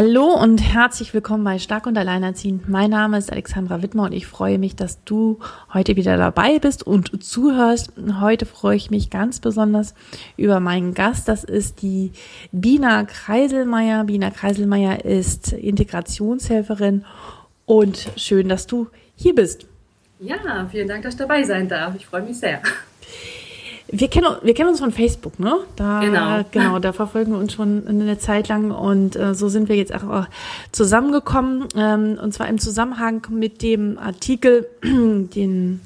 Hallo 0.00 0.32
und 0.32 0.58
herzlich 0.58 1.12
willkommen 1.12 1.42
bei 1.42 1.58
Stark 1.58 1.86
und 1.86 1.98
Alleinerziehend. 1.98 2.68
Mein 2.68 2.90
Name 2.90 3.18
ist 3.18 3.32
Alexandra 3.32 3.82
Wittmer 3.82 4.04
und 4.04 4.12
ich 4.12 4.28
freue 4.28 4.56
mich, 4.56 4.76
dass 4.76 5.02
du 5.02 5.40
heute 5.74 5.96
wieder 5.96 6.16
dabei 6.16 6.60
bist 6.60 6.86
und 6.86 7.24
zuhörst. 7.24 7.90
Heute 8.20 8.46
freue 8.46 8.76
ich 8.76 8.92
mich 8.92 9.10
ganz 9.10 9.40
besonders 9.40 9.96
über 10.36 10.60
meinen 10.60 10.94
Gast. 10.94 11.26
Das 11.26 11.42
ist 11.42 11.82
die 11.82 12.12
Bina 12.52 13.02
Kreiselmeier. 13.06 14.04
Bina 14.04 14.30
Kreiselmeier 14.30 15.04
ist 15.04 15.52
Integrationshelferin 15.52 17.04
und 17.66 18.08
schön, 18.14 18.48
dass 18.48 18.68
du 18.68 18.86
hier 19.16 19.34
bist. 19.34 19.66
Ja, 20.20 20.36
vielen 20.70 20.86
Dank, 20.86 21.02
dass 21.02 21.14
ich 21.14 21.18
dabei 21.18 21.42
sein 21.42 21.68
darf. 21.68 21.96
Ich 21.96 22.06
freue 22.06 22.22
mich 22.22 22.38
sehr. 22.38 22.62
Wir 23.90 24.08
kennen, 24.08 24.26
wir 24.42 24.52
kennen 24.52 24.68
uns 24.68 24.80
von 24.80 24.92
Facebook, 24.92 25.40
ne? 25.40 25.56
Da, 25.76 26.00
genau. 26.00 26.44
Genau, 26.50 26.78
da 26.78 26.92
verfolgen 26.92 27.32
wir 27.32 27.38
uns 27.38 27.54
schon 27.54 27.86
eine 27.86 28.18
Zeit 28.18 28.48
lang 28.48 28.70
und 28.70 29.16
äh, 29.16 29.34
so 29.34 29.48
sind 29.48 29.68
wir 29.68 29.76
jetzt 29.76 29.94
auch 29.94 30.26
zusammengekommen. 30.72 31.66
Ähm, 31.74 32.18
und 32.22 32.34
zwar 32.34 32.48
im 32.48 32.58
Zusammenhang 32.58 33.26
mit 33.30 33.62
dem 33.62 33.98
Artikel, 33.98 34.68
den, 34.84 35.80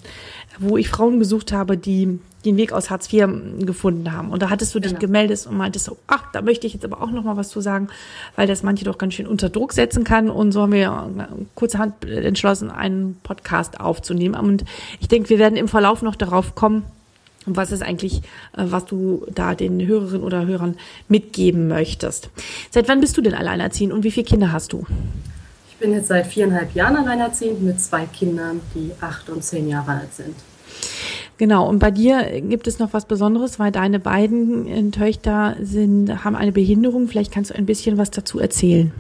wo 0.59 0.77
ich 0.77 0.89
Frauen 0.89 1.21
gesucht 1.21 1.53
habe, 1.53 1.77
die 1.77 2.19
den 2.45 2.57
Weg 2.57 2.73
aus 2.73 2.91
Hartz 2.91 3.13
IV 3.13 3.29
gefunden 3.61 4.13
haben. 4.13 4.31
Und 4.31 4.43
da 4.43 4.51
hattest 4.51 4.75
du 4.75 4.81
dich 4.81 4.91
genau. 4.93 5.01
gemeldet 5.01 5.47
und 5.47 5.57
meintest 5.57 5.85
so, 5.85 5.97
ach, 6.09 6.25
da 6.33 6.43
möchte 6.43 6.67
ich 6.67 6.75
jetzt 6.75 6.85
aber 6.85 7.01
auch 7.01 7.11
noch 7.11 7.23
mal 7.23 7.37
was 7.37 7.51
zu 7.51 7.61
sagen, 7.61 7.87
weil 8.35 8.49
das 8.49 8.65
manche 8.65 8.85
doch 8.85 8.99
ganz 8.99 9.15
schön 9.15 9.29
unter 9.29 9.49
Druck 9.49 9.73
setzen 9.73 10.03
kann. 10.03 10.29
Und 10.29 10.51
so 10.51 10.63
haben 10.63 10.73
wir 10.73 11.09
kurzerhand 11.55 12.05
entschlossen, 12.05 12.71
einen 12.71 13.17
Podcast 13.23 13.81
aufzunehmen. 13.81 14.35
Und 14.35 14.65
ich 15.01 15.07
denke, 15.07 15.29
wir 15.29 15.39
werden 15.39 15.57
im 15.57 15.69
Verlauf 15.69 16.03
noch 16.03 16.17
darauf 16.17 16.57
kommen, 16.57 16.85
was 17.47 17.73
ist 17.73 17.83
eigentlich, 17.83 18.19
äh, 18.57 18.65
was 18.65 18.87
du 18.87 19.27
da 19.35 19.55
den 19.55 19.85
Hörerinnen 19.87 20.23
oder 20.23 20.47
Hörern 20.47 20.77
mitgeben 21.09 21.69
möchtest. 21.69 22.31
Seit 22.71 22.89
wann 22.89 23.01
bist 23.01 23.17
du 23.17 23.21
denn 23.21 23.35
alleinerziehend 23.35 23.93
und 23.93 24.05
wie 24.05 24.11
viele 24.11 24.27
Kinder 24.27 24.53
hast 24.53 24.73
du? 24.73 24.87
Ich 25.71 25.77
bin 25.79 25.93
jetzt 25.93 26.09
seit 26.09 26.27
viereinhalb 26.27 26.75
Jahren 26.75 26.97
alleinerziehend 26.97 27.63
mit 27.63 27.81
zwei 27.81 28.07
Kindern, 28.07 28.61
die 28.75 28.93
acht 29.01 29.29
und 29.29 29.43
zehn 29.43 29.69
Jahre 29.69 29.93
alt 29.93 30.15
sind. 30.15 30.37
Genau, 31.39 31.69
und 31.69 31.81
bei 31.81 31.91
dir 31.91 32.41
gibt 32.41 32.69
es 32.69 32.79
noch 32.79 32.93
was 32.93 33.07
Besonderes, 33.07 33.59
weil 33.59 33.73
deine 33.73 33.99
beiden 33.99 34.69
äh, 34.69 34.91
Töchter 34.91 35.57
sind, 35.61 36.25
haben 36.25 36.37
eine 36.37 36.53
Behinderung. 36.53 37.09
Vielleicht 37.09 37.33
kannst 37.33 37.51
du 37.51 37.55
ein 37.55 37.67
bisschen 37.67 37.99
was 37.99 38.13
dazu 38.13 38.39
erzählen. 38.39 38.93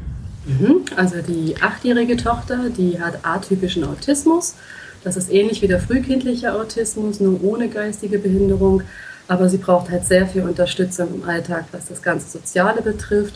Mhm. 0.46 0.82
Also 0.96 1.16
die 1.22 1.54
achtjährige 1.60 2.16
Tochter, 2.16 2.68
die 2.70 3.00
hat 3.00 3.24
atypischen 3.24 3.84
Autismus 3.84 4.56
das 5.04 5.16
ist 5.16 5.30
ähnlich 5.30 5.62
wie 5.62 5.68
der 5.68 5.80
frühkindliche 5.80 6.54
Autismus, 6.54 7.20
nur 7.20 7.42
ohne 7.42 7.68
geistige 7.68 8.18
Behinderung. 8.18 8.82
Aber 9.28 9.48
sie 9.48 9.58
braucht 9.58 9.90
halt 9.90 10.04
sehr 10.04 10.26
viel 10.26 10.42
Unterstützung 10.42 11.14
im 11.14 11.28
Alltag, 11.28 11.66
was 11.72 11.86
das 11.86 12.02
ganze 12.02 12.30
Soziale 12.30 12.82
betrifft. 12.82 13.34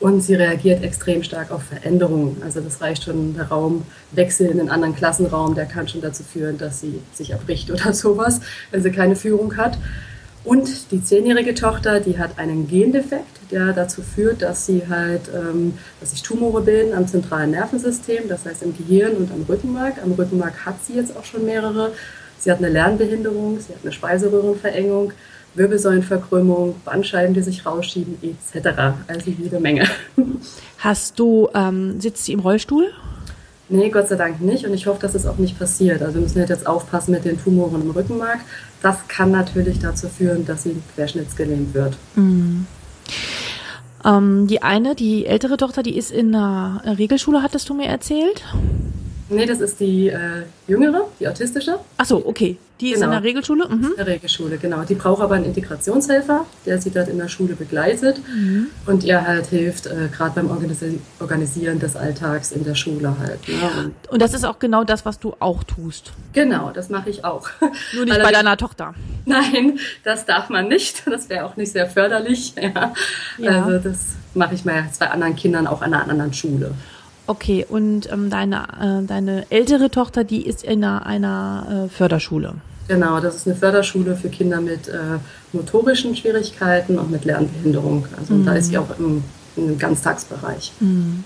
Und 0.00 0.20
sie 0.20 0.34
reagiert 0.34 0.82
extrem 0.82 1.22
stark 1.22 1.50
auf 1.50 1.62
Veränderungen. 1.62 2.42
Also 2.44 2.60
das 2.60 2.80
reicht 2.80 3.04
schon 3.04 3.34
der 3.34 3.48
Raumwechsel 3.48 4.48
in 4.48 4.60
einen 4.60 4.68
anderen 4.68 4.96
Klassenraum, 4.96 5.54
der 5.54 5.66
kann 5.66 5.88
schon 5.88 6.00
dazu 6.00 6.22
führen, 6.24 6.58
dass 6.58 6.80
sie 6.80 7.00
sich 7.12 7.30
erbricht 7.30 7.70
oder 7.72 7.92
sowas, 7.92 8.40
wenn 8.70 8.82
sie 8.82 8.90
keine 8.90 9.16
Führung 9.16 9.56
hat. 9.56 9.78
Und 10.44 10.90
die 10.90 11.02
zehnjährige 11.02 11.54
Tochter, 11.54 12.00
die 12.00 12.18
hat 12.18 12.38
einen 12.38 12.68
Gendefekt, 12.68 13.50
der 13.50 13.72
dazu 13.72 14.02
führt, 14.02 14.42
dass 14.42 14.66
sie 14.66 14.82
halt, 14.88 15.22
ähm, 15.34 15.78
dass 16.00 16.10
sich 16.10 16.22
Tumore 16.22 16.60
bilden 16.60 16.94
am 16.94 17.08
zentralen 17.08 17.52
Nervensystem, 17.52 18.28
das 18.28 18.44
heißt 18.44 18.62
im 18.62 18.76
Gehirn 18.76 19.12
und 19.16 19.32
am 19.32 19.42
Rückenmark. 19.48 19.94
Am 20.02 20.12
Rückenmark 20.12 20.66
hat 20.66 20.84
sie 20.84 20.94
jetzt 20.94 21.16
auch 21.16 21.24
schon 21.24 21.46
mehrere. 21.46 21.92
Sie 22.38 22.50
hat 22.50 22.58
eine 22.58 22.68
Lernbehinderung, 22.68 23.58
sie 23.58 23.72
hat 23.72 23.80
eine 23.82 23.92
Speiseröhrenverengung, 23.92 25.12
Wirbelsäulenverkrümmung, 25.54 26.74
Bandscheiben, 26.84 27.32
die 27.32 27.40
sich 27.40 27.64
rausschieben, 27.64 28.18
etc. 28.22 28.96
Also 29.06 29.30
jede 29.30 29.60
Menge. 29.60 29.88
Hast 30.78 31.18
du, 31.18 31.48
ähm, 31.54 32.00
sitzt 32.00 32.26
sie 32.26 32.32
im 32.32 32.40
Rollstuhl? 32.40 32.92
Nee, 33.68 33.88
Gott 33.88 34.08
sei 34.08 34.16
Dank 34.16 34.40
nicht. 34.40 34.66
Und 34.66 34.74
ich 34.74 34.86
hoffe, 34.86 35.00
dass 35.00 35.14
es 35.14 35.26
auch 35.26 35.38
nicht 35.38 35.58
passiert. 35.58 36.02
Also 36.02 36.14
wir 36.14 36.22
müssen 36.22 36.38
halt 36.38 36.50
jetzt 36.50 36.66
aufpassen 36.66 37.12
mit 37.12 37.24
den 37.24 37.42
Tumoren 37.42 37.82
im 37.82 37.90
Rückenmark. 37.90 38.40
Das 38.82 39.08
kann 39.08 39.30
natürlich 39.30 39.78
dazu 39.78 40.08
führen, 40.08 40.44
dass 40.44 40.64
sie 40.64 40.76
querschnittsgelähmt 40.94 41.72
wird. 41.72 41.96
Mhm. 42.14 42.66
Ähm, 44.04 44.46
die 44.46 44.62
eine, 44.62 44.94
die 44.94 45.26
ältere 45.26 45.56
Tochter, 45.56 45.82
die 45.82 45.96
ist 45.96 46.10
in 46.10 46.34
einer 46.34 46.82
Regelschule, 46.98 47.42
hattest 47.42 47.68
du 47.70 47.74
mir 47.74 47.86
erzählt? 47.86 48.44
Nee, 49.28 49.46
das 49.46 49.60
ist 49.60 49.80
die 49.80 50.08
äh, 50.08 50.42
jüngere, 50.66 51.06
die 51.18 51.26
autistische. 51.28 51.78
Ach 51.96 52.04
so, 52.04 52.24
okay. 52.26 52.58
Die 52.80 52.86
genau. 52.86 52.96
ist 52.96 53.04
in 53.04 53.10
der 53.12 53.22
Regelschule? 53.22 53.68
Mhm. 53.68 53.84
In 53.84 53.96
der 53.96 54.06
Regelschule, 54.06 54.58
genau. 54.58 54.82
Die 54.82 54.94
braucht 54.94 55.22
aber 55.22 55.36
einen 55.36 55.44
Integrationshelfer, 55.44 56.44
der 56.66 56.80
sie 56.80 56.90
dort 56.90 57.08
in 57.08 57.18
der 57.18 57.28
Schule 57.28 57.54
begleitet 57.54 58.20
mhm. 58.28 58.66
und 58.86 59.04
ihr 59.04 59.24
halt 59.24 59.46
hilft, 59.46 59.86
äh, 59.86 60.08
gerade 60.14 60.34
beim 60.34 60.50
Organisi 60.50 60.98
Organisieren 61.20 61.78
des 61.78 61.94
Alltags 61.94 62.50
in 62.50 62.64
der 62.64 62.74
Schule 62.74 63.16
halt. 63.18 63.48
Ne? 63.48 63.54
Und, 63.78 64.10
und, 64.10 64.22
das 64.22 64.34
ist 64.34 64.44
auch 64.44 64.58
genau 64.58 64.82
das, 64.82 65.06
was 65.06 65.20
du 65.20 65.34
auch 65.38 65.62
tust. 65.62 66.12
Genau, 66.32 66.72
das 66.74 66.90
mache 66.90 67.10
ich 67.10 67.24
auch. 67.24 67.48
Nur 67.94 68.04
nicht 68.04 68.22
bei 68.22 68.32
deiner 68.32 68.56
Tochter. 68.56 68.94
Nein, 69.24 69.78
das 70.02 70.26
darf 70.26 70.48
man 70.48 70.68
nicht. 70.68 71.04
Das 71.06 71.28
wäre 71.28 71.46
auch 71.46 71.56
nicht 71.56 71.72
sehr 71.72 71.86
förderlich. 71.88 72.54
Ja. 72.60 72.92
Ja. 73.38 73.64
Also 73.64 73.78
das 73.78 73.98
mache 74.34 74.54
ich 74.54 74.64
bei 74.64 74.84
zwei 74.90 75.06
anderen 75.06 75.36
Kindern 75.36 75.66
auch 75.66 75.80
an 75.80 75.94
einer 75.94 76.10
anderen 76.10 76.34
Schule. 76.34 76.72
Okay, 77.26 77.64
und 77.68 78.10
ähm, 78.12 78.28
deine, 78.28 79.02
äh, 79.02 79.06
deine 79.06 79.50
ältere 79.50 79.90
Tochter, 79.90 80.24
die 80.24 80.46
ist 80.46 80.62
in 80.62 80.84
einer, 80.84 81.06
einer 81.06 81.86
äh, 81.86 81.88
Förderschule. 81.88 82.54
Genau, 82.86 83.18
das 83.20 83.36
ist 83.36 83.46
eine 83.46 83.56
Förderschule 83.56 84.14
für 84.14 84.28
Kinder 84.28 84.60
mit 84.60 84.88
äh, 84.88 85.18
motorischen 85.52 86.14
Schwierigkeiten 86.14 86.98
und 86.98 87.10
mit 87.10 87.24
Lernbehinderung. 87.24 88.06
Also 88.18 88.34
mhm. 88.34 88.44
da 88.44 88.54
ist 88.54 88.68
sie 88.68 88.78
auch 88.78 88.98
im, 88.98 89.24
im 89.56 89.78
Ganztagsbereich. 89.78 90.72
Mhm. 90.80 91.24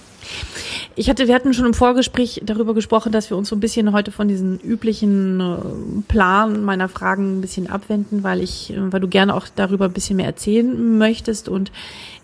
Ich 0.95 1.09
hatte, 1.09 1.29
wir 1.29 1.35
hatten 1.35 1.55
schon 1.55 1.67
im 1.67 1.75
Vorgespräch 1.75 2.43
darüber 2.45 2.75
gesprochen, 2.75 3.13
dass 3.13 3.31
wir 3.31 3.37
uns 3.37 3.49
so 3.49 3.57
ein 3.57 3.61
bisschen 3.61 3.93
heute 3.93 4.11
von 4.11 4.29
diesen 4.29 4.59
üblichen 4.61 5.41
äh, 5.41 6.03
Plan 6.09 6.65
meiner 6.65 6.89
Fragen 6.89 7.39
ein 7.39 7.41
bisschen 7.41 7.69
abwenden, 7.69 8.23
weil 8.23 8.41
ich, 8.41 8.73
äh, 8.73 8.93
weil 8.93 9.01
du 9.01 9.09
gerne 9.09 9.35
auch 9.35 9.47
darüber 9.55 9.87
ein 9.87 9.93
bisschen 9.93 10.17
mehr 10.17 10.27
erzählen 10.27 10.99
möchtest 10.99 11.49
und 11.49 11.73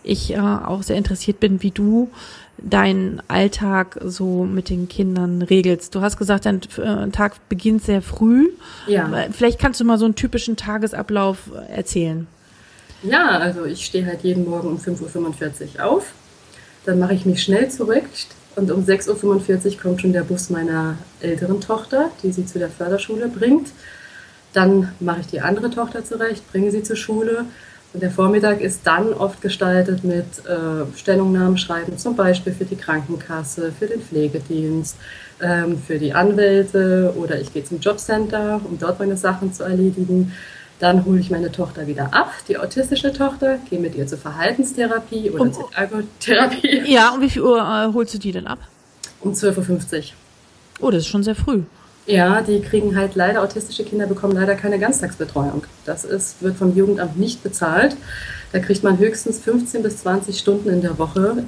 ich 0.02 0.34
äh, 0.34 0.38
auch 0.38 0.82
sehr 0.82 0.96
interessiert 0.96 1.40
bin, 1.40 1.62
wie 1.62 1.70
du 1.70 2.10
deinen 2.58 3.22
Alltag 3.28 3.98
so 4.04 4.44
mit 4.44 4.70
den 4.70 4.88
Kindern 4.88 5.42
regelst. 5.42 5.94
Du 5.94 6.00
hast 6.00 6.16
gesagt, 6.16 6.46
dein 6.46 6.60
äh, 6.78 7.10
Tag 7.10 7.48
beginnt 7.48 7.84
sehr 7.84 8.02
früh. 8.02 8.50
Ja. 8.86 9.10
Vielleicht 9.32 9.58
kannst 9.58 9.80
du 9.80 9.84
mal 9.84 9.98
so 9.98 10.04
einen 10.04 10.14
typischen 10.14 10.56
Tagesablauf 10.56 11.38
erzählen. 11.68 12.26
Ja, 13.02 13.38
also 13.38 13.64
ich 13.64 13.84
stehe 13.84 14.06
halt 14.06 14.22
jeden 14.22 14.48
Morgen 14.48 14.68
um 14.68 14.78
5.45 14.78 15.76
Uhr 15.76 15.84
auf. 15.84 16.12
Dann 16.86 16.98
mache 16.98 17.14
ich 17.14 17.26
mich 17.26 17.42
schnell 17.42 17.70
zurück 17.70 18.04
und 18.56 18.70
um 18.70 18.82
6.45 18.84 19.66
Uhr 19.66 19.80
kommt 19.80 20.00
schon 20.00 20.12
der 20.12 20.22
Bus 20.22 20.50
meiner 20.50 20.96
älteren 21.20 21.60
Tochter, 21.60 22.10
die 22.22 22.32
sie 22.32 22.46
zu 22.46 22.58
der 22.58 22.70
Förderschule 22.70 23.28
bringt. 23.28 23.68
Dann 24.52 24.92
mache 25.00 25.20
ich 25.20 25.26
die 25.26 25.40
andere 25.40 25.70
Tochter 25.70 26.04
zurecht, 26.04 26.50
bringe 26.50 26.70
sie 26.70 26.82
zur 26.82 26.96
Schule 26.96 27.46
der 28.00 28.10
Vormittag 28.10 28.60
ist 28.60 28.80
dann 28.84 29.12
oft 29.12 29.40
gestaltet 29.40 30.02
mit 30.02 30.24
äh, 30.46 30.96
Stellungnahmen 30.96 31.56
schreiben, 31.56 31.96
zum 31.96 32.16
Beispiel 32.16 32.52
für 32.52 32.64
die 32.64 32.76
Krankenkasse, 32.76 33.72
für 33.72 33.86
den 33.86 34.00
Pflegedienst, 34.00 34.96
ähm, 35.40 35.78
für 35.78 35.98
die 35.98 36.12
Anwälte 36.12 37.14
oder 37.16 37.40
ich 37.40 37.52
gehe 37.52 37.64
zum 37.64 37.78
Jobcenter, 37.78 38.60
um 38.64 38.78
dort 38.78 38.98
meine 38.98 39.16
Sachen 39.16 39.52
zu 39.52 39.62
erledigen. 39.62 40.32
Dann 40.80 41.04
hole 41.04 41.20
ich 41.20 41.30
meine 41.30 41.52
Tochter 41.52 41.86
wieder 41.86 42.12
ab, 42.12 42.32
die 42.48 42.58
autistische 42.58 43.12
Tochter, 43.12 43.58
gehe 43.70 43.78
mit 43.78 43.94
ihr 43.94 44.08
zur 44.08 44.18
Verhaltenstherapie 44.18 45.30
oder 45.30 45.42
um, 45.42 45.52
zur 45.52 45.70
Ergotherapie. 45.72 46.82
Ja, 46.92 47.10
um 47.10 47.20
wie 47.20 47.30
viel 47.30 47.42
Uhr 47.42 47.58
äh, 47.58 47.92
holst 47.94 48.12
du 48.14 48.18
die 48.18 48.32
denn 48.32 48.48
ab? 48.48 48.58
Um 49.20 49.32
12.50 49.32 49.98
Uhr. 49.98 50.04
Oh, 50.80 50.90
das 50.90 51.02
ist 51.02 51.08
schon 51.08 51.22
sehr 51.22 51.36
früh. 51.36 51.62
Ja, 52.06 52.42
die 52.42 52.60
kriegen 52.60 52.96
halt 52.96 53.14
leider, 53.14 53.42
autistische 53.42 53.84
Kinder 53.84 54.06
bekommen 54.06 54.34
leider 54.34 54.54
keine 54.54 54.78
Ganztagsbetreuung. 54.78 55.64
Das 55.86 56.04
ist, 56.04 56.42
wird 56.42 56.56
vom 56.56 56.76
Jugendamt 56.76 57.18
nicht 57.18 57.42
bezahlt. 57.42 57.96
Da 58.52 58.58
kriegt 58.58 58.84
man 58.84 58.98
höchstens 58.98 59.40
15 59.40 59.82
bis 59.82 59.98
20 59.98 60.38
Stunden 60.38 60.68
in 60.68 60.82
der 60.82 60.98
Woche 60.98 61.44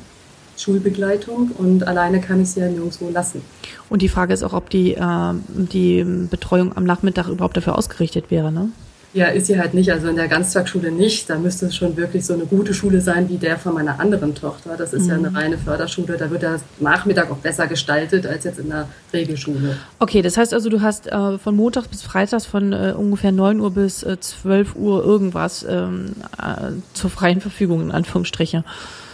Schulbegleitung 0.56 1.50
und 1.58 1.86
alleine 1.86 2.20
kann 2.20 2.40
ich 2.40 2.50
sie 2.50 2.60
ja 2.60 2.68
nirgendwo 2.68 3.10
lassen. 3.10 3.42
Und 3.90 4.00
die 4.00 4.08
Frage 4.08 4.32
ist 4.32 4.42
auch, 4.42 4.54
ob 4.54 4.70
die, 4.70 4.94
äh, 4.94 5.34
die 5.46 6.02
Betreuung 6.30 6.74
am 6.76 6.84
Nachmittag 6.84 7.28
überhaupt 7.28 7.56
dafür 7.56 7.76
ausgerichtet 7.76 8.30
wäre, 8.30 8.50
ne? 8.50 8.70
Ja, 9.12 9.28
ist 9.28 9.46
sie 9.46 9.58
halt 9.58 9.72
nicht. 9.72 9.90
Also 9.90 10.08
in 10.08 10.16
der 10.16 10.28
Ganztagsschule 10.28 10.90
nicht. 10.90 11.30
Da 11.30 11.38
müsste 11.38 11.66
es 11.66 11.76
schon 11.76 11.96
wirklich 11.96 12.26
so 12.26 12.34
eine 12.34 12.44
gute 12.44 12.74
Schule 12.74 13.00
sein 13.00 13.28
wie 13.28 13.38
der 13.38 13.58
von 13.58 13.74
meiner 13.74 13.98
anderen 13.98 14.34
Tochter. 14.34 14.76
Das 14.76 14.92
ist 14.92 15.04
mhm. 15.04 15.08
ja 15.08 15.14
eine 15.14 15.30
mhm. 15.30 15.36
reine 15.36 15.58
Förderschule. 15.58 16.16
Da 16.16 16.30
wird 16.30 16.42
der 16.42 16.60
Nachmittag 16.80 17.30
auch 17.30 17.38
besser 17.38 17.66
gestaltet 17.66 18.26
als 18.26 18.44
jetzt 18.44 18.58
in 18.58 18.68
der 18.68 18.88
Regelschule. 19.12 19.76
Okay, 19.98 20.22
das 20.22 20.36
heißt 20.36 20.52
also, 20.52 20.68
du 20.68 20.82
hast 20.82 21.06
äh, 21.06 21.38
von 21.38 21.56
Montag 21.56 21.88
bis 21.88 22.02
Freitag 22.02 22.42
von 22.42 22.72
äh, 22.72 22.94
ungefähr 22.96 23.32
9 23.32 23.60
Uhr 23.60 23.70
bis 23.70 24.02
äh, 24.02 24.20
12 24.20 24.76
Uhr 24.76 25.02
irgendwas 25.04 25.64
ähm, 25.68 26.12
äh, 26.38 26.72
zur 26.92 27.10
freien 27.10 27.40
Verfügung, 27.40 27.80
in 27.80 27.92
Anführungsstriche. 27.92 28.64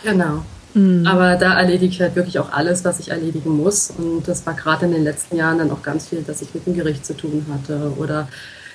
Genau. 0.03 0.43
Mhm. 0.75 1.06
Aber 1.06 1.37
da 1.37 1.59
erledige 1.59 1.93
ich 1.93 2.00
halt 2.00 2.17
wirklich 2.17 2.39
auch 2.39 2.53
alles, 2.53 2.85
was 2.85 2.99
ich 3.00 3.11
erledigen 3.11 3.50
muss. 3.50 3.93
Und 3.97 4.27
das 4.27 4.47
war 4.47 4.55
gerade 4.55 4.87
in 4.87 4.93
den 4.93 5.05
letzten 5.05 5.37
Jahren 5.37 5.59
dann 5.59 5.71
auch 5.71 5.83
ganz 5.83 6.09
viel, 6.09 6.23
dass 6.23 6.43
ich 6.43 6.55
mit 6.55 6.67
dem 6.67 6.75
Gericht 6.75 7.05
zu 7.05 7.17
tun 7.17 7.47
hatte 7.53 7.93
oder 7.97 8.29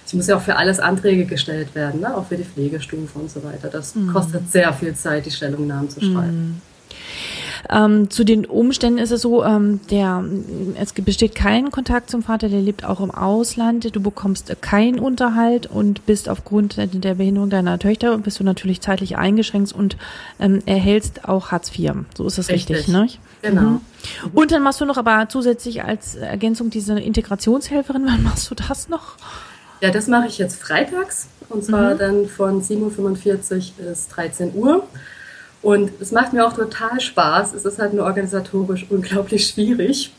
es 0.07 0.13
muss 0.13 0.27
ja 0.27 0.37
auch 0.37 0.41
für 0.41 0.55
alles 0.55 0.79
Anträge 0.79 1.25
gestellt 1.25 1.75
werden, 1.75 1.99
ne? 1.99 2.15
auch 2.15 2.27
für 2.27 2.37
die 2.37 2.45
Pflegestufe 2.45 3.19
und 3.19 3.29
so 3.29 3.43
weiter. 3.43 3.67
Das 3.67 3.93
mhm. 3.93 4.13
kostet 4.13 4.49
sehr 4.49 4.71
viel 4.71 4.95
Zeit, 4.95 5.25
die 5.25 5.31
Stellungnahmen 5.31 5.89
zu 5.89 5.99
schreiben. 5.99 6.37
Mhm. 6.37 6.61
Ähm, 7.69 8.09
zu 8.09 8.23
den 8.23 8.45
Umständen 8.45 8.99
ist 8.99 9.11
es 9.11 9.21
so, 9.21 9.43
ähm, 9.43 9.81
der, 9.91 10.23
es 10.79 10.93
besteht 10.93 11.35
kein 11.35 11.71
Kontakt 11.71 12.09
zum 12.09 12.23
Vater, 12.23 12.47
der 12.47 12.61
lebt 12.61 12.85
auch 12.85 13.01
im 13.01 13.11
Ausland. 13.11 13.93
Du 13.93 13.99
bekommst 13.99 14.55
keinen 14.61 14.99
Unterhalt 14.99 15.67
und 15.67 16.05
bist 16.05 16.29
aufgrund 16.29 16.77
der 16.77 17.15
Behinderung 17.15 17.49
deiner 17.49 17.77
Töchter 17.77 18.17
bist 18.19 18.39
du 18.39 18.45
natürlich 18.45 18.79
zeitlich 18.79 19.17
eingeschränkt 19.17 19.73
und 19.73 19.97
ähm, 20.39 20.61
erhältst 20.65 21.27
auch 21.27 21.51
Hartz 21.51 21.69
IV. 21.77 21.91
So 22.15 22.25
ist 22.25 22.37
das 22.37 22.47
richtig, 22.47 22.77
richtig 22.77 22.93
ne? 22.93 23.07
Genau. 23.41 23.61
Mhm. 23.61 23.81
Und 24.33 24.51
dann 24.51 24.63
machst 24.63 24.79
du 24.79 24.85
noch 24.85 24.97
aber 24.97 25.27
zusätzlich 25.27 25.83
als 25.83 26.15
Ergänzung 26.15 26.69
diese 26.69 26.97
Integrationshelferin. 26.97 28.05
Wann 28.05 28.23
machst 28.23 28.49
du 28.49 28.55
das 28.55 28.87
noch? 28.87 29.17
Ja, 29.81 29.91
das 29.91 30.07
mache 30.07 30.27
ich 30.27 30.37
jetzt 30.37 30.61
freitags 30.61 31.27
und 31.49 31.63
zwar 31.63 31.93
mhm. 31.93 31.97
dann 31.99 32.27
von 32.27 32.61
7.45 32.61 33.55
Uhr 33.79 33.85
bis 33.89 34.07
13 34.09 34.55
Uhr. 34.55 34.83
Und 35.61 35.91
es 35.99 36.11
macht 36.11 36.33
mir 36.33 36.45
auch 36.45 36.53
total 36.53 36.99
Spaß. 36.99 37.53
Es 37.53 37.65
ist 37.65 37.79
halt 37.79 37.93
nur 37.93 38.05
organisatorisch 38.05 38.85
unglaublich 38.89 39.47
schwierig. 39.47 40.13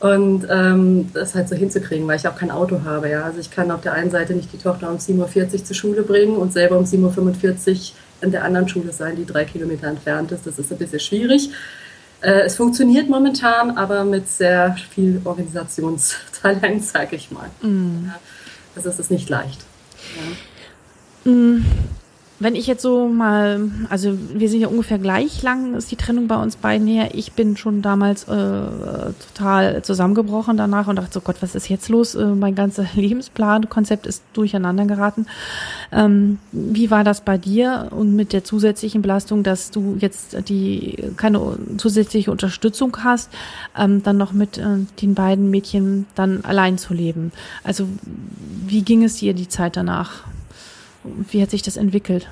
Und 0.00 0.46
ähm, 0.50 1.10
das 1.14 1.34
halt 1.34 1.48
so 1.48 1.54
hinzukriegen, 1.54 2.06
weil 2.06 2.16
ich 2.16 2.28
auch 2.28 2.36
kein 2.36 2.50
Auto 2.50 2.82
habe. 2.84 3.08
Ja? 3.08 3.24
Also 3.24 3.38
ich 3.38 3.50
kann 3.50 3.70
auf 3.70 3.80
der 3.80 3.94
einen 3.94 4.10
Seite 4.10 4.34
nicht 4.34 4.52
die 4.52 4.58
Tochter 4.58 4.90
um 4.90 4.98
7.40 4.98 5.52
Uhr 5.52 5.64
zur 5.64 5.76
Schule 5.76 6.02
bringen 6.02 6.36
und 6.36 6.52
selber 6.52 6.76
um 6.76 6.84
7.45 6.84 7.70
Uhr 7.70 7.78
in 8.20 8.30
der 8.30 8.44
anderen 8.44 8.68
Schule 8.68 8.92
sein, 8.92 9.16
die 9.16 9.24
drei 9.24 9.44
Kilometer 9.44 9.86
entfernt 9.86 10.32
ist. 10.32 10.46
Das 10.46 10.58
ist 10.58 10.70
ein 10.72 10.78
bisschen 10.78 11.00
schwierig. 11.00 11.50
Äh, 12.20 12.42
es 12.42 12.56
funktioniert 12.56 13.08
momentan, 13.08 13.76
aber 13.76 14.04
mit 14.04 14.28
sehr 14.28 14.76
viel 14.90 15.20
Organisationstalent, 15.24 16.84
sage 16.84 17.16
ich 17.16 17.30
mal. 17.30 17.50
Mhm. 17.62 18.06
Ja, 18.08 18.20
also 18.76 18.88
es 18.88 18.98
ist 18.98 19.10
nicht 19.10 19.28
leicht. 19.28 19.60
Ja. 21.24 21.30
Mhm. 21.32 21.64
Wenn 22.40 22.56
ich 22.56 22.66
jetzt 22.66 22.82
so 22.82 23.06
mal, 23.06 23.70
also 23.90 24.18
wir 24.34 24.48
sind 24.48 24.60
ja 24.60 24.66
ungefähr 24.66 24.98
gleich 24.98 25.42
lang, 25.42 25.74
ist 25.74 25.92
die 25.92 25.96
Trennung 25.96 26.26
bei 26.26 26.36
uns 26.36 26.56
beiden 26.56 26.88
her. 26.88 27.14
Ich 27.14 27.32
bin 27.32 27.56
schon 27.56 27.80
damals 27.80 28.24
äh, 28.24 28.62
total 29.34 29.82
zusammengebrochen 29.82 30.56
danach 30.56 30.88
und 30.88 30.96
dachte 30.96 31.12
so, 31.12 31.20
Gott, 31.20 31.36
was 31.40 31.54
ist 31.54 31.68
jetzt 31.68 31.88
los? 31.88 32.16
Äh, 32.16 32.26
mein 32.26 32.56
ganzer 32.56 32.86
Lebensplan, 32.96 33.68
Konzept 33.68 34.06
ist 34.06 34.24
durcheinander 34.32 34.84
geraten. 34.86 35.26
Ähm, 35.92 36.38
wie 36.50 36.90
war 36.90 37.04
das 37.04 37.20
bei 37.20 37.38
dir 37.38 37.88
und 37.90 38.16
mit 38.16 38.32
der 38.32 38.42
zusätzlichen 38.42 39.00
Belastung, 39.00 39.44
dass 39.44 39.70
du 39.70 39.96
jetzt 40.00 40.36
die 40.48 41.12
keine 41.16 41.40
zusätzliche 41.76 42.32
Unterstützung 42.32 42.96
hast, 43.04 43.30
ähm, 43.78 44.02
dann 44.02 44.16
noch 44.16 44.32
mit 44.32 44.58
äh, 44.58 44.78
den 45.00 45.14
beiden 45.14 45.50
Mädchen 45.50 46.06
dann 46.16 46.44
allein 46.44 46.78
zu 46.78 46.94
leben? 46.94 47.30
Also 47.62 47.86
wie 48.66 48.82
ging 48.82 49.04
es 49.04 49.18
dir 49.18 49.34
die 49.34 49.48
Zeit 49.48 49.76
danach? 49.76 50.24
Wie 51.04 51.42
hat 51.42 51.50
sich 51.50 51.62
das 51.62 51.76
entwickelt? 51.76 52.28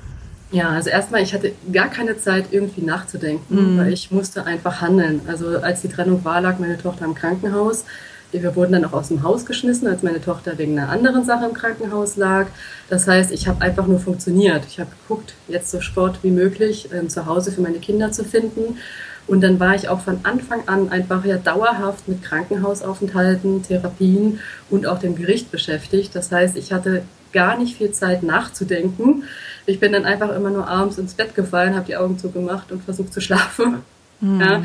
Ja, 0.51 0.69
also 0.69 0.89
erstmal, 0.89 1.23
ich 1.23 1.33
hatte 1.33 1.53
gar 1.71 1.89
keine 1.89 2.17
Zeit, 2.17 2.45
irgendwie 2.51 2.81
nachzudenken, 2.81 3.75
mm. 3.75 3.77
weil 3.79 3.91
ich 3.91 4.11
musste 4.11 4.45
einfach 4.45 4.81
handeln. 4.81 5.21
Also 5.27 5.57
als 5.59 5.81
die 5.81 5.87
Trennung 5.87 6.23
war, 6.23 6.41
lag 6.41 6.59
meine 6.59 6.77
Tochter 6.77 7.05
im 7.05 7.15
Krankenhaus. 7.15 7.85
Wir 8.31 8.55
wurden 8.55 8.73
dann 8.73 8.85
auch 8.85 8.93
aus 8.93 9.09
dem 9.09 9.23
Haus 9.23 9.45
geschmissen, 9.45 9.87
als 9.87 10.01
meine 10.01 10.21
Tochter 10.21 10.57
wegen 10.57 10.77
einer 10.77 10.89
anderen 10.89 11.23
Sache 11.23 11.45
im 11.45 11.53
Krankenhaus 11.53 12.17
lag. 12.17 12.47
Das 12.89 13.07
heißt, 13.07 13.31
ich 13.31 13.47
habe 13.47 13.61
einfach 13.61 13.87
nur 13.87 13.99
funktioniert. 13.99 14.63
Ich 14.67 14.79
habe 14.79 14.89
geguckt, 15.01 15.33
jetzt 15.47 15.71
so 15.71 15.81
Sport 15.81 16.19
wie 16.23 16.31
möglich 16.31 16.91
äh, 16.91 17.07
zu 17.07 17.25
Hause 17.25 17.51
für 17.51 17.61
meine 17.61 17.79
Kinder 17.79 18.11
zu 18.11 18.23
finden. 18.23 18.77
Und 19.25 19.41
dann 19.41 19.59
war 19.59 19.73
ich 19.75 19.87
auch 19.87 20.01
von 20.01 20.19
Anfang 20.23 20.67
an 20.67 20.89
einfach 20.89 21.25
ja 21.25 21.37
dauerhaft 21.37 22.07
mit 22.07 22.23
Krankenhausaufenthalten, 22.23 23.63
Therapien 23.63 24.39
und 24.69 24.85
auch 24.85 24.99
dem 24.99 25.15
Gericht 25.15 25.49
beschäftigt. 25.49 26.15
Das 26.15 26.31
heißt, 26.31 26.57
ich 26.57 26.73
hatte 26.73 27.03
gar 27.33 27.57
nicht 27.57 27.77
viel 27.77 27.91
Zeit 27.91 28.23
nachzudenken. 28.23 29.23
Ich 29.65 29.79
bin 29.79 29.91
dann 29.93 30.05
einfach 30.05 30.33
immer 30.35 30.49
nur 30.49 30.67
abends 30.67 30.97
ins 30.97 31.13
Bett 31.13 31.35
gefallen, 31.35 31.75
habe 31.75 31.85
die 31.85 31.97
Augen 31.97 32.17
zugemacht 32.17 32.71
und 32.71 32.83
versucht 32.83 33.13
zu 33.13 33.21
schlafen. 33.21 33.79
Mhm. 34.21 34.41
Ja, 34.41 34.63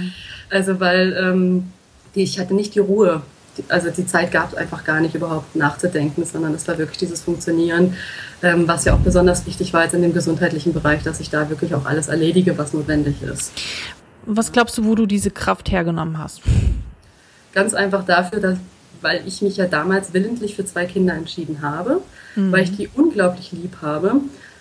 also 0.51 0.79
weil 0.81 1.17
ähm, 1.21 1.73
die, 2.15 2.23
ich 2.23 2.39
hatte 2.39 2.55
nicht 2.55 2.75
die 2.75 2.81
Ruhe. 2.81 3.23
Also 3.69 3.91
die 3.91 4.07
Zeit 4.07 4.31
gab 4.31 4.53
es 4.53 4.57
einfach 4.57 4.85
gar 4.85 5.01
nicht 5.01 5.17
überhaupt 5.17 5.57
nachzudenken, 5.57 6.25
sondern 6.25 6.55
es 6.55 6.69
war 6.69 6.79
wirklich 6.79 6.99
dieses 6.99 7.23
Funktionieren, 7.23 7.95
ähm, 8.43 8.69
was 8.69 8.85
ja 8.85 8.95
auch 8.95 9.01
besonders 9.01 9.47
wichtig 9.47 9.73
war 9.73 9.83
jetzt 9.83 9.95
in 9.95 10.03
dem 10.03 10.15
gesundheitlichen 10.15 10.73
Bereich, 10.73 11.03
dass 11.03 11.19
ich 11.19 11.31
da 11.31 11.51
wirklich 11.51 11.75
auch 11.75 11.85
alles 11.85 12.07
erledige, 12.07 12.57
was 12.57 12.73
notwendig 12.73 13.21
ist. 13.23 13.53
Was 14.27 14.53
glaubst 14.53 14.79
du, 14.79 14.85
wo 14.85 14.95
du 14.95 15.07
diese 15.07 15.31
Kraft 15.31 15.73
hergenommen 15.73 16.19
hast? 16.19 16.43
Ganz 17.53 17.75
einfach 17.75 18.05
dafür, 18.05 18.41
dass, 18.41 18.59
weil 19.01 19.23
ich 19.27 19.43
mich 19.43 19.57
ja 19.57 19.67
damals 19.67 20.13
willentlich 20.13 20.57
für 20.57 20.65
zwei 20.65 20.85
Kinder 20.87 21.15
entschieden 21.15 21.63
habe 21.63 22.03
mhm. 22.39 22.53
weil 22.53 22.65
ich 22.65 22.77
die 22.77 22.89
unglaublich 22.95 23.53
lieb 23.53 23.79
habe 23.83 24.21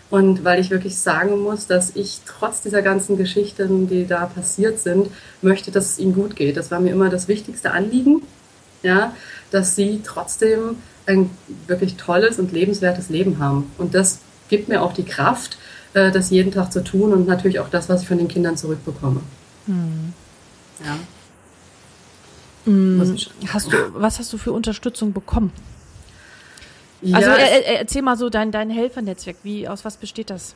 und 0.10 0.44
weil 0.44 0.60
ich 0.60 0.70
wirklich 0.70 0.98
sagen 0.98 1.42
muss, 1.42 1.68
dass 1.68 1.96
ich 1.96 2.22
trotz 2.26 2.62
dieser 2.62 2.82
ganzen 2.82 3.18
Geschichten, 3.18 3.88
die 3.88 4.08
da 4.08 4.26
passiert 4.26 4.80
sind, 4.80 5.10
möchte, 5.42 5.72
dass 5.72 5.92
es 5.92 6.00
ihnen 6.00 6.16
gut 6.16 6.36
geht. 6.36 6.56
Das 6.56 6.72
war 6.72 6.80
mir 6.80 6.92
immer 6.92 7.10
das 7.10 7.28
wichtigste 7.28 7.72
Anliegen, 7.72 8.22
ja, 8.84 9.14
dass 9.52 9.76
sie 9.76 10.02
trotzdem 10.04 10.78
ein 11.06 11.30
wirklich 11.68 11.96
tolles 11.96 12.40
und 12.40 12.52
lebenswertes 12.52 13.10
Leben 13.10 13.40
haben. 13.40 13.72
Und 13.78 13.96
das 13.96 14.20
gibt 14.50 14.70
mir 14.70 14.82
auch 14.82 14.94
die 14.94 15.04
Kraft, 15.04 15.58
äh, 15.94 16.12
das 16.12 16.30
jeden 16.30 16.52
Tag 16.52 16.72
zu 16.72 16.84
tun 16.84 17.12
und 17.12 17.28
natürlich 17.28 17.60
auch 17.60 17.70
das, 17.70 17.90
was 17.90 18.02
ich 18.02 18.08
von 18.08 18.18
den 18.18 18.28
Kindern 18.28 18.56
zurückbekomme. 18.56 19.22
Mhm. 19.68 20.14
Ja. 20.86 20.98
Mhm. 22.68 23.18
Hast 23.48 23.72
du, 23.72 23.78
was 23.94 24.20
hast 24.20 24.32
du 24.34 24.38
für 24.38 24.52
Unterstützung 24.52 25.14
bekommen? 25.14 25.52
Also 27.12 27.30
äh, 27.30 27.76
erzähl 27.78 28.02
mal 28.02 28.18
so 28.18 28.30
dein, 28.30 28.52
dein 28.52 28.70
Helfernetzwerk, 28.70 29.38
wie, 29.44 29.68
aus 29.68 29.86
was 29.86 29.98
besteht 29.98 30.30
das? 30.30 30.56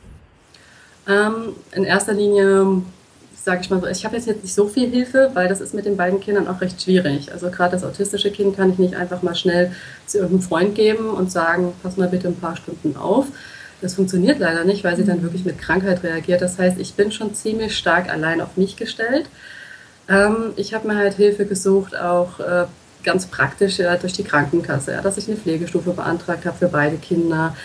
Ähm, 1.08 1.54
in 1.72 1.84
erster 1.84 2.12
Linie 2.12 2.82
sage 3.42 3.62
ich 3.62 3.70
mal 3.70 3.80
so, 3.80 3.86
ich 3.86 4.04
habe 4.04 4.16
jetzt, 4.16 4.26
jetzt 4.26 4.42
nicht 4.42 4.54
so 4.54 4.68
viel 4.68 4.88
Hilfe, 4.88 5.30
weil 5.34 5.48
das 5.48 5.60
ist 5.60 5.74
mit 5.74 5.84
den 5.84 5.96
beiden 5.96 6.20
Kindern 6.20 6.46
auch 6.46 6.60
recht 6.60 6.80
schwierig. 6.80 7.32
Also 7.32 7.50
gerade 7.50 7.72
das 7.72 7.84
autistische 7.84 8.30
Kind 8.30 8.56
kann 8.56 8.70
ich 8.70 8.78
nicht 8.78 8.94
einfach 8.94 9.22
mal 9.22 9.34
schnell 9.34 9.72
zu 10.06 10.18
irgendeinem 10.18 10.42
Freund 10.42 10.74
geben 10.74 11.10
und 11.10 11.32
sagen, 11.32 11.72
pass 11.82 11.96
mal 11.96 12.08
bitte 12.08 12.28
ein 12.28 12.36
paar 12.36 12.56
Stunden 12.56 12.96
auf. 12.96 13.26
Das 13.80 13.94
funktioniert 13.94 14.38
leider 14.38 14.64
nicht, 14.64 14.84
weil 14.84 14.96
sie 14.96 15.04
dann 15.04 15.22
wirklich 15.22 15.44
mit 15.44 15.58
Krankheit 15.58 16.04
reagiert. 16.04 16.40
Das 16.40 16.58
heißt, 16.58 16.78
ich 16.78 16.94
bin 16.94 17.10
schon 17.10 17.34
ziemlich 17.34 17.76
stark 17.76 18.08
allein 18.08 18.40
auf 18.40 18.56
mich 18.56 18.76
gestellt. 18.76 19.26
Ähm, 20.12 20.52
ich 20.56 20.74
habe 20.74 20.88
mir 20.88 20.96
halt 20.96 21.14
Hilfe 21.14 21.46
gesucht, 21.46 21.96
auch 21.96 22.38
äh, 22.38 22.66
ganz 23.02 23.26
praktisch 23.26 23.78
ja, 23.78 23.96
durch 23.96 24.12
die 24.12 24.24
Krankenkasse, 24.24 24.92
ja, 24.92 25.00
dass 25.00 25.16
ich 25.16 25.26
eine 25.26 25.36
Pflegestufe 25.36 25.92
beantragt 25.92 26.44
habe 26.44 26.56
für 26.56 26.68
beide 26.68 26.96
Kinder, 26.96 27.56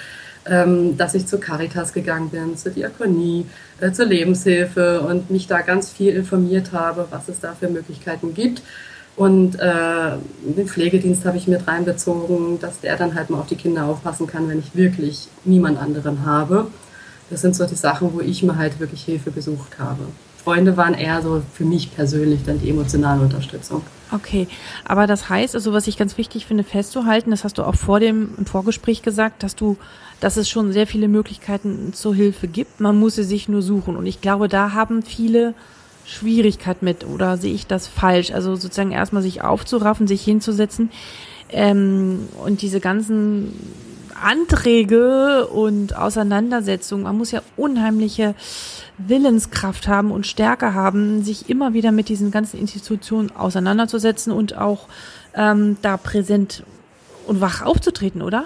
ähm, 0.45 0.97
dass 0.97 1.13
ich 1.13 1.27
zur 1.27 1.41
Caritas 1.41 1.93
gegangen 1.93 2.29
bin, 2.29 2.55
zur 2.57 2.71
Diakonie, 2.71 3.45
äh, 3.81 3.91
zur 3.91 4.05
Lebenshilfe 4.05 5.01
und 5.01 5.29
mich 5.29 5.47
da 5.47 5.61
ganz 5.61 5.89
viel 5.89 6.15
informiert 6.15 6.71
habe, 6.71 7.07
was 7.09 7.27
es 7.27 7.41
da 7.41 7.53
für 7.53 7.67
Möglichkeiten 7.67 8.33
gibt. 8.33 8.61
Und 9.17 9.59
äh, 9.59 10.11
den 10.41 10.67
Pflegedienst 10.67 11.25
habe 11.25 11.37
ich 11.37 11.47
mit 11.47 11.67
reinbezogen, 11.67 12.59
dass 12.59 12.79
der 12.81 12.97
dann 12.97 13.15
halt 13.15 13.29
mal 13.29 13.39
auf 13.39 13.47
die 13.47 13.55
Kinder 13.55 13.85
aufpassen 13.85 14.27
kann, 14.27 14.47
wenn 14.47 14.59
ich 14.59 14.75
wirklich 14.75 15.27
niemand 15.43 15.79
anderen 15.79 16.23
habe. 16.25 16.67
Das 17.29 17.41
sind 17.41 17.55
so 17.55 17.65
die 17.65 17.75
Sachen, 17.75 18.13
wo 18.13 18.21
ich 18.21 18.43
mir 18.43 18.55
halt 18.57 18.79
wirklich 18.79 19.03
Hilfe 19.03 19.31
gesucht 19.31 19.79
habe. 19.79 20.03
Freunde 20.47 20.77
waren 20.77 20.93
eher 20.93 21.21
so 21.21 21.41
für 21.53 21.65
mich 21.65 21.93
persönlich 21.93 22.39
dann 22.45 22.61
die 22.61 22.69
emotionale 22.69 23.21
Unterstützung. 23.21 23.81
Okay, 24.13 24.47
aber 24.85 25.05
das 25.05 25.27
heißt, 25.27 25.55
also 25.55 25.73
was 25.73 25.87
ich 25.87 25.97
ganz 25.97 26.17
wichtig 26.17 26.45
finde 26.45 26.63
festzuhalten, 26.63 27.31
das 27.31 27.43
hast 27.43 27.57
du 27.57 27.63
auch 27.63 27.75
vor 27.75 27.99
dem 27.99 28.29
im 28.37 28.45
Vorgespräch 28.45 29.01
gesagt, 29.01 29.43
dass 29.43 29.57
du, 29.57 29.75
dass 30.21 30.37
es 30.37 30.49
schon 30.49 30.71
sehr 30.71 30.87
viele 30.87 31.09
Möglichkeiten 31.09 31.91
zur 31.91 32.15
Hilfe 32.15 32.47
gibt. 32.47 32.79
Man 32.79 32.97
muss 32.97 33.15
sie 33.15 33.25
sich 33.25 33.49
nur 33.49 33.61
suchen. 33.61 33.97
Und 33.97 34.05
ich 34.05 34.21
glaube, 34.21 34.47
da 34.47 34.71
haben 34.71 35.03
viele 35.03 35.53
Schwierigkeit 36.05 36.81
mit 36.81 37.05
oder 37.05 37.35
sehe 37.35 37.53
ich 37.53 37.67
das 37.67 37.87
falsch? 37.87 38.31
Also 38.31 38.55
sozusagen 38.55 38.93
erstmal 38.93 39.23
sich 39.23 39.41
aufzuraffen, 39.41 40.07
sich 40.07 40.23
hinzusetzen 40.23 40.91
ähm, 41.49 42.29
und 42.41 42.61
diese 42.61 42.79
ganzen 42.79 43.51
Anträge 44.21 45.47
und 45.47 45.95
Auseinandersetzungen. 45.95 47.03
Man 47.03 47.17
muss 47.17 47.31
ja 47.31 47.41
unheimliche 47.55 48.35
Willenskraft 48.97 49.87
haben 49.87 50.11
und 50.11 50.25
Stärke 50.25 50.73
haben, 50.73 51.23
sich 51.23 51.49
immer 51.49 51.73
wieder 51.73 51.91
mit 51.91 52.09
diesen 52.09 52.31
ganzen 52.31 52.59
Institutionen 52.59 53.31
auseinanderzusetzen 53.35 54.31
und 54.31 54.57
auch 54.57 54.87
ähm, 55.33 55.77
da 55.81 55.97
präsent 55.97 56.63
und 57.27 57.41
wach 57.41 57.61
aufzutreten, 57.61 58.21
oder? 58.21 58.45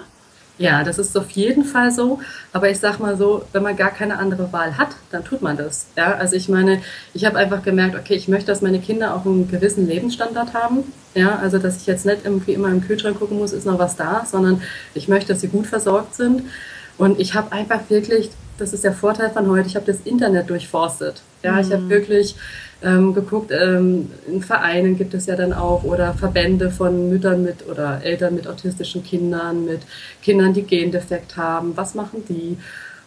Ja, 0.58 0.84
das 0.84 0.98
ist 0.98 1.16
auf 1.16 1.30
jeden 1.30 1.64
Fall 1.64 1.90
so. 1.90 2.20
Aber 2.52 2.70
ich 2.70 2.78
sag 2.78 3.00
mal 3.00 3.16
so, 3.16 3.44
wenn 3.52 3.62
man 3.62 3.76
gar 3.76 3.90
keine 3.90 4.18
andere 4.18 4.52
Wahl 4.52 4.76
hat, 4.76 4.90
dann 5.10 5.24
tut 5.24 5.42
man 5.42 5.56
das. 5.56 5.86
Ja, 5.96 6.14
also 6.14 6.36
ich 6.36 6.48
meine, 6.48 6.82
ich 7.14 7.24
habe 7.24 7.38
einfach 7.38 7.62
gemerkt, 7.62 7.96
okay, 7.96 8.14
ich 8.14 8.28
möchte, 8.28 8.46
dass 8.46 8.60
meine 8.60 8.78
Kinder 8.78 9.14
auch 9.14 9.24
einen 9.24 9.50
gewissen 9.50 9.86
Lebensstandard 9.86 10.54
haben. 10.54 10.84
Ja, 11.14 11.36
also 11.36 11.58
dass 11.58 11.78
ich 11.78 11.86
jetzt 11.86 12.06
nicht 12.06 12.24
irgendwie 12.24 12.52
immer 12.52 12.68
im 12.68 12.86
Kühlschrank 12.86 13.18
gucken 13.18 13.38
muss, 13.38 13.52
ist 13.52 13.66
noch 13.66 13.78
was 13.78 13.96
da, 13.96 14.24
sondern 14.30 14.62
ich 14.94 15.08
möchte, 15.08 15.32
dass 15.32 15.40
sie 15.40 15.48
gut 15.48 15.66
versorgt 15.66 16.14
sind. 16.14 16.42
Und 16.98 17.18
ich 17.18 17.34
habe 17.34 17.52
einfach 17.52 17.80
wirklich, 17.88 18.30
das 18.58 18.72
ist 18.72 18.84
der 18.84 18.92
Vorteil 18.92 19.30
von 19.30 19.48
heute, 19.48 19.66
ich 19.66 19.76
habe 19.76 19.86
das 19.86 20.00
Internet 20.04 20.50
durchforstet. 20.50 21.22
Ja, 21.42 21.52
mhm. 21.52 21.60
ich 21.60 21.72
habe 21.72 21.88
wirklich 21.88 22.36
ähm, 22.82 23.14
geguckt, 23.14 23.50
ähm, 23.52 24.10
in 24.26 24.42
Vereinen 24.42 24.96
gibt 24.96 25.14
es 25.14 25.26
ja 25.26 25.36
dann 25.36 25.52
auch 25.52 25.84
oder 25.84 26.14
Verbände 26.14 26.70
von 26.70 27.08
Müttern 27.08 27.42
mit 27.42 27.66
oder 27.68 28.00
Eltern 28.02 28.34
mit 28.34 28.46
autistischen 28.46 29.02
Kindern, 29.04 29.64
mit 29.64 29.82
Kindern, 30.22 30.52
die 30.52 30.62
Gendefekt 30.62 31.36
haben. 31.36 31.76
Was 31.76 31.94
machen 31.94 32.24
die? 32.28 32.56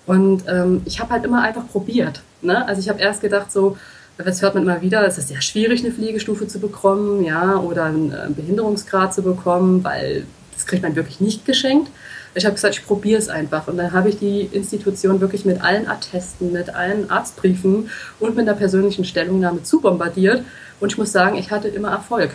Und 0.06 0.44
ähm, 0.48 0.82
ich 0.86 1.00
habe 1.00 1.12
halt 1.12 1.26
immer 1.26 1.42
einfach 1.42 1.68
probiert. 1.68 2.22
Ne? 2.42 2.68
Also 2.68 2.80
ich 2.80 2.90
habe 2.90 3.00
erst 3.02 3.22
gedacht 3.22 3.52
so, 3.52 3.78
das 4.18 4.42
hört 4.42 4.56
man 4.56 4.64
immer 4.64 4.82
wieder, 4.82 5.06
es 5.06 5.18
ist 5.18 5.28
sehr 5.28 5.42
schwierig, 5.42 5.84
eine 5.84 5.94
Pflegestufe 5.94 6.48
zu 6.48 6.60
bekommen, 6.60 7.24
ja, 7.26 7.58
oder 7.58 7.86
einen 7.86 8.12
äh, 8.12 8.30
Behinderungsgrad 8.30 9.14
zu 9.14 9.24
bekommen, 9.24 9.84
weil 9.84 10.26
das 10.54 10.66
kriegt 10.66 10.84
man 10.84 10.96
wirklich 10.96 11.20
nicht 11.20 11.46
geschenkt. 11.46 11.90
Ich 12.36 12.46
habe 12.46 12.56
gesagt, 12.56 12.76
ich 12.76 12.86
probiere 12.86 13.18
es 13.18 13.30
einfach. 13.30 13.68
Und 13.68 13.78
dann 13.78 13.92
habe 13.94 14.10
ich 14.10 14.20
die 14.20 14.42
Institution 14.42 15.22
wirklich 15.22 15.46
mit 15.46 15.62
allen 15.62 15.88
Attesten, 15.88 16.52
mit 16.52 16.70
allen 16.70 17.10
Arztbriefen 17.10 17.90
und 18.20 18.36
mit 18.36 18.48
einer 18.48 18.58
persönlichen 18.58 19.06
Stellungnahme 19.06 19.64
zu 19.64 19.82
bombardiert. 19.82 20.44
Und 20.80 20.92
ich 20.92 20.98
muss 20.98 21.12
sagen, 21.12 21.38
ich 21.38 21.52
hatte 21.52 21.70
immer 21.70 21.92
Erfolg. 21.92 22.32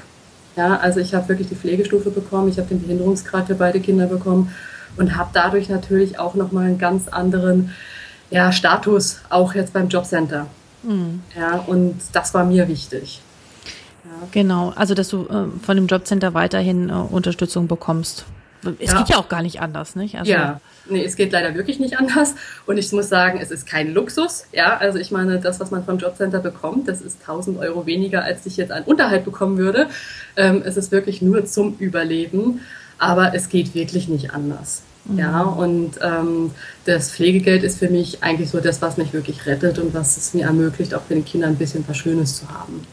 Ja, 0.57 0.79
also 0.79 1.01
ich 1.01 1.15
habe 1.15 1.29
wirklich 1.29 1.49
die 1.49 1.55
Pflegestufe 1.55 2.11
bekommen, 2.11 2.49
ich 2.49 2.59
habe 2.59 2.69
den 2.69 2.83
Behinderungsgrad 2.83 3.47
für 3.47 3.55
beide 3.55 3.79
Kinder 3.81 4.07
bekommen 4.07 4.53
und 4.97 5.17
habe 5.17 5.31
dadurch 5.33 5.69
natürlich 5.69 6.19
auch 6.19 6.35
nochmal 6.35 6.67
einen 6.67 6.79
ganz 6.79 7.09
anderen 7.09 7.71
ja, 8.31 8.53
Status, 8.53 9.21
auch 9.29 9.55
jetzt 9.55 9.73
beim 9.73 9.89
Jobcenter. 9.89 10.47
Mhm. 10.83 11.23
Ja, 11.39 11.59
und 11.67 11.97
das 12.13 12.35
war 12.35 12.45
mir 12.45 12.69
wichtig. 12.69 13.21
Ja. 14.05 14.29
Genau, 14.33 14.73
also 14.75 14.95
dass 14.95 15.09
du 15.09 15.27
äh, 15.27 15.47
von 15.63 15.77
dem 15.77 15.87
Jobcenter 15.87 16.35
weiterhin 16.35 16.89
äh, 16.89 16.93
Unterstützung 16.93 17.67
bekommst. 17.69 18.25
Es 18.79 18.93
ja. 18.93 18.99
geht 18.99 19.09
ja 19.11 19.17
auch 19.17 19.29
gar 19.29 19.43
nicht 19.43 19.61
anders, 19.61 19.97
nicht? 19.97 20.19
Also 20.19 20.31
ja, 20.31 20.61
nee, 20.89 21.05
es 21.05 21.17
geht 21.17 21.33
leider 21.33 21.55
wirklich 21.55 21.79
nicht 21.79 21.99
anders. 21.99 22.35
Und 22.67 22.79
ich 22.79 22.93
muss 22.93 23.09
sagen, 23.09 23.39
es 23.41 23.51
ist 23.51 23.67
kein 23.67 23.93
Luxus. 23.93 24.45
Ja, 24.53 24.77
also 24.77 24.99
ich 24.99 25.11
meine, 25.11 25.41
das, 25.41 25.61
was 25.61 25.71
man 25.71 25.85
vom 25.85 25.99
Jobcenter 25.99 26.41
bekommt, 26.41 26.89
das 26.89 27.01
ist 27.01 27.21
1000 27.21 27.59
Euro 27.59 27.87
weniger, 27.87 28.23
als 28.25 28.45
ich 28.47 28.57
jetzt 28.57 28.73
an 28.73 28.83
Unterhalt 28.85 29.25
bekommen 29.25 29.59
würde. 29.59 29.89
Ähm, 30.37 30.63
es 30.65 30.77
ist 30.77 30.93
wirklich 30.93 31.23
nur 31.23 31.45
zum 31.47 31.77
Überleben. 31.79 32.61
Aber 32.99 33.35
es 33.35 33.49
geht 33.49 33.75
wirklich 33.75 34.09
nicht 34.09 34.33
anders. 34.35 34.83
Ja, 35.17 35.45
mhm. 35.45 35.59
und 35.59 35.91
ähm, 36.03 36.51
das 36.85 37.13
Pflegegeld 37.13 37.63
ist 37.63 37.79
für 37.79 37.89
mich 37.89 38.23
eigentlich 38.23 38.51
so 38.51 38.61
das, 38.61 38.81
was 38.83 38.97
mich 38.97 39.13
wirklich 39.13 39.47
rettet 39.47 39.79
und 39.79 39.95
was 39.95 40.17
es 40.17 40.35
mir 40.35 40.47
ermöglicht, 40.47 40.95
auch 40.95 41.03
für 41.03 41.15
den 41.15 41.25
Kindern 41.25 41.51
ein 41.51 41.57
bisschen 41.57 41.85
was 41.87 41.97
Schönes 41.97 42.37
zu 42.37 42.49
haben. 42.49 42.87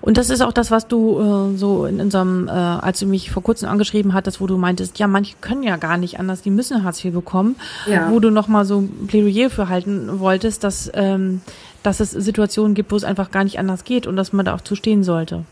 Und 0.00 0.16
das 0.16 0.30
ist 0.30 0.40
auch 0.40 0.52
das, 0.52 0.70
was 0.70 0.88
du 0.88 1.20
äh, 1.54 1.56
so 1.56 1.86
in 1.86 2.00
unserem, 2.00 2.48
äh, 2.48 2.50
als 2.50 3.00
du 3.00 3.06
mich 3.06 3.30
vor 3.30 3.42
kurzem 3.42 3.68
angeschrieben 3.68 4.14
hattest, 4.14 4.40
wo 4.40 4.46
du 4.46 4.56
meintest, 4.56 4.98
ja, 4.98 5.06
manche 5.06 5.36
können 5.40 5.62
ja 5.62 5.76
gar 5.76 5.98
nicht 5.98 6.18
anders, 6.18 6.42
die 6.42 6.50
müssen 6.50 6.84
Hartz 6.84 7.04
IV 7.04 7.12
bekommen, 7.12 7.56
ja. 7.86 8.10
wo 8.10 8.20
du 8.20 8.30
nochmal 8.30 8.64
so 8.64 8.80
ein 8.80 9.06
Plädoyer 9.06 9.50
für 9.50 9.68
halten 9.68 10.20
wolltest, 10.20 10.64
dass, 10.64 10.90
ähm, 10.94 11.40
dass 11.82 12.00
es 12.00 12.10
Situationen 12.10 12.74
gibt, 12.74 12.92
wo 12.92 12.96
es 12.96 13.04
einfach 13.04 13.30
gar 13.30 13.44
nicht 13.44 13.58
anders 13.58 13.84
geht 13.84 14.06
und 14.06 14.16
dass 14.16 14.32
man 14.32 14.44
da 14.44 14.54
auch 14.54 14.60
zu 14.60 14.74
stehen 14.74 15.04
sollte. 15.04 15.44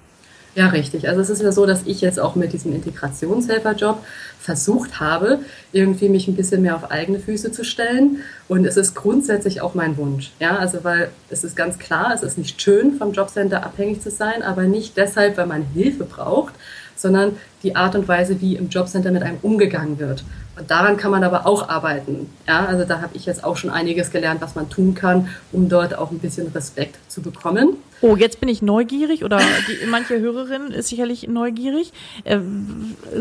Ja, 0.56 0.68
richtig. 0.68 1.06
Also 1.06 1.20
es 1.20 1.28
ist 1.28 1.42
ja 1.42 1.52
so, 1.52 1.66
dass 1.66 1.82
ich 1.84 2.00
jetzt 2.00 2.18
auch 2.18 2.34
mit 2.34 2.54
diesem 2.54 2.72
Integrationshelferjob 2.72 4.02
versucht 4.40 5.00
habe, 5.00 5.40
irgendwie 5.70 6.08
mich 6.08 6.28
ein 6.28 6.34
bisschen 6.34 6.62
mehr 6.62 6.74
auf 6.76 6.90
eigene 6.90 7.20
Füße 7.20 7.52
zu 7.52 7.62
stellen. 7.62 8.22
Und 8.48 8.64
es 8.64 8.78
ist 8.78 8.94
grundsätzlich 8.94 9.60
auch 9.60 9.74
mein 9.74 9.98
Wunsch. 9.98 10.32
Ja, 10.40 10.56
also 10.56 10.82
weil 10.82 11.10
es 11.28 11.44
ist 11.44 11.56
ganz 11.56 11.78
klar, 11.78 12.10
es 12.14 12.22
ist 12.22 12.38
nicht 12.38 12.62
schön, 12.62 12.96
vom 12.96 13.12
Jobcenter 13.12 13.64
abhängig 13.64 14.00
zu 14.00 14.10
sein, 14.10 14.42
aber 14.42 14.62
nicht 14.62 14.96
deshalb, 14.96 15.36
weil 15.36 15.46
man 15.46 15.62
Hilfe 15.74 16.04
braucht, 16.04 16.54
sondern 16.96 17.36
die 17.62 17.76
Art 17.76 17.94
und 17.94 18.08
Weise, 18.08 18.40
wie 18.40 18.56
im 18.56 18.68
Jobcenter 18.68 19.10
mit 19.10 19.22
einem 19.22 19.38
umgegangen 19.42 19.98
wird. 19.98 20.24
Und 20.58 20.70
daran 20.70 20.96
kann 20.96 21.10
man 21.10 21.22
aber 21.22 21.46
auch 21.46 21.68
arbeiten. 21.68 22.30
Ja, 22.48 22.64
also 22.64 22.84
da 22.84 23.02
habe 23.02 23.14
ich 23.14 23.26
jetzt 23.26 23.44
auch 23.44 23.56
schon 23.56 23.70
einiges 23.70 24.10
gelernt, 24.10 24.40
was 24.40 24.54
man 24.54 24.70
tun 24.70 24.94
kann, 24.94 25.28
um 25.52 25.68
dort 25.68 25.96
auch 25.96 26.10
ein 26.10 26.18
bisschen 26.18 26.48
Respekt 26.48 26.98
zu 27.08 27.20
bekommen. 27.20 27.76
Oh, 28.00 28.16
jetzt 28.16 28.40
bin 28.40 28.48
ich 28.48 28.62
neugierig 28.62 29.24
oder 29.24 29.38
die, 29.38 29.86
manche 29.86 30.18
Hörerin 30.18 30.68
ist 30.68 30.88
sicherlich 30.88 31.28
neugierig. 31.28 31.92
Äh, 32.24 32.38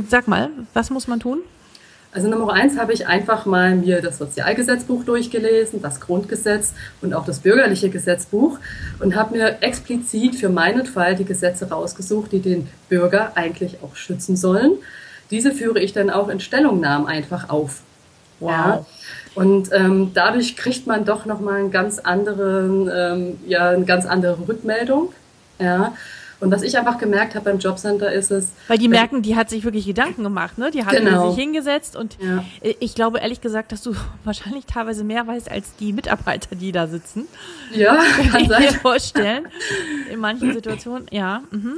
sag 0.10 0.28
mal, 0.28 0.50
was 0.74 0.90
muss 0.90 1.08
man 1.08 1.20
tun? 1.20 1.40
Also 2.16 2.30
Nummer 2.30 2.54
eins 2.54 2.78
habe 2.78 2.94
ich 2.94 3.08
einfach 3.08 3.46
mal 3.46 3.76
mir 3.76 4.02
das 4.02 4.20
Sozialgesetzbuch 4.20 5.04
durchgelesen, 5.04 5.82
das 5.82 6.00
Grundgesetz 6.00 6.74
und 7.02 7.14
auch 7.14 7.26
das 7.26 7.40
bürgerliche 7.40 7.90
Gesetzbuch 7.90 8.58
und 9.02 9.18
habe 9.18 9.36
mir 9.36 9.58
explizit 9.62 10.38
für 10.38 10.48
meinen 10.48 10.86
Fall 10.86 11.16
die 11.16 11.26
Gesetze 11.26 11.70
rausgesucht, 11.70 12.32
die 12.32 12.40
den 12.40 12.70
Bürger 12.88 13.34
eigentlich 13.36 13.80
auch 13.84 13.98
schützen 13.98 14.38
sollen. 14.38 14.78
Diese 15.30 15.52
führe 15.52 15.82
ich 15.82 15.92
dann 15.92 16.10
auch 16.10 16.30
in 16.30 16.40
Stellungnahmen 16.40 17.06
einfach 17.06 17.50
auf. 17.50 17.82
Wow. 18.40 18.50
Ja. 18.50 18.86
Und 19.36 19.74
ähm, 19.74 20.12
dadurch 20.14 20.56
kriegt 20.56 20.88
man 20.88 21.04
doch 21.04 21.26
nochmal 21.26 21.60
einen 21.60 21.72
ganz 21.72 22.00
anderen, 22.00 22.90
ähm, 22.96 23.40
ja, 23.46 23.72
eine 23.72 23.84
ganz 23.84 24.06
andere 24.06 24.38
Rückmeldung. 24.48 25.12
Ja. 25.60 25.94
Und 26.46 26.52
was 26.52 26.62
ich 26.62 26.78
einfach 26.78 27.00
gemerkt 27.00 27.34
habe 27.34 27.46
beim 27.46 27.58
Jobcenter 27.58 28.14
ist 28.14 28.30
es. 28.30 28.50
Weil 28.68 28.78
die 28.78 28.88
merken, 28.88 29.24
die 29.24 29.36
hat 29.36 29.50
sich 29.50 29.64
wirklich 29.64 29.88
Gedanken 29.88 30.22
gemacht, 30.22 30.60
ne? 30.60 30.70
Die 30.70 30.86
hat 30.86 30.96
genau. 30.96 31.32
sich 31.32 31.40
hingesetzt 31.40 31.96
und 31.96 32.18
ja. 32.22 32.44
ich 32.62 32.94
glaube 32.94 33.18
ehrlich 33.18 33.42
gesagt, 33.42 33.72
dass 33.72 33.82
du 33.82 33.96
wahrscheinlich 34.24 34.68
teilweise 34.68 35.04
mehr 35.04 35.26
weißt 35.26 35.50
als 35.50 35.76
die 35.78 35.92
Mitarbeiter, 35.92 36.56
die 36.56 36.72
da 36.72 36.86
sitzen. 36.86 37.26
Ja, 37.74 37.96
kann 38.32 38.42
ich 38.44 38.48
sein. 38.48 38.62
mir 38.62 38.74
vorstellen. 38.74 39.48
In 40.12 40.20
manchen 40.20 40.54
Situationen, 40.54 41.08
ja. 41.10 41.42
Mhm. 41.50 41.78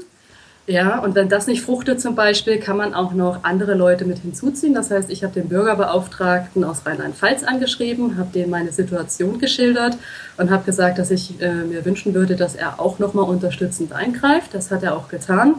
Ja, 0.69 0.99
und 0.99 1.15
wenn 1.15 1.29
das 1.29 1.47
nicht 1.47 1.61
fruchtet 1.61 2.01
zum 2.01 2.15
Beispiel, 2.15 2.59
kann 2.59 2.75
man 2.75 2.93
auch 2.93 3.13
noch 3.13 3.45
andere 3.45 3.73
Leute 3.73 4.03
mit 4.03 4.19
hinzuziehen. 4.19 4.73
Das 4.73 4.91
heißt, 4.91 5.09
ich 5.09 5.23
habe 5.23 5.33
den 5.33 5.47
Bürgerbeauftragten 5.47 6.65
aus 6.65 6.85
Rheinland-Pfalz 6.85 7.43
angeschrieben, 7.43 8.17
habe 8.17 8.33
dem 8.33 8.49
meine 8.49 8.73
Situation 8.73 9.39
geschildert 9.39 9.97
und 10.35 10.51
habe 10.51 10.65
gesagt, 10.65 10.99
dass 10.99 11.09
ich 11.09 11.41
äh, 11.41 11.63
mir 11.63 11.85
wünschen 11.85 12.13
würde, 12.13 12.35
dass 12.35 12.53
er 12.53 12.81
auch 12.81 12.99
nochmal 12.99 13.29
unterstützend 13.29 13.93
eingreift. 13.93 14.53
Das 14.53 14.69
hat 14.69 14.83
er 14.83 14.97
auch 14.97 15.07
getan. 15.07 15.55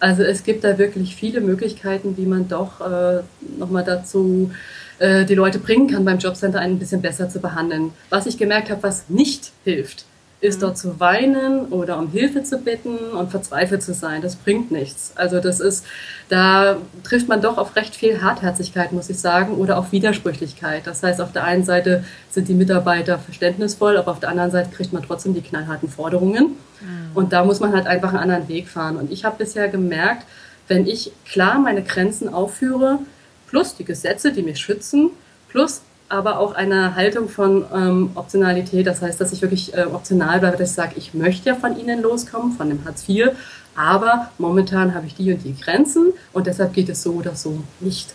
Also 0.00 0.22
es 0.22 0.44
gibt 0.44 0.64
da 0.64 0.78
wirklich 0.78 1.14
viele 1.14 1.42
Möglichkeiten, 1.42 2.16
wie 2.16 2.24
man 2.24 2.48
doch 2.48 2.80
äh, 2.80 3.20
nochmal 3.58 3.84
dazu 3.84 4.50
äh, 4.98 5.26
die 5.26 5.34
Leute 5.34 5.58
bringen 5.58 5.88
kann, 5.88 6.06
beim 6.06 6.18
Jobcenter 6.18 6.60
ein 6.60 6.78
bisschen 6.78 7.02
besser 7.02 7.28
zu 7.28 7.40
behandeln. 7.40 7.92
Was 8.08 8.24
ich 8.24 8.38
gemerkt 8.38 8.70
habe, 8.70 8.82
was 8.82 9.10
nicht 9.10 9.52
hilft, 9.64 10.06
ist 10.40 10.62
dort 10.62 10.78
zu 10.78 11.00
weinen 11.00 11.66
oder 11.66 11.98
um 11.98 12.10
Hilfe 12.10 12.44
zu 12.44 12.58
bitten 12.58 12.96
und 12.96 13.30
verzweifelt 13.30 13.82
zu 13.82 13.92
sein. 13.92 14.22
Das 14.22 14.36
bringt 14.36 14.70
nichts. 14.70 15.12
Also 15.16 15.40
das 15.40 15.58
ist, 15.58 15.84
da 16.28 16.76
trifft 17.02 17.28
man 17.28 17.40
doch 17.40 17.58
auf 17.58 17.74
recht 17.74 17.96
viel 17.96 18.22
Hartherzigkeit, 18.22 18.92
muss 18.92 19.10
ich 19.10 19.18
sagen, 19.18 19.54
oder 19.54 19.78
auf 19.78 19.90
Widersprüchlichkeit. 19.90 20.86
Das 20.86 21.02
heißt, 21.02 21.20
auf 21.20 21.32
der 21.32 21.42
einen 21.42 21.64
Seite 21.64 22.04
sind 22.30 22.46
die 22.46 22.54
Mitarbeiter 22.54 23.18
verständnisvoll, 23.18 23.96
aber 23.96 24.12
auf 24.12 24.20
der 24.20 24.28
anderen 24.28 24.52
Seite 24.52 24.70
kriegt 24.70 24.92
man 24.92 25.02
trotzdem 25.02 25.34
die 25.34 25.42
knallharten 25.42 25.88
Forderungen. 25.88 26.56
Mhm. 26.80 27.16
Und 27.16 27.32
da 27.32 27.44
muss 27.44 27.58
man 27.58 27.72
halt 27.72 27.88
einfach 27.88 28.10
einen 28.10 28.22
anderen 28.22 28.46
Weg 28.46 28.68
fahren. 28.68 28.96
Und 28.96 29.10
ich 29.10 29.24
habe 29.24 29.38
bisher 29.38 29.66
gemerkt, 29.68 30.24
wenn 30.68 30.86
ich 30.86 31.10
klar 31.24 31.58
meine 31.58 31.82
Grenzen 31.82 32.32
aufführe, 32.32 33.00
plus 33.48 33.74
die 33.74 33.84
Gesetze, 33.84 34.32
die 34.32 34.42
mich 34.42 34.60
schützen, 34.60 35.10
plus 35.48 35.80
aber 36.08 36.38
auch 36.38 36.54
eine 36.54 36.94
Haltung 36.94 37.28
von 37.28 37.64
ähm, 37.74 38.10
Optionalität. 38.14 38.86
Das 38.86 39.02
heißt, 39.02 39.20
dass 39.20 39.32
ich 39.32 39.42
wirklich 39.42 39.74
äh, 39.74 39.84
optional 39.84 40.40
bleibe, 40.40 40.56
dass 40.56 40.70
ich 40.70 40.76
sage, 40.76 40.92
ich 40.96 41.14
möchte 41.14 41.50
ja 41.50 41.54
von 41.54 41.78
Ihnen 41.78 42.02
loskommen, 42.02 42.52
von 42.52 42.68
dem 42.68 42.84
Hartz 42.84 43.08
IV, 43.08 43.30
aber 43.76 44.30
momentan 44.38 44.94
habe 44.94 45.06
ich 45.06 45.14
die 45.14 45.32
und 45.32 45.44
die 45.44 45.54
Grenzen 45.58 46.12
und 46.32 46.46
deshalb 46.46 46.72
geht 46.72 46.88
es 46.88 47.02
so 47.02 47.12
oder 47.12 47.34
so 47.34 47.62
nicht. 47.80 48.14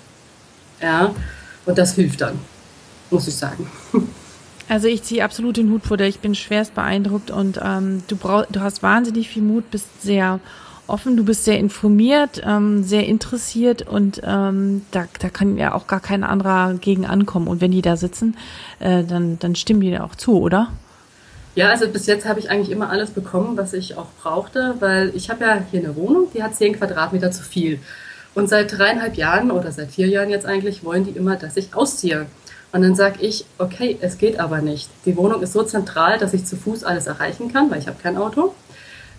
Ja, 0.81 1.13
und 1.65 1.77
das 1.77 1.93
hilft 1.93 2.21
dann, 2.21 2.39
muss 3.09 3.27
ich 3.27 3.35
sagen. 3.35 3.69
Also 4.69 4.87
ich 4.87 5.03
ziehe 5.03 5.23
absolut 5.23 5.57
den 5.57 5.69
Hut 5.71 5.83
vor 5.83 5.97
dir. 5.97 6.07
Ich 6.07 6.19
bin 6.19 6.35
schwerst 6.35 6.73
beeindruckt 6.73 7.31
und 7.31 7.59
ähm, 7.61 8.01
du, 8.07 8.15
brauch, 8.15 8.45
du 8.49 8.61
hast 8.61 8.81
wahnsinnig 8.81 9.27
viel 9.27 9.43
Mut, 9.43 9.69
bist 9.71 10.01
sehr 10.01 10.39
offen, 10.87 11.17
du 11.17 11.23
bist 11.23 11.45
sehr 11.45 11.59
informiert, 11.59 12.41
ähm, 12.45 12.83
sehr 12.83 13.05
interessiert 13.05 13.83
und 13.83 14.21
ähm, 14.23 14.85
da, 14.91 15.05
da 15.19 15.29
kann 15.29 15.57
ja 15.57 15.73
auch 15.73 15.87
gar 15.87 15.99
kein 15.99 16.23
anderer 16.23 16.73
gegen 16.75 17.05
ankommen. 17.05 17.47
Und 17.47 17.61
wenn 17.61 17.71
die 17.71 17.81
da 17.81 17.95
sitzen, 17.95 18.37
äh, 18.79 19.03
dann, 19.03 19.39
dann 19.39 19.55
stimmen 19.55 19.81
die 19.81 19.91
da 19.91 20.03
auch 20.03 20.15
zu, 20.15 20.39
oder? 20.39 20.69
Ja, 21.55 21.69
also 21.69 21.87
bis 21.87 22.07
jetzt 22.07 22.27
habe 22.27 22.39
ich 22.39 22.49
eigentlich 22.49 22.71
immer 22.71 22.89
alles 22.89 23.11
bekommen, 23.11 23.57
was 23.57 23.73
ich 23.73 23.95
auch 23.95 24.07
brauchte, 24.21 24.75
weil 24.79 25.11
ich 25.15 25.29
habe 25.29 25.43
ja 25.45 25.63
hier 25.69 25.81
eine 25.81 25.95
Wohnung, 25.95 26.27
die 26.33 26.41
hat 26.41 26.55
zehn 26.55 26.73
Quadratmeter 26.73 27.31
zu 27.31 27.43
viel. 27.43 27.79
Und 28.33 28.49
seit 28.49 28.75
dreieinhalb 28.75 29.15
Jahren 29.15 29.51
oder 29.51 29.71
seit 29.71 29.91
vier 29.91 30.07
Jahren 30.07 30.31
jetzt 30.31 30.47
eigentlich 30.47 30.83
wollen 30.83 31.05
die 31.05 31.11
immer, 31.11 31.35
dass 31.35 31.55
ich 31.55 31.75
ausziehe. 31.75 32.25
Und 32.71 32.81
dann 32.81 32.95
sage 32.95 33.21
ich, 33.21 33.45
okay, 33.59 33.97
es 34.01 34.17
geht 34.17 34.39
aber 34.39 34.61
nicht. 34.61 34.89
Die 35.05 35.15
Wohnung 35.15 35.43
ist 35.43 35.53
so 35.53 35.61
zentral, 35.61 36.17
dass 36.17 36.33
ich 36.33 36.45
zu 36.45 36.57
Fuß 36.57 36.83
alles 36.83 37.05
erreichen 37.05 37.53
kann, 37.53 37.69
weil 37.69 37.77
ich 37.77 37.87
habe 37.87 37.97
kein 38.01 38.17
Auto. 38.17 38.55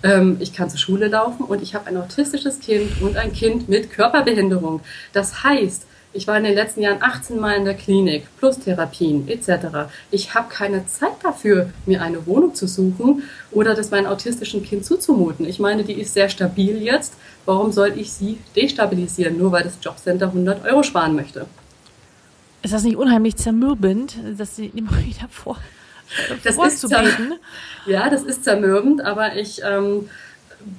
Ähm, 0.04 0.36
ich 0.38 0.52
kann 0.52 0.70
zur 0.70 0.78
Schule 0.78 1.08
laufen 1.08 1.44
und 1.44 1.62
ich 1.62 1.74
habe 1.74 1.88
ein 1.88 1.96
autistisches 1.96 2.60
Kind 2.60 3.02
und 3.02 3.16
ein 3.16 3.32
Kind 3.32 3.68
mit 3.68 3.90
Körperbehinderung. 3.90 4.80
Das 5.12 5.42
heißt, 5.42 5.86
ich 6.12 6.28
war 6.28 6.36
in 6.36 6.44
den 6.44 6.54
letzten 6.54 6.80
Jahren 6.80 7.02
18 7.02 7.40
Mal 7.40 7.56
in 7.56 7.64
der 7.64 7.74
Klinik, 7.74 8.28
plus 8.38 8.60
Therapien 8.60 9.26
etc. 9.26 9.88
Ich 10.12 10.34
habe 10.34 10.48
keine 10.48 10.86
Zeit 10.86 11.16
dafür, 11.24 11.70
mir 11.86 12.02
eine 12.02 12.24
Wohnung 12.26 12.54
zu 12.54 12.68
suchen 12.68 13.24
oder 13.50 13.74
das 13.74 13.90
meinem 13.90 14.06
autistischen 14.06 14.62
Kind 14.62 14.84
zuzumuten. 14.84 15.44
Ich 15.44 15.58
meine, 15.58 15.82
die 15.82 15.94
ist 15.94 16.14
sehr 16.14 16.28
stabil 16.28 16.80
jetzt. 16.82 17.14
Warum 17.46 17.72
soll 17.72 17.94
ich 17.96 18.12
sie 18.12 18.38
destabilisieren, 18.54 19.36
nur 19.38 19.50
weil 19.50 19.64
das 19.64 19.78
Jobcenter 19.82 20.26
100 20.26 20.64
Euro 20.64 20.84
sparen 20.84 21.16
möchte? 21.16 21.46
Ist 22.62 22.72
das 22.72 22.84
nicht 22.84 22.96
unheimlich 22.96 23.34
zermürbend, 23.36 24.16
dass 24.38 24.54
sie 24.54 24.66
immer 24.66 24.96
wieder 25.04 25.28
vor, 25.30 25.58
das? 26.42 26.56
Ist 26.56 26.90
ja, 27.86 28.10
das 28.10 28.22
ist 28.22 28.44
zermürbend, 28.44 29.04
aber 29.04 29.36
ich 29.36 29.60
ähm, 29.64 30.08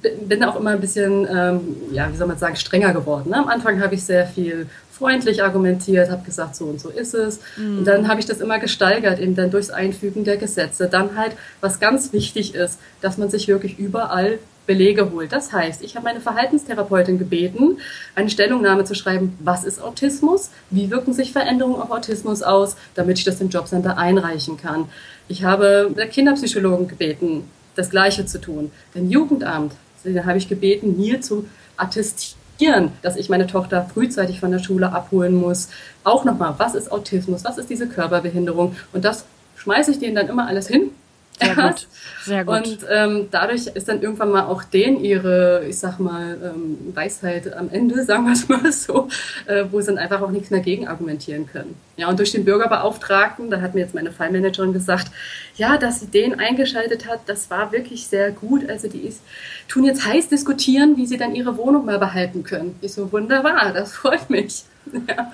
bin 0.01 0.44
auch 0.44 0.55
immer 0.60 0.72
ein 0.72 0.82
bisschen, 0.82 1.27
ähm, 1.29 1.62
ja, 1.91 2.12
wie 2.12 2.17
soll 2.17 2.27
man 2.27 2.38
sagen, 2.38 2.55
strenger 2.55 2.94
geworden. 2.94 3.29
Ne? 3.29 3.38
Am 3.38 3.48
Anfang 3.48 3.82
habe 3.82 3.96
ich 3.96 4.03
sehr 4.03 4.25
viel 4.25 4.67
freundlich 4.91 5.44
argumentiert, 5.44 6.10
habe 6.10 6.24
gesagt, 6.24 6.55
so 6.55 6.65
und 6.65 6.79
so 6.79 6.89
ist 6.89 7.13
es. 7.13 7.39
Mhm. 7.58 7.79
Und 7.79 7.86
dann 7.86 8.08
habe 8.08 8.20
ich 8.20 8.25
das 8.25 8.39
immer 8.39 8.60
gesteigert, 8.60 9.20
eben 9.20 9.36
dann 9.36 9.51
durchs 9.51 9.70
Einfügen 9.70 10.24
der 10.24 10.38
Gesetze. 10.38 10.88
Dann 10.88 11.17
halt, 11.17 11.34
was 11.62 11.79
ganz 11.79 12.13
wichtig 12.13 12.55
ist, 12.55 12.79
dass 13.01 13.17
man 13.17 13.29
sich 13.29 13.48
wirklich 13.48 13.77
überall 13.77 14.39
Belege 14.65 15.12
holt. 15.12 15.32
Das 15.32 15.53
heißt, 15.53 15.84
ich 15.84 15.96
habe 15.96 16.05
meine 16.05 16.22
Verhaltenstherapeutin 16.22 17.20
gebeten, 17.20 17.77
eine 18.15 18.29
Stellungnahme 18.29 18.84
zu 18.84 18.96
schreiben, 18.96 19.38
was 19.39 19.63
ist 19.63 19.82
Autismus, 19.82 20.50
wie 20.70 20.89
wirken 20.89 21.13
sich 21.13 21.32
Veränderungen 21.32 21.82
auf 21.82 21.91
Autismus 21.91 22.41
aus, 22.41 22.75
damit 22.96 23.20
ich 23.20 23.25
das 23.25 23.41
im 23.41 23.50
Jobcenter 23.50 23.98
einreichen 23.98 24.58
kann. 24.58 24.88
Ich 25.27 25.44
habe 25.44 25.91
der 25.96 26.08
Kinderpsychologen 26.08 26.88
gebeten, 26.88 27.50
das 27.75 27.89
Gleiche 27.89 28.25
zu 28.25 28.39
tun. 28.39 28.72
Den 28.94 29.10
Jugendamt, 29.10 29.74
den 30.03 30.25
habe 30.25 30.38
ich 30.38 30.48
gebeten, 30.48 30.98
mir 30.98 31.22
zu 31.22 31.48
attestieren, 31.77 32.91
dass 33.01 33.15
ich 33.17 33.29
meine 33.29 33.48
Tochter 33.48 33.89
frühzeitig 33.91 34.39
von 34.39 34.51
der 34.51 34.60
Schule 34.60 34.91
abholen 34.91 35.36
muss. 35.36 35.70
Auch 36.03 36.25
nochmal, 36.25 36.53
was 36.58 36.75
ist 36.75 36.91
Autismus, 36.91 37.44
was 37.44 37.58
ist 37.58 37.70
diese 37.70 37.88
Körperbehinderung? 37.88 38.75
Und 38.94 39.03
das 39.03 39.25
schmeiße 39.58 39.91
ich 39.91 40.00
denen 40.00 40.15
dann 40.15 40.29
immer 40.29 40.48
alles 40.48 40.67
hin 40.67 40.91
sehr 41.39 41.56
gut. 41.56 41.88
Sehr 42.24 42.46
gut. 42.46 42.56
Und 42.56 42.80
ähm, 42.89 43.27
dadurch 43.30 43.68
ist 43.68 43.88
dann 43.88 44.01
irgendwann 44.01 44.32
mal 44.32 44.46
auch 44.46 44.63
denen 44.63 45.04
ihre, 45.04 45.65
ich 45.68 45.77
sag 45.77 46.00
mal, 46.00 46.38
ähm, 46.44 46.96
Weisheit 46.96 47.54
am 47.54 47.70
Ende, 47.70 48.04
sagen 48.06 48.25
wir 48.25 48.34
es 48.34 48.48
mal 48.48 48.72
so, 48.72 49.10
äh, 49.46 49.65
wo 49.70 49.82
sie 49.82 49.88
dann 49.88 49.98
einfach 49.98 50.22
auch 50.22 50.32
nichts 50.32 50.50
mehr 50.50 50.62
gegen 50.62 50.88
argumentieren 50.88 51.46
können. 51.48 51.75
Ja, 51.98 52.10
und 52.10 52.20
durch 52.20 52.32
den 52.32 52.46
Bürgerbeauftragten, 52.46 53.50
da 53.50 53.62
hat 53.62 53.75
mir 53.75 53.82
jetzt 53.82 53.94
meine 53.94 54.12
Fallmanagerin 54.12 54.74
gesagt, 54.74 55.12
ja, 55.56 55.77
dass 55.77 56.00
sie 56.00 56.08
den 56.08 56.39
eingeschaltet 56.39 57.08
hat, 57.08 57.22
das 57.27 57.50
war 57.50 57.72
wirklich 57.72 58.08
sehr 58.08 58.32
gut. 58.32 58.70
Also 58.70 58.88
die 58.88 59.01
ist, 59.01 59.22
tun 59.68 59.84
jetzt 59.84 60.06
heiß 60.06 60.30
diskutieren, 60.30 60.98
wie 60.98 61.06
sie 61.06 61.18
dann 61.18 61.36
ihre 61.36 61.58
Wohnung 61.58 61.86
mal 61.86 62.00
behalten 62.00 62.44
können. 62.44 62.75
Ich 62.82 62.94
so, 62.94 63.12
wunderbar, 63.12 63.72
das 63.74 63.94
freut 63.94 64.30
mich. 64.30 64.63
Ja. 65.08 65.32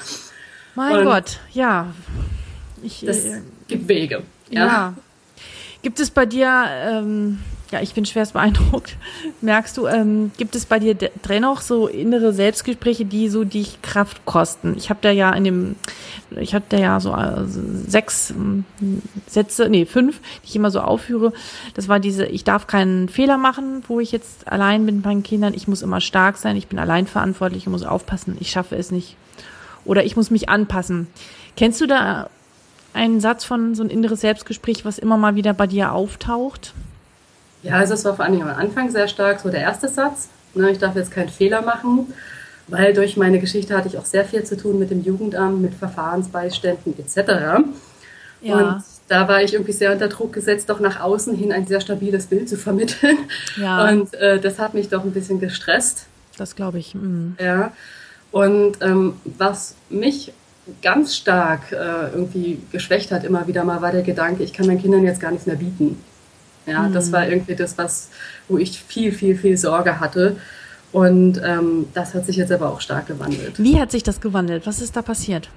Mein 0.75 0.99
und 0.99 1.03
Gott, 1.03 1.39
ja. 1.51 1.93
Ich, 2.81 3.03
das 3.05 3.25
äh, 3.25 3.41
gibt 3.67 3.89
Wege. 3.89 4.23
ja. 4.49 4.65
ja. 4.65 4.93
Gibt 5.81 5.99
es 5.99 6.11
bei 6.11 6.27
dir, 6.27 6.65
ähm, 6.85 7.39
ja, 7.71 7.81
ich 7.81 7.93
bin 7.93 8.05
schwerst 8.05 8.33
beeindruckt, 8.33 8.97
merkst 9.41 9.77
du, 9.77 9.87
ähm, 9.87 10.31
gibt 10.37 10.55
es 10.55 10.67
bei 10.67 10.77
dir 10.77 10.93
dennoch 10.93 11.61
so 11.61 11.87
innere 11.87 12.33
Selbstgespräche, 12.33 13.05
die 13.05 13.29
so 13.29 13.43
dich 13.45 13.81
Kraft 13.81 14.25
kosten? 14.25 14.75
Ich 14.77 14.91
habe 14.91 14.99
da 15.01 15.09
ja 15.09 15.31
in 15.31 15.43
dem, 15.43 15.75
ich 16.35 16.53
hatte 16.53 16.67
da 16.69 16.77
ja 16.77 16.99
so 16.99 17.15
äh, 17.15 17.45
sechs 17.45 18.29
äh, 18.29 18.33
Sätze, 19.25 19.69
nee, 19.69 19.85
fünf, 19.85 20.19
die 20.43 20.49
ich 20.49 20.55
immer 20.55 20.69
so 20.69 20.81
aufführe. 20.81 21.33
Das 21.73 21.87
war 21.87 21.99
diese, 21.99 22.25
ich 22.25 22.43
darf 22.43 22.67
keinen 22.67 23.09
Fehler 23.09 23.37
machen, 23.37 23.83
wo 23.87 23.99
ich 23.99 24.11
jetzt 24.11 24.47
allein 24.47 24.85
bin 24.85 24.97
mit 24.97 25.05
meinen 25.05 25.23
Kindern. 25.23 25.55
Ich 25.55 25.67
muss 25.67 25.81
immer 25.81 26.01
stark 26.01 26.37
sein, 26.37 26.57
ich 26.57 26.67
bin 26.67 26.77
allein 26.77 27.07
verantwortlich, 27.07 27.63
ich 27.63 27.69
muss 27.69 27.83
aufpassen, 27.83 28.37
ich 28.39 28.51
schaffe 28.51 28.75
es 28.75 28.91
nicht. 28.91 29.15
Oder 29.83 30.03
ich 30.03 30.15
muss 30.15 30.29
mich 30.29 30.47
anpassen. 30.47 31.07
Kennst 31.57 31.81
du 31.81 31.87
da 31.87 32.29
ein 32.93 33.19
Satz 33.19 33.43
von 33.43 33.75
so 33.75 33.83
ein 33.83 33.89
inneres 33.89 34.21
Selbstgespräch, 34.21 34.85
was 34.85 34.99
immer 34.99 35.17
mal 35.17 35.35
wieder 35.35 35.53
bei 35.53 35.67
dir 35.67 35.93
auftaucht? 35.93 36.73
Ja, 37.63 37.75
also 37.75 37.93
es 37.93 38.03
war 38.05 38.15
vor 38.15 38.25
allem 38.25 38.41
am 38.41 38.49
Anfang 38.49 38.89
sehr 38.89 39.07
stark 39.07 39.39
so 39.39 39.49
der 39.49 39.61
erste 39.61 39.87
Satz. 39.87 40.29
Ne, 40.53 40.71
ich 40.71 40.79
darf 40.79 40.95
jetzt 40.95 41.11
keinen 41.11 41.29
Fehler 41.29 41.61
machen, 41.61 42.13
weil 42.67 42.93
durch 42.93 43.15
meine 43.15 43.39
Geschichte 43.39 43.77
hatte 43.77 43.87
ich 43.87 43.97
auch 43.97 44.05
sehr 44.05 44.25
viel 44.25 44.43
zu 44.43 44.57
tun 44.57 44.79
mit 44.79 44.91
dem 44.91 45.03
Jugendamt, 45.03 45.61
mit 45.61 45.73
Verfahrensbeiständen 45.73 46.95
etc. 46.97 47.63
Ja. 48.41 48.55
Und 48.57 48.83
da 49.07 49.27
war 49.27 49.43
ich 49.43 49.53
irgendwie 49.53 49.71
sehr 49.71 49.91
unter 49.91 50.07
Druck 50.07 50.33
gesetzt, 50.33 50.69
doch 50.69 50.79
nach 50.79 50.99
außen 50.99 51.35
hin 51.35 51.51
ein 51.51 51.67
sehr 51.67 51.81
stabiles 51.81 52.27
Bild 52.27 52.49
zu 52.49 52.57
vermitteln. 52.57 53.17
Ja. 53.57 53.89
Und 53.89 54.13
äh, 54.15 54.39
das 54.39 54.59
hat 54.59 54.73
mich 54.73 54.89
doch 54.89 55.03
ein 55.03 55.11
bisschen 55.11 55.39
gestresst. 55.39 56.05
Das 56.37 56.55
glaube 56.55 56.79
ich. 56.79 56.95
Mhm. 56.95 57.35
Ja. 57.39 57.71
Und 58.31 58.77
ähm, 58.81 59.13
was 59.37 59.75
mich 59.89 60.33
ganz 60.81 61.15
stark 61.15 61.71
äh, 61.71 61.75
irgendwie 62.13 62.59
geschwächt 62.71 63.11
hat, 63.11 63.23
immer 63.23 63.47
wieder 63.47 63.63
mal, 63.63 63.81
war 63.81 63.91
der 63.91 64.03
Gedanke, 64.03 64.43
ich 64.43 64.53
kann 64.53 64.67
meinen 64.67 64.81
Kindern 64.81 65.03
jetzt 65.03 65.19
gar 65.19 65.31
nichts 65.31 65.47
mehr 65.47 65.55
bieten. 65.55 65.97
Ja, 66.65 66.83
mhm. 66.83 66.93
das 66.93 67.11
war 67.11 67.27
irgendwie 67.27 67.55
das, 67.55 67.77
was, 67.77 68.09
wo 68.47 68.57
ich 68.57 68.81
viel, 68.81 69.11
viel, 69.11 69.35
viel 69.35 69.57
Sorge 69.57 69.99
hatte. 69.99 70.37
Und 70.91 71.41
ähm, 71.43 71.87
das 71.93 72.13
hat 72.13 72.25
sich 72.25 72.35
jetzt 72.35 72.51
aber 72.51 72.69
auch 72.69 72.81
stark 72.81 73.07
gewandelt. 73.07 73.53
Wie 73.57 73.79
hat 73.79 73.91
sich 73.91 74.03
das 74.03 74.19
gewandelt? 74.19 74.67
Was 74.67 74.81
ist 74.81 74.95
da 74.95 75.01
passiert? 75.01 75.49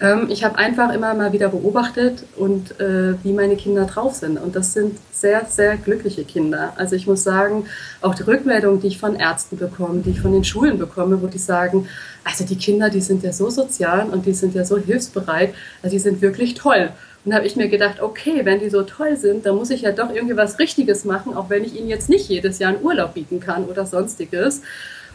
Ähm, 0.00 0.28
ich 0.30 0.44
habe 0.44 0.56
einfach 0.56 0.92
immer 0.92 1.14
mal 1.14 1.32
wieder 1.32 1.48
beobachtet 1.48 2.24
und 2.36 2.80
äh, 2.80 3.14
wie 3.22 3.32
meine 3.32 3.56
Kinder 3.56 3.84
drauf 3.84 4.14
sind. 4.14 4.38
Und 4.38 4.56
das 4.56 4.72
sind 4.72 4.98
sehr, 5.12 5.44
sehr 5.46 5.76
glückliche 5.76 6.24
Kinder. 6.24 6.72
Also 6.76 6.96
ich 6.96 7.06
muss 7.06 7.22
sagen, 7.22 7.66
auch 8.00 8.14
die 8.14 8.22
Rückmeldungen, 8.22 8.80
die 8.80 8.88
ich 8.88 8.98
von 8.98 9.16
Ärzten 9.16 9.58
bekomme, 9.58 10.00
die 10.00 10.10
ich 10.10 10.20
von 10.20 10.32
den 10.32 10.44
Schulen 10.44 10.78
bekomme, 10.78 11.20
wo 11.20 11.26
die 11.26 11.38
sagen, 11.38 11.86
also 12.24 12.44
die 12.44 12.56
Kinder, 12.56 12.88
die 12.88 13.02
sind 13.02 13.22
ja 13.22 13.32
so 13.32 13.50
sozial 13.50 14.08
und 14.08 14.24
die 14.24 14.32
sind 14.32 14.54
ja 14.54 14.64
so 14.64 14.78
hilfsbereit, 14.78 15.54
also 15.82 15.94
die 15.94 16.00
sind 16.00 16.22
wirklich 16.22 16.54
toll. 16.54 16.90
Und 17.24 17.32
da 17.32 17.36
habe 17.36 17.46
ich 17.46 17.56
mir 17.56 17.68
gedacht, 17.68 18.00
okay, 18.00 18.40
wenn 18.44 18.60
die 18.60 18.70
so 18.70 18.82
toll 18.82 19.18
sind, 19.18 19.44
dann 19.44 19.56
muss 19.56 19.68
ich 19.68 19.82
ja 19.82 19.92
doch 19.92 20.08
irgendwie 20.14 20.38
was 20.38 20.58
Richtiges 20.58 21.04
machen, 21.04 21.34
auch 21.36 21.50
wenn 21.50 21.62
ich 21.62 21.78
ihnen 21.78 21.88
jetzt 21.88 22.08
nicht 22.08 22.30
jedes 22.30 22.58
Jahr 22.58 22.72
einen 22.72 22.82
Urlaub 22.82 23.12
bieten 23.12 23.40
kann 23.40 23.64
oder 23.66 23.84
sonstiges. 23.84 24.62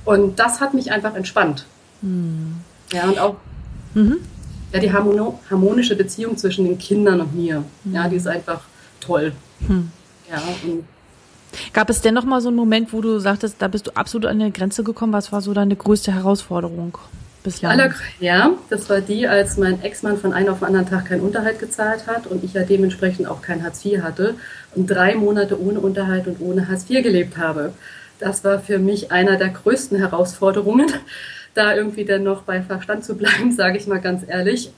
Und 0.03 0.37
das 0.37 0.61
hat 0.61 0.75
mich 0.75 0.91
einfach 0.91 1.15
entspannt. 1.15 1.65
Hm. 2.01 2.57
Ja, 2.93 3.05
und 3.05 3.17
auch 3.17 3.37
mhm 3.95 4.19
ja, 4.75 4.81
die 4.81 4.91
harmonische 4.91 5.95
Beziehung 5.95 6.35
zwischen 6.35 6.65
den 6.65 6.77
Kindern 6.77 7.21
und 7.21 7.33
mir. 7.33 7.63
Ja, 7.85 8.09
die 8.09 8.17
ist 8.17 8.27
einfach 8.27 8.61
toll. 8.99 9.31
Hm. 9.65 9.89
Ja, 10.29 10.41
Gab 11.71 11.89
es 11.89 12.01
denn 12.01 12.13
noch 12.13 12.25
mal 12.25 12.41
so 12.41 12.49
einen 12.49 12.57
Moment, 12.57 12.91
wo 12.91 12.99
du 12.99 13.19
sagtest, 13.19 13.55
da 13.59 13.69
bist 13.69 13.87
du 13.87 13.91
absolut 13.95 14.25
an 14.25 14.41
eine 14.41 14.51
Grenze 14.51 14.83
gekommen? 14.83 15.13
Was 15.13 15.31
war 15.31 15.41
so 15.41 15.53
deine 15.53 15.77
größte 15.77 16.11
Herausforderung 16.11 16.97
bislang? 17.41 17.93
Ja, 18.19 18.51
das 18.69 18.89
war 18.89 18.99
die, 18.99 19.27
als 19.27 19.55
mein 19.55 19.81
Ex-Mann 19.81 20.17
von 20.17 20.33
einem 20.33 20.49
auf 20.49 20.59
den 20.59 20.67
anderen 20.67 20.89
Tag 20.89 21.05
keinen 21.05 21.21
Unterhalt 21.21 21.59
gezahlt 21.59 22.07
hat 22.07 22.27
und 22.27 22.43
ich 22.43 22.53
ja 22.53 22.63
dementsprechend 22.63 23.27
auch 23.27 23.41
kein 23.41 23.63
Hartz 23.63 23.85
IV 23.85 24.01
hatte 24.01 24.33
und 24.75 24.87
drei 24.87 25.15
Monate 25.15 25.61
ohne 25.61 25.79
Unterhalt 25.79 26.27
und 26.27 26.41
ohne 26.41 26.67
Hartz 26.67 26.89
IV 26.89 27.01
gelebt 27.01 27.37
habe. 27.37 27.71
Das 28.19 28.43
war 28.43 28.59
für 28.59 28.79
mich 28.79 29.13
einer 29.13 29.37
der 29.37 29.49
größten 29.49 29.97
Herausforderungen, 29.97 30.87
da 31.55 31.75
irgendwie 31.75 32.05
dann 32.05 32.23
noch 32.23 32.43
bei 32.43 32.61
Verstand 32.61 33.03
zu 33.03 33.15
bleiben, 33.15 33.51
sage 33.55 33.77
ich 33.77 33.87
mal 33.87 33.99
ganz 33.99 34.23
ehrlich. 34.27 34.71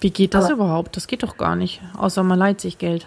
Wie 0.00 0.10
geht 0.10 0.32
das 0.32 0.46
Aber, 0.46 0.54
überhaupt? 0.54 0.96
Das 0.96 1.06
geht 1.06 1.22
doch 1.22 1.36
gar 1.36 1.56
nicht, 1.56 1.82
außer 1.98 2.22
man 2.22 2.38
leiht 2.38 2.60
sich 2.60 2.78
Geld. 2.78 3.06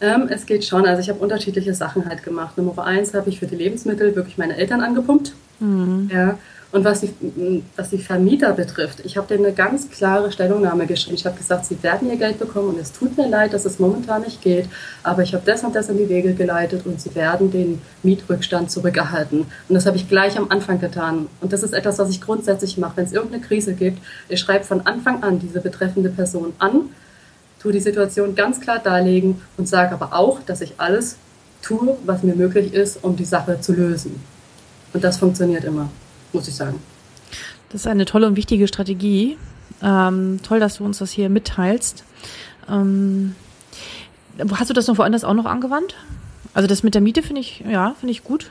Ähm, 0.00 0.28
es 0.30 0.46
geht 0.46 0.64
schon. 0.64 0.86
Also 0.86 1.02
ich 1.02 1.10
habe 1.10 1.18
unterschiedliche 1.18 1.74
Sachen 1.74 2.08
halt 2.08 2.22
gemacht. 2.22 2.56
Nummer 2.56 2.84
eins 2.84 3.12
habe 3.12 3.28
ich 3.28 3.38
für 3.38 3.46
die 3.46 3.56
Lebensmittel 3.56 4.16
wirklich 4.16 4.38
meine 4.38 4.56
Eltern 4.56 4.80
angepumpt. 4.80 5.34
Mhm. 5.58 6.10
Ja. 6.12 6.38
Und 6.72 6.84
was 6.84 7.00
die, 7.00 7.12
was 7.74 7.90
die 7.90 7.98
Vermieter 7.98 8.52
betrifft, 8.52 9.00
ich 9.04 9.16
habe 9.16 9.26
denen 9.26 9.44
eine 9.44 9.54
ganz 9.54 9.90
klare 9.90 10.30
Stellungnahme 10.30 10.86
geschrieben. 10.86 11.16
Ich 11.16 11.26
habe 11.26 11.36
gesagt, 11.36 11.66
sie 11.66 11.82
werden 11.82 12.08
ihr 12.08 12.16
Geld 12.16 12.38
bekommen 12.38 12.68
und 12.68 12.78
es 12.78 12.92
tut 12.92 13.16
mir 13.16 13.28
leid, 13.28 13.52
dass 13.52 13.64
es 13.64 13.80
momentan 13.80 14.22
nicht 14.22 14.40
geht, 14.40 14.68
aber 15.02 15.22
ich 15.22 15.34
habe 15.34 15.42
das 15.44 15.64
und 15.64 15.74
das 15.74 15.88
in 15.88 15.98
die 15.98 16.08
Wege 16.08 16.32
geleitet 16.34 16.86
und 16.86 17.00
sie 17.00 17.12
werden 17.16 17.50
den 17.50 17.82
Mietrückstand 18.04 18.70
zurückerhalten. 18.70 19.40
Und 19.40 19.74
das 19.74 19.86
habe 19.86 19.96
ich 19.96 20.08
gleich 20.08 20.38
am 20.38 20.48
Anfang 20.50 20.80
getan. 20.80 21.26
Und 21.40 21.52
das 21.52 21.64
ist 21.64 21.72
etwas, 21.72 21.98
was 21.98 22.08
ich 22.08 22.20
grundsätzlich 22.20 22.78
mache. 22.78 22.98
Wenn 22.98 23.06
es 23.06 23.12
irgendeine 23.12 23.42
Krise 23.42 23.74
gibt, 23.74 24.00
ich 24.28 24.38
schreibe 24.38 24.64
von 24.64 24.86
Anfang 24.86 25.24
an 25.24 25.40
diese 25.40 25.60
betreffende 25.60 26.10
Person 26.10 26.52
an, 26.60 26.82
tue 27.60 27.72
die 27.72 27.80
Situation 27.80 28.36
ganz 28.36 28.60
klar 28.60 28.78
darlegen 28.78 29.42
und 29.56 29.68
sage 29.68 29.92
aber 29.92 30.14
auch, 30.14 30.38
dass 30.40 30.60
ich 30.60 30.74
alles 30.76 31.16
tue, 31.62 31.96
was 32.06 32.22
mir 32.22 32.36
möglich 32.36 32.72
ist, 32.72 33.02
um 33.02 33.16
die 33.16 33.24
Sache 33.24 33.60
zu 33.60 33.72
lösen. 33.72 34.20
Und 34.92 35.02
das 35.02 35.18
funktioniert 35.18 35.64
immer 35.64 35.90
muss 36.32 36.48
ich 36.48 36.54
sagen. 36.54 36.80
Das 37.70 37.82
ist 37.82 37.86
eine 37.86 38.04
tolle 38.04 38.26
und 38.26 38.36
wichtige 38.36 38.66
Strategie. 38.66 39.38
Ähm, 39.82 40.40
toll, 40.42 40.60
dass 40.60 40.76
du 40.76 40.84
uns 40.84 40.98
das 40.98 41.10
hier 41.10 41.28
mitteilst. 41.30 42.04
Ähm, 42.68 43.34
hast 44.52 44.70
du 44.70 44.74
das 44.74 44.86
noch 44.86 44.98
woanders 44.98 45.24
auch 45.24 45.34
noch 45.34 45.46
angewandt? 45.46 45.94
Also 46.54 46.66
das 46.66 46.82
mit 46.82 46.94
der 46.94 47.00
Miete 47.00 47.22
finde 47.22 47.40
ich, 47.40 47.60
ja, 47.60 47.94
finde 47.98 48.12
ich 48.12 48.24
gut. 48.24 48.50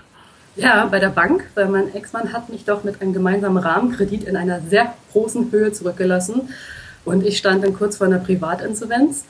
Ja, 0.55 0.85
bei 0.85 0.99
der 0.99 1.09
Bank, 1.09 1.45
weil 1.55 1.67
mein 1.69 1.93
Ex-Mann 1.93 2.33
hat 2.33 2.49
mich 2.49 2.65
doch 2.65 2.83
mit 2.83 3.01
einem 3.01 3.13
gemeinsamen 3.13 3.57
Rahmenkredit 3.57 4.23
in 4.23 4.35
einer 4.35 4.61
sehr 4.61 4.93
großen 5.11 5.51
Höhe 5.51 5.71
zurückgelassen. 5.71 6.49
Und 7.05 7.25
ich 7.25 7.37
stand 7.37 7.63
dann 7.63 7.73
kurz 7.73 7.97
vor 7.97 8.07
einer 8.07 8.19
Privatinsolvenz. 8.19 9.25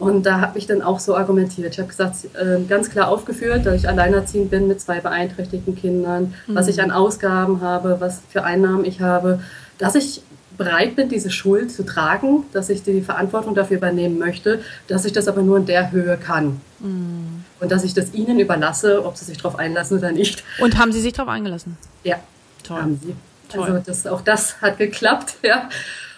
Und 0.00 0.24
da 0.24 0.40
habe 0.40 0.58
ich 0.58 0.66
dann 0.66 0.80
auch 0.80 0.98
so 0.98 1.14
argumentiert. 1.14 1.74
Ich 1.74 1.78
habe 1.78 1.88
gesagt, 1.88 2.16
äh, 2.34 2.60
ganz 2.66 2.90
klar 2.90 3.08
aufgeführt, 3.08 3.66
dass 3.66 3.74
ich 3.76 3.88
alleinerziehend 3.88 4.50
bin 4.50 4.66
mit 4.66 4.80
zwei 4.80 4.98
beeinträchtigten 4.98 5.76
Kindern, 5.76 6.34
mhm. 6.46 6.54
was 6.54 6.68
ich 6.68 6.82
an 6.82 6.90
Ausgaben 6.90 7.60
habe, 7.60 7.98
was 8.00 8.22
für 8.30 8.42
Einnahmen 8.42 8.86
ich 8.86 9.02
habe, 9.02 9.40
dass 9.76 9.94
ich 9.94 10.22
bereit 10.56 10.96
bin, 10.96 11.08
diese 11.08 11.30
Schuld 11.30 11.70
zu 11.70 11.84
tragen, 11.84 12.44
dass 12.52 12.70
ich 12.70 12.82
die 12.82 13.02
Verantwortung 13.02 13.54
dafür 13.54 13.76
übernehmen 13.76 14.18
möchte, 14.18 14.60
dass 14.88 15.04
ich 15.04 15.12
das 15.12 15.28
aber 15.28 15.42
nur 15.42 15.58
in 15.58 15.66
der 15.66 15.92
Höhe 15.92 16.16
kann. 16.16 16.60
Mhm. 16.80 17.44
Und 17.60 17.70
dass 17.70 17.84
ich 17.84 17.92
das 17.92 18.14
ihnen 18.14 18.38
überlasse, 18.40 19.04
ob 19.04 19.16
sie 19.16 19.26
sich 19.26 19.36
darauf 19.36 19.58
einlassen 19.58 19.98
oder 19.98 20.12
nicht. 20.12 20.44
Und 20.60 20.78
haben 20.78 20.92
sie 20.92 21.00
sich 21.00 21.12
darauf 21.12 21.30
eingelassen? 21.30 21.76
Ja, 22.04 22.16
Toll. 22.62 22.80
haben 22.80 23.00
sie. 23.02 23.14
Toll. 23.50 23.64
Also 23.64 23.82
das, 23.84 24.06
auch 24.06 24.22
das 24.22 24.60
hat 24.62 24.78
geklappt, 24.78 25.36
ja. 25.42 25.68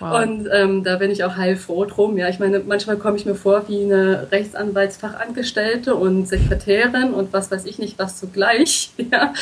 Wow. 0.03 0.21
Und 0.21 0.49
ähm, 0.53 0.83
da 0.83 0.97
bin 0.97 1.13
ich 1.13 1.23
auch 1.23 1.37
heilfroh 1.37 1.85
drum. 1.85 2.19
Ja, 2.19 2.29
ich 2.29 2.41
meine, 2.41 2.59
manchmal 2.59 2.97
komme 2.97 3.17
ich 3.17 3.25
mir 3.25 3.37
vor 3.37 3.69
wie 3.69 3.85
eine 3.85 4.27
Rechtsanwaltsfachangestellte 4.33 5.95
und 5.95 6.27
Sekretärin 6.27 7.15
und 7.15 7.33
was 7.33 7.53
weiß 7.53 7.67
ich 7.67 7.79
nicht 7.79 7.99
was 7.99 8.19
zugleich. 8.19 8.91
Ja. 9.13 9.35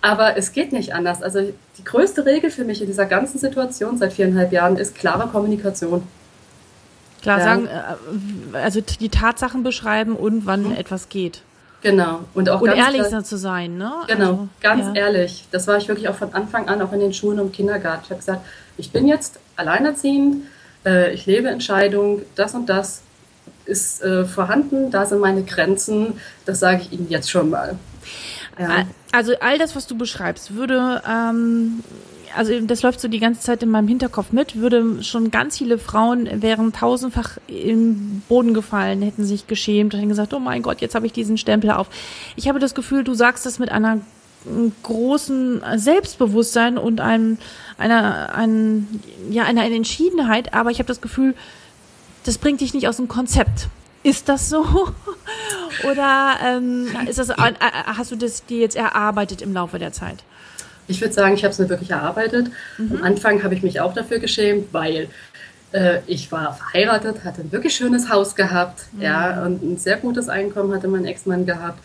Aber 0.00 0.36
es 0.36 0.52
geht 0.52 0.72
nicht 0.72 0.94
anders. 0.94 1.22
Also 1.22 1.52
die 1.78 1.84
größte 1.84 2.26
Regel 2.26 2.50
für 2.50 2.64
mich 2.64 2.80
in 2.80 2.88
dieser 2.88 3.06
ganzen 3.06 3.38
Situation 3.38 3.98
seit 3.98 4.12
viereinhalb 4.12 4.50
Jahren 4.52 4.76
ist 4.76 4.96
klare 4.96 5.28
Kommunikation. 5.28 6.02
Klar 7.20 7.38
ja. 7.38 7.44
sagen, 7.44 7.68
äh, 7.68 8.56
also 8.56 8.80
die 8.80 9.08
Tatsachen 9.10 9.62
beschreiben 9.62 10.16
und 10.16 10.44
wann 10.44 10.70
mhm. 10.70 10.72
etwas 10.72 11.08
geht. 11.08 11.42
Genau. 11.82 12.20
Und 12.34 12.48
auch 12.48 12.60
und 12.60 12.70
ehrlich 12.70 13.02
klar, 13.02 13.24
zu 13.24 13.36
sein, 13.36 13.76
ne? 13.76 13.92
Genau, 14.06 14.30
also, 14.30 14.48
ganz 14.60 14.86
ja. 14.86 15.02
ehrlich. 15.02 15.44
Das 15.50 15.66
war 15.66 15.76
ich 15.76 15.88
wirklich 15.88 16.08
auch 16.08 16.14
von 16.14 16.32
Anfang 16.32 16.68
an, 16.68 16.80
auch 16.80 16.92
in 16.92 17.00
den 17.00 17.12
Schulen 17.12 17.40
und 17.40 17.46
im 17.46 17.52
Kindergarten. 17.52 18.02
Ich 18.04 18.10
habe 18.10 18.20
gesagt, 18.20 18.44
ich 18.76 18.90
bin 18.90 19.06
jetzt 19.06 19.38
alleinerziehend, 19.56 20.44
äh, 20.84 21.12
ich 21.12 21.26
lebe 21.26 21.48
Entscheidung, 21.48 22.22
das 22.34 22.54
und 22.54 22.68
das 22.68 23.02
ist 23.64 24.02
äh, 24.02 24.24
vorhanden, 24.24 24.90
da 24.90 25.06
sind 25.06 25.20
meine 25.20 25.42
Grenzen, 25.42 26.20
das 26.46 26.60
sage 26.60 26.82
ich 26.82 26.92
Ihnen 26.92 27.08
jetzt 27.08 27.30
schon 27.30 27.50
mal. 27.50 27.78
Ja. 28.58 28.86
Also 29.12 29.34
all 29.40 29.58
das, 29.58 29.76
was 29.76 29.86
du 29.86 29.96
beschreibst, 29.96 30.54
würde, 30.54 31.02
ähm, 31.08 31.82
also 32.34 32.58
das 32.60 32.82
läuft 32.82 33.00
so 33.00 33.08
die 33.08 33.20
ganze 33.20 33.40
Zeit 33.40 33.62
in 33.62 33.70
meinem 33.70 33.88
Hinterkopf 33.88 34.32
mit, 34.32 34.56
würde 34.56 35.02
schon 35.02 35.30
ganz 35.30 35.58
viele 35.58 35.78
Frauen 35.78 36.42
wären 36.42 36.72
tausendfach 36.72 37.38
im 37.46 38.22
Boden 38.28 38.54
gefallen, 38.54 39.02
hätten 39.02 39.24
sich 39.24 39.46
geschämt 39.46 39.94
hätten 39.94 40.08
gesagt, 40.08 40.34
oh 40.34 40.38
mein 40.38 40.62
Gott, 40.62 40.80
jetzt 40.80 40.94
habe 40.94 41.06
ich 41.06 41.12
diesen 41.12 41.38
Stempel 41.38 41.70
auf. 41.70 41.88
Ich 42.36 42.48
habe 42.48 42.58
das 42.58 42.74
Gefühl, 42.74 43.04
du 43.04 43.14
sagst 43.14 43.46
das 43.46 43.58
mit 43.58 43.70
einer 43.70 44.00
großen 44.82 45.62
Selbstbewusstsein 45.76 46.78
und 46.78 47.00
einem, 47.00 47.38
einer, 47.78 48.34
ein, 48.34 48.88
ja, 49.30 49.44
einer 49.44 49.64
Entschiedenheit, 49.64 50.54
aber 50.54 50.70
ich 50.70 50.78
habe 50.78 50.88
das 50.88 51.00
Gefühl, 51.00 51.34
das 52.24 52.38
bringt 52.38 52.60
dich 52.60 52.74
nicht 52.74 52.88
aus 52.88 52.96
dem 52.96 53.08
Konzept. 53.08 53.68
Ist 54.02 54.28
das 54.28 54.48
so? 54.48 54.64
Oder 55.90 56.36
ähm, 56.44 56.88
ist 57.08 57.18
das, 57.18 57.30
äh, 57.30 57.34
äh, 57.34 57.54
hast 57.86 58.10
du 58.10 58.16
das 58.16 58.44
dir 58.44 58.58
jetzt 58.58 58.76
erarbeitet 58.76 59.42
im 59.42 59.52
Laufe 59.52 59.78
der 59.78 59.92
Zeit? 59.92 60.18
Ich 60.88 61.00
würde 61.00 61.14
sagen, 61.14 61.34
ich 61.34 61.44
habe 61.44 61.52
es 61.52 61.58
mir 61.58 61.68
wirklich 61.68 61.90
erarbeitet. 61.90 62.50
Mhm. 62.78 62.96
Am 62.96 63.02
Anfang 63.04 63.42
habe 63.42 63.54
ich 63.54 63.62
mich 63.62 63.80
auch 63.80 63.94
dafür 63.94 64.18
geschämt, 64.18 64.72
weil 64.72 65.08
äh, 65.72 66.00
ich 66.06 66.32
war 66.32 66.54
verheiratet, 66.54 67.24
hatte 67.24 67.42
ein 67.42 67.52
wirklich 67.52 67.74
schönes 67.74 68.10
Haus 68.10 68.34
gehabt, 68.34 68.86
mhm. 68.92 69.02
ja, 69.02 69.44
und 69.44 69.62
ein 69.62 69.78
sehr 69.78 69.96
gutes 69.96 70.28
Einkommen 70.28 70.74
hatte 70.74 70.88
mein 70.88 71.04
Ex-Mann 71.04 71.46
gehabt. 71.46 71.78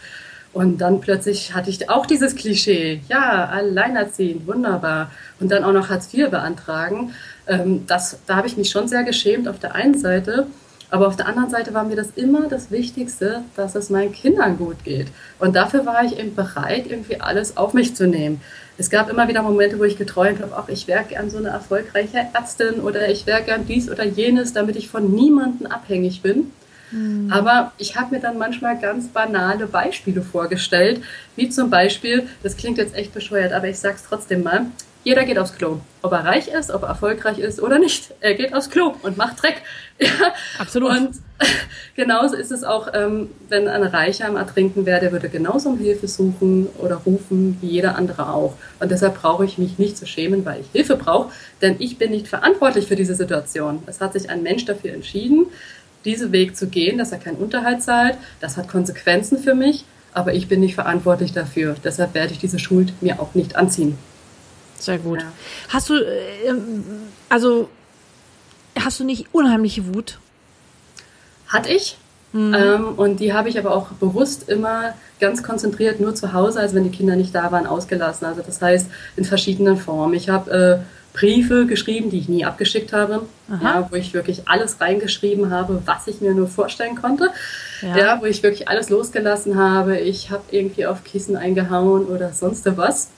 Und 0.53 0.79
dann 0.79 1.01
plötzlich 1.01 1.53
hatte 1.53 1.69
ich 1.69 1.89
auch 1.89 2.05
dieses 2.05 2.35
Klischee, 2.35 3.01
ja, 3.09 3.45
alleinerziehend, 3.45 4.47
wunderbar. 4.47 5.11
Und 5.39 5.51
dann 5.51 5.63
auch 5.63 5.73
noch 5.73 5.89
Hartz 5.89 6.13
IV 6.13 6.29
beantragen. 6.29 7.13
Ähm, 7.47 7.85
das, 7.85 8.19
da 8.25 8.37
habe 8.37 8.47
ich 8.47 8.57
mich 8.57 8.69
schon 8.69 8.87
sehr 8.87 9.03
geschämt 9.03 9.47
auf 9.47 9.59
der 9.59 9.75
einen 9.75 9.97
Seite. 9.97 10.47
Aber 10.89 11.07
auf 11.07 11.17
der 11.17 11.27
anderen 11.27 11.49
Seite 11.49 11.73
war 11.73 11.83
mir 11.83 11.97
das 11.97 12.11
immer 12.15 12.47
das 12.47 12.71
Wichtigste, 12.71 13.43
dass 13.55 13.75
es 13.75 13.89
meinen 13.89 14.13
Kindern 14.13 14.57
gut 14.57 14.83
geht. 14.85 15.07
Und 15.37 15.55
dafür 15.55 15.85
war 15.85 16.03
ich 16.05 16.17
eben 16.17 16.33
bereit, 16.33 16.85
irgendwie 16.87 17.19
alles 17.19 17.57
auf 17.57 17.73
mich 17.73 17.95
zu 17.95 18.07
nehmen. 18.07 18.41
Es 18.77 18.89
gab 18.89 19.09
immer 19.09 19.27
wieder 19.27 19.41
Momente, 19.41 19.79
wo 19.79 19.83
ich 19.83 19.97
geträumt 19.97 20.41
habe, 20.41 20.53
ach, 20.55 20.69
ich 20.69 20.87
wäre 20.87 21.03
gern 21.03 21.29
so 21.29 21.39
eine 21.39 21.49
erfolgreiche 21.49 22.19
Ärztin 22.33 22.79
oder 22.79 23.09
ich 23.09 23.25
wäre 23.25 23.41
gern 23.41 23.65
dies 23.67 23.89
oder 23.89 24.05
jenes, 24.05 24.53
damit 24.53 24.75
ich 24.75 24.87
von 24.87 25.13
niemandem 25.13 25.67
abhängig 25.67 26.21
bin. 26.21 26.51
Mhm. 26.91 27.31
Aber 27.31 27.71
ich 27.77 27.95
habe 27.95 28.15
mir 28.15 28.21
dann 28.21 28.37
manchmal 28.37 28.79
ganz 28.79 29.07
banale 29.07 29.67
Beispiele 29.67 30.21
vorgestellt, 30.21 31.01
wie 31.35 31.49
zum 31.49 31.69
Beispiel, 31.69 32.27
das 32.43 32.57
klingt 32.57 32.77
jetzt 32.77 32.95
echt 32.95 33.13
bescheuert, 33.13 33.53
aber 33.53 33.67
ich 33.67 33.79
sage 33.79 33.95
es 33.95 34.03
trotzdem 34.03 34.43
mal, 34.43 34.67
jeder 35.07 35.23
geht 35.23 35.39
aufs 35.39 35.53
Klo. 35.55 35.79
Ob 36.01 36.11
er 36.11 36.25
reich 36.25 36.49
ist, 36.49 36.69
ob 36.69 36.83
er 36.83 36.89
erfolgreich 36.89 37.39
ist 37.39 37.61
oder 37.61 37.79
nicht. 37.79 38.13
Er 38.19 38.33
geht 38.33 38.53
aufs 38.53 38.69
Klo 38.69 38.93
und 39.03 39.15
macht 39.15 39.41
Dreck. 39.41 39.61
Ja. 39.99 40.33
Absolut. 40.59 40.91
Und 40.91 41.09
genauso 41.95 42.35
ist 42.35 42.51
es 42.51 42.63
auch, 42.63 42.89
ähm, 42.93 43.31
wenn 43.49 43.67
ein 43.67 43.81
Reicher 43.81 44.27
am 44.27 44.35
Ertrinken 44.35 44.85
wäre, 44.85 44.99
der 44.99 45.11
würde 45.11 45.27
genauso 45.27 45.69
um 45.69 45.79
Hilfe 45.79 46.07
suchen 46.07 46.67
oder 46.77 46.97
rufen 46.97 47.57
wie 47.61 47.67
jeder 47.67 47.95
andere 47.95 48.31
auch. 48.31 48.53
Und 48.79 48.91
deshalb 48.91 49.19
brauche 49.19 49.43
ich 49.45 49.57
mich 49.57 49.79
nicht 49.79 49.97
zu 49.97 50.05
schämen, 50.05 50.45
weil 50.45 50.61
ich 50.61 50.67
Hilfe 50.71 50.97
brauche, 50.97 51.31
denn 51.63 51.77
ich 51.79 51.97
bin 51.97 52.11
nicht 52.11 52.27
verantwortlich 52.27 52.85
für 52.85 52.95
diese 52.95 53.15
Situation. 53.15 53.81
Es 53.87 53.99
hat 53.99 54.13
sich 54.13 54.29
ein 54.29 54.43
Mensch 54.43 54.65
dafür 54.65 54.93
entschieden, 54.93 55.47
diesen 56.07 56.31
Weg 56.31 56.57
zu 56.57 56.67
gehen, 56.67 56.97
dass 56.97 57.11
er 57.11 57.19
keinen 57.19 57.37
Unterhalt 57.37 57.83
zahlt. 57.83 58.17
Das 58.39 58.57
hat 58.57 58.67
Konsequenzen 58.67 59.37
für 59.37 59.53
mich, 59.53 59.85
aber 60.13 60.33
ich 60.33 60.47
bin 60.47 60.61
nicht 60.61 60.75
verantwortlich 60.75 61.33
dafür. 61.33 61.75
Deshalb 61.83 62.15
werde 62.15 62.33
ich 62.33 62.39
diese 62.39 62.57
Schuld 62.57 62.93
mir 63.01 63.21
auch 63.21 63.35
nicht 63.35 63.55
anziehen. 63.55 63.97
Sehr 64.79 64.97
gut. 64.97 65.21
Ja. 65.21 65.31
Hast 65.69 65.89
du, 65.89 65.95
äh, 65.95 66.53
also, 67.29 67.69
hast 68.79 68.99
du 68.99 69.03
nicht 69.03 69.27
unheimliche 69.33 69.93
Wut? 69.93 70.19
Hatte 71.47 71.69
ich. 71.69 71.97
Mhm. 72.33 72.53
Ähm, 72.53 72.87
und 72.97 73.19
die 73.19 73.33
habe 73.33 73.49
ich 73.49 73.57
aber 73.57 73.73
auch 73.73 73.89
bewusst 73.91 74.49
immer 74.49 74.93
ganz 75.19 75.43
konzentriert 75.43 75.99
nur 75.99 76.13
zu 76.13 76.33
Hause, 76.33 76.59
also 76.59 76.75
wenn 76.75 76.83
die 76.83 76.95
Kinder 76.95 77.15
nicht 77.15 77.33
da 77.33 77.51
waren, 77.51 77.65
ausgelassen. 77.65 78.25
Also 78.27 78.41
das 78.45 78.61
heißt 78.61 78.87
in 79.15 79.23
verschiedenen 79.23 79.77
Formen. 79.77 80.13
Ich 80.13 80.29
habe 80.29 80.51
äh, 80.51 80.96
Briefe 81.17 81.65
geschrieben, 81.65 82.11
die 82.11 82.19
ich 82.19 82.29
nie 82.29 82.45
abgeschickt 82.45 82.93
habe, 82.93 83.23
ja, 83.63 83.87
wo 83.89 83.95
ich 83.95 84.13
wirklich 84.13 84.47
alles 84.47 84.79
reingeschrieben 84.79 85.49
habe, 85.49 85.81
was 85.85 86.05
ich 86.05 86.21
mir 86.21 86.35
nur 86.35 86.47
vorstellen 86.47 86.95
konnte. 86.95 87.31
Ja. 87.81 87.97
ja 87.97 88.21
wo 88.21 88.25
ich 88.25 88.43
wirklich 88.43 88.67
alles 88.67 88.91
losgelassen 88.91 89.57
habe. 89.57 89.97
Ich 89.97 90.29
habe 90.29 90.43
irgendwie 90.51 90.85
auf 90.85 91.03
Kissen 91.03 91.35
eingehauen 91.35 92.05
oder 92.05 92.33
sonst 92.33 92.67
was. 92.77 93.09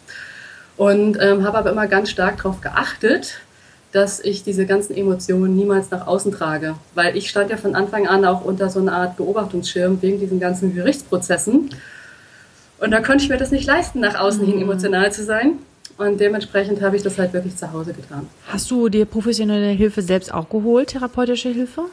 Und 0.77 1.17
ähm, 1.19 1.43
habe 1.43 1.57
aber 1.57 1.71
immer 1.71 1.87
ganz 1.87 2.09
stark 2.09 2.37
darauf 2.37 2.61
geachtet, 2.61 3.41
dass 3.91 4.21
ich 4.21 4.43
diese 4.43 4.65
ganzen 4.65 4.95
Emotionen 4.95 5.53
niemals 5.57 5.91
nach 5.91 6.07
außen 6.07 6.31
trage. 6.31 6.75
Weil 6.95 7.17
ich 7.17 7.29
stand 7.29 7.49
ja 7.49 7.57
von 7.57 7.75
Anfang 7.75 8.07
an 8.07 8.23
auch 8.23 8.45
unter 8.45 8.69
so 8.69 8.79
einer 8.79 8.93
Art 8.93 9.17
Beobachtungsschirm 9.17 10.01
wegen 10.01 10.21
diesen 10.21 10.39
ganzen 10.39 10.73
Gerichtsprozessen. 10.73 11.71
Und 12.79 12.91
da 12.91 13.01
konnte 13.01 13.25
ich 13.25 13.29
mir 13.29 13.37
das 13.37 13.51
nicht 13.51 13.67
leisten, 13.67 13.99
nach 13.99 14.17
außen 14.17 14.41
mhm. 14.41 14.51
hin 14.51 14.61
emotional 14.61 15.11
zu 15.11 15.25
sein. 15.25 15.59
Und 15.99 16.19
dementsprechend 16.19 16.81
habe 16.81 16.95
ich 16.95 17.03
das 17.03 17.19
halt 17.19 17.33
wirklich 17.33 17.55
zu 17.55 17.71
Hause 17.71 17.93
getan. 17.93 18.27
Hast 18.47 18.71
du 18.71 18.89
dir 18.89 19.05
professionelle 19.05 19.69
Hilfe 19.69 20.01
selbst 20.01 20.33
auch 20.33 20.49
geholt, 20.49 20.89
therapeutische 20.89 21.49
Hilfe? 21.49 21.83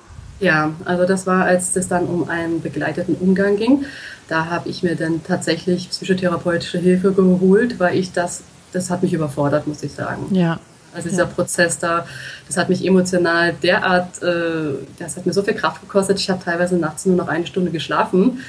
Ja, 0.40 0.72
also 0.84 1.04
das 1.06 1.26
war, 1.26 1.44
als 1.44 1.76
es 1.76 1.88
dann 1.88 2.06
um 2.06 2.28
einen 2.28 2.62
begleiteten 2.62 3.16
Umgang 3.16 3.56
ging. 3.56 3.84
Da 4.28 4.46
habe 4.46 4.68
ich 4.68 4.82
mir 4.82 4.96
dann 4.96 5.22
tatsächlich 5.22 5.90
psychotherapeutische 5.90 6.78
Hilfe 6.78 7.12
geholt, 7.12 7.78
weil 7.78 7.98
ich 7.98 8.12
das 8.12 8.42
das 8.76 8.90
hat 8.90 9.02
mich 9.02 9.12
überfordert, 9.12 9.66
muss 9.66 9.82
ich 9.82 9.92
sagen. 9.92 10.26
Ja. 10.34 10.58
Also 10.94 11.08
dieser 11.08 11.24
ja. 11.24 11.28
Prozess 11.28 11.78
da, 11.78 12.06
das 12.46 12.56
hat 12.56 12.68
mich 12.68 12.86
emotional 12.86 13.54
derart, 13.62 14.22
äh, 14.22 14.76
das 14.98 15.16
hat 15.16 15.26
mir 15.26 15.32
so 15.32 15.42
viel 15.42 15.54
Kraft 15.54 15.82
gekostet. 15.82 16.18
Ich 16.18 16.30
habe 16.30 16.42
teilweise 16.42 16.76
nachts 16.76 17.04
nur 17.04 17.16
noch 17.16 17.28
eine 17.28 17.46
Stunde 17.46 17.70
geschlafen. 17.70 18.40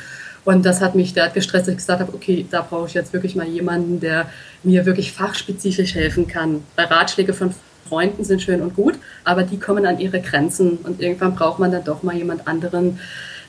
Und 0.46 0.66
das 0.66 0.80
hat 0.80 0.96
mich 0.96 1.14
derart 1.14 1.34
gestresst, 1.34 1.68
dass 1.68 1.74
ich 1.74 1.78
gesagt 1.78 2.00
habe, 2.00 2.14
okay, 2.14 2.46
da 2.50 2.62
brauche 2.62 2.88
ich 2.88 2.94
jetzt 2.94 3.12
wirklich 3.12 3.36
mal 3.36 3.48
jemanden, 3.48 4.00
der 4.00 4.28
mir 4.64 4.86
wirklich 4.86 5.12
fachspezifisch 5.12 5.96
helfen 5.96 6.28
kann. 6.28 6.64
Weil 6.76 6.86
Ratschläge 6.86 7.34
von 7.34 7.54
Freunden 7.88 8.24
sind 8.24 8.42
schön 8.42 8.62
und 8.62 8.76
gut, 8.76 8.96
aber 9.24 9.44
die 9.44 9.60
kommen 9.60 9.86
an 9.86 10.00
ihre 10.00 10.22
Grenzen. 10.22 10.78
Und 10.84 11.02
irgendwann 11.02 11.36
braucht 11.36 11.60
man 11.60 11.72
dann 11.72 11.84
doch 11.84 12.04
mal 12.04 12.16
jemand 12.16 12.48
anderen, 12.48 13.00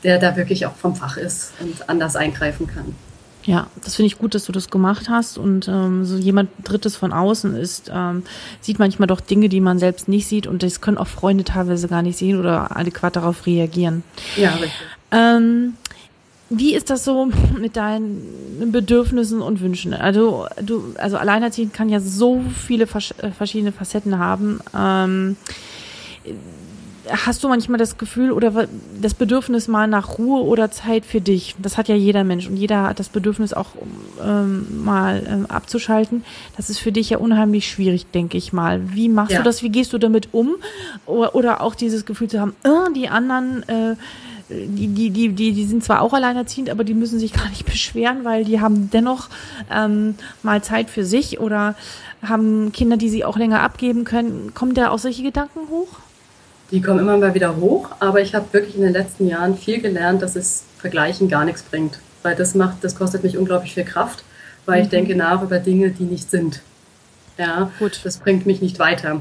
der 0.05 0.18
da 0.18 0.37
wirklich 0.37 0.66
auch 0.66 0.77
vom 0.77 0.94
Fach 0.94 1.16
ist 1.16 1.53
und 1.61 1.88
anders 1.88 2.16
eingreifen 2.16 2.66
kann. 2.66 2.94
Ja, 3.44 3.68
das 3.83 3.97
finde 3.97 4.09
ich 4.09 4.18
gut, 4.18 4.35
dass 4.35 4.44
du 4.44 4.53
das 4.53 4.68
gemacht 4.68 5.09
hast. 5.09 5.38
Und 5.38 5.68
ähm, 5.68 6.05
so 6.05 6.16
jemand 6.16 6.51
Drittes 6.64 6.97
von 6.97 7.12
außen 7.12 7.57
ist, 7.57 7.90
ähm, 7.92 8.25
sieht 8.61 8.79
manchmal 8.79 9.07
doch 9.07 9.21
Dinge, 9.21 9.49
die 9.49 9.61
man 9.61 9.79
selbst 9.79 10.07
nicht 10.07 10.27
sieht. 10.27 10.47
Und 10.47 10.62
das 10.62 10.81
können 10.81 10.99
auch 10.99 11.07
Freunde 11.07 11.44
teilweise 11.44 11.88
gar 11.88 12.03
nicht 12.03 12.18
sehen 12.18 12.38
oder 12.38 12.77
adäquat 12.77 13.16
darauf 13.16 13.47
reagieren. 13.47 14.05
Ja, 14.37 14.51
richtig. 14.51 14.73
Ähm, 15.11 15.75
wie 16.51 16.75
ist 16.75 16.91
das 16.91 17.05
so 17.05 17.29
mit 17.59 17.77
deinen 17.77 18.73
Bedürfnissen 18.73 19.43
und 19.43 19.61
Wünschen? 19.61 19.93
Also 19.93 20.47
du, 20.63 20.95
also 20.97 21.17
alleinerziehend 21.19 21.75
kann 21.75 21.89
ja 21.89 22.01
so 22.01 22.41
viele 22.67 22.85
äh, 22.85 23.31
verschiedene 23.31 23.73
Facetten 23.73 24.19
haben. 24.19 24.61
Ähm, 24.77 25.37
hast 27.11 27.45
du 27.45 27.49
manchmal 27.49 27.79
das 27.79 27.99
Gefühl 27.99 28.33
oder 28.33 28.67
das 29.01 29.15
Bedürfnis 29.15 29.69
mal 29.69 29.87
nach 29.87 30.19
Ruhe 30.19 30.43
oder 30.43 30.71
Zeit 30.71 31.05
für 31.05 31.21
dich? 31.21 31.55
Das 31.59 31.77
hat 31.77 31.89
ja 31.89 31.95
jeder 31.95 32.25
Mensch 32.25 32.47
und 32.49 32.57
jeder 32.57 32.85
hat 32.85 32.99
das 32.99 33.09
Bedürfnis 33.09 33.53
auch 33.53 33.71
ähm, 34.25 34.85
mal 34.85 35.23
ähm, 35.29 35.47
abzuschalten. 35.47 36.25
Das 36.57 36.71
ist 36.71 36.79
für 36.79 36.93
dich 36.93 37.11
ja 37.11 37.19
unheimlich 37.19 37.69
schwierig, 37.69 38.11
denke 38.11 38.37
ich 38.39 38.53
mal. 38.53 38.81
Wie 38.95 39.09
machst 39.09 39.33
ja. 39.33 39.39
du 39.39 39.45
das? 39.45 39.63
Wie 39.63 39.71
gehst 39.71 39.93
du 39.93 39.99
damit 39.99 40.31
um? 40.33 40.57
Oder, 41.07 41.35
oder 41.35 41.61
auch 41.61 41.75
dieses 41.75 42.07
Gefühl 42.07 42.29
zu 42.29 42.41
haben, 42.41 42.55
äh, 42.65 42.93
die 42.95 43.09
anderen 43.09 43.69
äh, 43.69 43.97
die, 44.49 44.89
die, 44.89 45.11
die, 45.11 45.29
die, 45.31 45.53
die 45.53 45.65
sind 45.65 45.85
zwar 45.85 46.01
auch 46.01 46.13
alleinerziehend, 46.13 46.71
aber 46.71 46.85
die 46.85 46.95
müssen 46.95 47.19
sich 47.19 47.33
gar 47.35 47.49
nicht 47.49 47.67
beschweren, 47.67 48.25
weil 48.25 48.45
die 48.45 48.61
haben 48.61 48.91
dennoch 48.91 49.29
ähm, 49.71 50.15
mal 50.43 50.63
Zeit 50.63 50.91
für 50.91 51.05
sich 51.05 51.41
oder 51.41 51.75
haben 52.27 52.73
Kinder, 52.73 52.97
die 52.97 53.09
sie 53.09 53.25
auch 53.25 53.37
länger 53.37 53.63
abgeben 53.63 54.05
können. 54.05 54.55
Kommen 54.55 54.75
da 54.75 54.91
auch 54.91 54.99
solche 54.99 55.23
Gedanken 55.23 55.69
hoch? 55.71 55.89
Die 56.71 56.83
kommen 56.83 56.99
immer 56.99 57.17
mal 57.17 57.35
wieder 57.35 57.57
hoch, 57.57 57.91
aber 57.99 58.21
ich 58.21 58.35
habe 58.35 58.53
wirklich 58.53 58.75
in 58.75 58.83
den 58.83 58.93
letzten 58.93 59.27
Jahren 59.27 59.57
viel 59.57 59.81
gelernt, 59.81 60.21
dass 60.21 60.37
es 60.37 60.65
Vergleichen 60.79 61.29
gar 61.29 61.45
nichts 61.45 61.63
bringt. 61.63 61.99
Weil 62.23 62.35
das 62.35 62.55
macht, 62.55 62.85
das 62.85 62.97
kostet 62.97 63.23
mich 63.23 63.39
unglaublich 63.39 63.75
viel 63.75 63.85
Kraft, 63.85 64.25
weil 64.67 64.79
mhm. 64.79 64.85
ich 64.85 64.89
denke 64.91 65.15
nach 65.15 65.43
über 65.43 65.61
Dinge, 65.61 65.91
die 65.91 66.05
nicht 66.05 66.31
sind. 66.31 66.61
Ja, 67.39 67.71
gut. 67.79 68.01
Das 68.05 68.19
bringt 68.19 68.47
mich 68.47 68.61
nicht 68.61 68.79
weiter. 68.79 69.21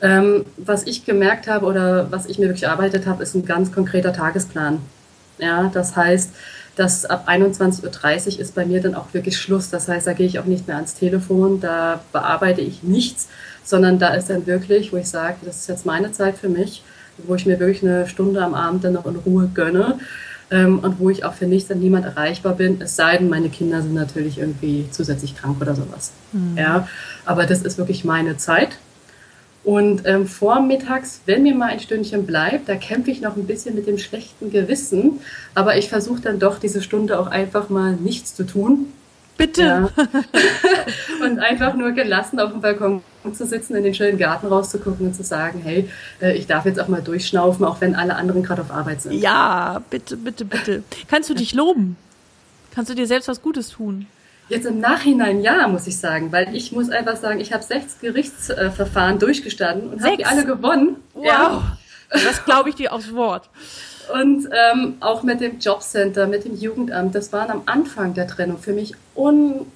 Ähm, 0.00 0.44
was 0.56 0.84
ich 0.84 1.04
gemerkt 1.04 1.48
habe 1.48 1.66
oder 1.66 2.10
was 2.10 2.26
ich 2.26 2.38
mir 2.38 2.46
wirklich 2.46 2.64
erarbeitet 2.64 3.06
habe, 3.06 3.22
ist 3.22 3.34
ein 3.34 3.44
ganz 3.44 3.72
konkreter 3.72 4.12
Tagesplan. 4.12 4.78
Ja, 5.38 5.70
das 5.72 5.96
heißt, 5.96 6.30
dass 6.76 7.04
ab 7.04 7.28
21.30 7.28 7.82
Uhr 8.34 8.40
ist 8.40 8.54
bei 8.54 8.64
mir 8.64 8.80
dann 8.80 8.94
auch 8.94 9.12
wirklich 9.12 9.36
Schluss. 9.36 9.70
Das 9.70 9.88
heißt, 9.88 10.06
da 10.06 10.12
gehe 10.12 10.26
ich 10.26 10.38
auch 10.38 10.44
nicht 10.44 10.68
mehr 10.68 10.76
ans 10.76 10.94
Telefon, 10.94 11.60
da 11.60 12.00
bearbeite 12.12 12.60
ich 12.60 12.84
nichts, 12.84 13.28
sondern 13.64 13.98
da 13.98 14.14
ist 14.14 14.30
dann 14.30 14.46
wirklich, 14.46 14.92
wo 14.92 14.96
ich 14.96 15.08
sage, 15.08 15.36
das 15.44 15.58
ist 15.58 15.68
jetzt 15.68 15.86
meine 15.86 16.12
Zeit 16.12 16.38
für 16.38 16.48
mich, 16.48 16.84
wo 17.18 17.34
ich 17.34 17.46
mir 17.46 17.58
wirklich 17.58 17.82
eine 17.82 18.06
Stunde 18.06 18.42
am 18.42 18.54
Abend 18.54 18.84
dann 18.84 18.92
noch 18.92 19.06
in 19.06 19.16
Ruhe 19.16 19.50
gönne 19.52 19.98
ähm, 20.52 20.78
und 20.78 21.00
wo 21.00 21.10
ich 21.10 21.24
auch 21.24 21.34
für 21.34 21.46
nichts 21.46 21.70
an 21.70 21.80
niemand 21.80 22.04
erreichbar 22.04 22.54
bin, 22.54 22.80
es 22.80 22.94
sei 22.94 23.16
denn, 23.16 23.28
meine 23.28 23.48
Kinder 23.48 23.82
sind 23.82 23.94
natürlich 23.94 24.38
irgendwie 24.38 24.86
zusätzlich 24.92 25.36
krank 25.36 25.60
oder 25.60 25.74
sowas. 25.74 26.12
Mhm. 26.32 26.56
Ja, 26.56 26.88
aber 27.24 27.46
das 27.46 27.62
ist 27.62 27.76
wirklich 27.76 28.04
meine 28.04 28.36
Zeit. 28.36 28.78
Und 29.68 30.06
ähm, 30.06 30.26
vormittags, 30.26 31.20
wenn 31.26 31.42
mir 31.42 31.54
mal 31.54 31.66
ein 31.66 31.80
Stündchen 31.80 32.24
bleibt, 32.24 32.70
da 32.70 32.76
kämpfe 32.76 33.10
ich 33.10 33.20
noch 33.20 33.36
ein 33.36 33.46
bisschen 33.46 33.74
mit 33.74 33.86
dem 33.86 33.98
schlechten 33.98 34.50
Gewissen, 34.50 35.20
aber 35.54 35.76
ich 35.76 35.90
versuche 35.90 36.22
dann 36.22 36.38
doch 36.38 36.58
diese 36.58 36.80
Stunde 36.80 37.20
auch 37.20 37.26
einfach 37.26 37.68
mal 37.68 37.92
nichts 37.92 38.34
zu 38.34 38.44
tun 38.44 38.86
Bitte. 39.38 39.62
Ja. 39.62 39.88
und 41.24 41.38
einfach 41.38 41.74
nur 41.74 41.92
gelassen 41.92 42.40
auf 42.40 42.50
dem 42.50 42.60
Balkon 42.60 43.02
zu 43.32 43.46
sitzen, 43.46 43.76
in 43.76 43.84
den 43.84 43.94
schönen 43.94 44.18
Garten 44.18 44.48
rauszugucken 44.48 45.06
und 45.06 45.14
zu 45.14 45.22
sagen, 45.22 45.60
hey, 45.62 45.88
äh, 46.20 46.36
ich 46.36 46.46
darf 46.46 46.66
jetzt 46.66 46.80
auch 46.80 46.88
mal 46.88 47.02
durchschnaufen, 47.02 47.64
auch 47.64 47.80
wenn 47.80 47.94
alle 47.94 48.16
anderen 48.16 48.42
gerade 48.42 48.62
auf 48.62 48.70
Arbeit 48.70 49.02
sind. 49.02 49.12
Ja, 49.12 49.80
bitte, 49.90 50.16
bitte, 50.16 50.44
bitte. 50.44 50.82
Kannst 51.08 51.30
du 51.30 51.34
dich 51.34 51.54
loben? 51.54 51.96
Kannst 52.74 52.90
du 52.90 52.94
dir 52.94 53.06
selbst 53.06 53.28
was 53.28 53.40
Gutes 53.40 53.70
tun? 53.70 54.06
Jetzt 54.48 54.66
im 54.66 54.80
Nachhinein 54.80 55.42
ja, 55.42 55.68
muss 55.68 55.86
ich 55.86 55.98
sagen, 55.98 56.32
weil 56.32 56.54
ich 56.54 56.72
muss 56.72 56.88
einfach 56.90 57.16
sagen, 57.16 57.40
ich 57.40 57.52
habe 57.52 57.62
sechs 57.62 58.00
Gerichtsverfahren 58.00 59.18
durchgestanden 59.18 59.90
und 59.90 60.02
habe 60.02 60.16
die 60.16 60.24
alle 60.24 60.46
gewonnen. 60.46 60.96
Wow. 61.14 61.24
Ja. 61.24 61.78
Das 62.10 62.44
glaube 62.44 62.70
ich 62.70 62.74
dir 62.74 62.92
aufs 62.92 63.12
Wort. 63.14 63.50
Und 64.12 64.48
ähm, 64.50 64.96
auch 65.00 65.22
mit 65.22 65.42
dem 65.42 65.58
Jobcenter, 65.58 66.26
mit 66.26 66.44
dem 66.44 66.56
Jugendamt, 66.56 67.14
das 67.14 67.32
waren 67.32 67.50
am 67.50 67.62
Anfang 67.66 68.14
der 68.14 68.26
Trennung 68.26 68.58
für 68.58 68.72
mich 68.72 68.94
un, 69.14 69.66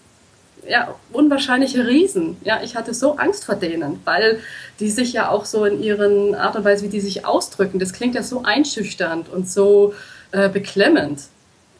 ja, 0.66 0.94
unwahrscheinliche 1.12 1.86
Riesen. 1.86 2.38
Ja, 2.42 2.60
ich 2.62 2.74
hatte 2.74 2.94
so 2.94 3.16
Angst 3.16 3.44
vor 3.44 3.56
denen, 3.56 4.00
weil 4.04 4.40
die 4.80 4.90
sich 4.90 5.12
ja 5.12 5.28
auch 5.28 5.44
so 5.44 5.66
in 5.66 5.82
ihren 5.82 6.34
Art 6.34 6.56
und 6.56 6.64
Weise, 6.64 6.84
wie 6.84 6.88
die 6.88 7.00
sich 7.00 7.26
ausdrücken, 7.26 7.78
das 7.78 7.92
klingt 7.92 8.14
ja 8.14 8.22
so 8.22 8.42
einschüchternd 8.42 9.28
und 9.28 9.50
so 9.50 9.92
äh, 10.30 10.48
beklemmend. 10.48 11.20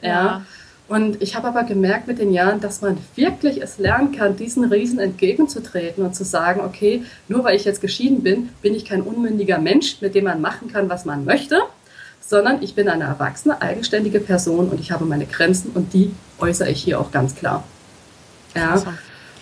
Ja. 0.03 0.09
ja. 0.09 0.43
Und 0.93 1.23
ich 1.23 1.37
habe 1.37 1.49
aber 1.49 1.63
gemerkt 1.63 2.07
mit 2.07 2.19
den 2.19 2.35
Jahren, 2.35 2.61
dass 2.61 2.83
man 2.83 2.99
wirklich 3.17 3.63
es 3.63 3.79
lernen 3.79 4.13
kann, 4.13 4.37
diesen 4.37 4.63
Riesen 4.65 4.99
entgegenzutreten 4.99 6.05
und 6.05 6.15
zu 6.15 6.23
sagen, 6.23 6.61
okay, 6.61 7.03
nur 7.29 7.45
weil 7.45 7.57
ich 7.57 7.65
jetzt 7.65 7.81
geschieden 7.81 8.23
bin, 8.23 8.51
bin 8.61 8.75
ich 8.75 8.85
kein 8.85 9.01
unmündiger 9.01 9.57
Mensch, 9.57 10.03
mit 10.03 10.15
dem 10.15 10.25
man 10.25 10.43
machen 10.43 10.71
kann, 10.71 10.91
was 10.91 11.07
man 11.07 11.25
möchte, 11.25 11.63
sondern 12.21 12.63
ich 12.63 12.75
bin 12.75 12.91
eine 12.91 13.05
erwachsene, 13.05 13.63
eigenständige 13.63 14.21
Person 14.21 14.69
und 14.69 14.81
ich 14.81 14.93
habe 14.93 15.07
meine 15.07 15.25
Grenzen 15.25 15.71
und 15.73 15.95
die 15.95 16.15
äußere 16.39 16.69
ich 16.69 16.83
hier 16.83 17.01
auch 17.01 17.11
ganz 17.11 17.37
klar. 17.37 17.65
Ja. 18.55 18.75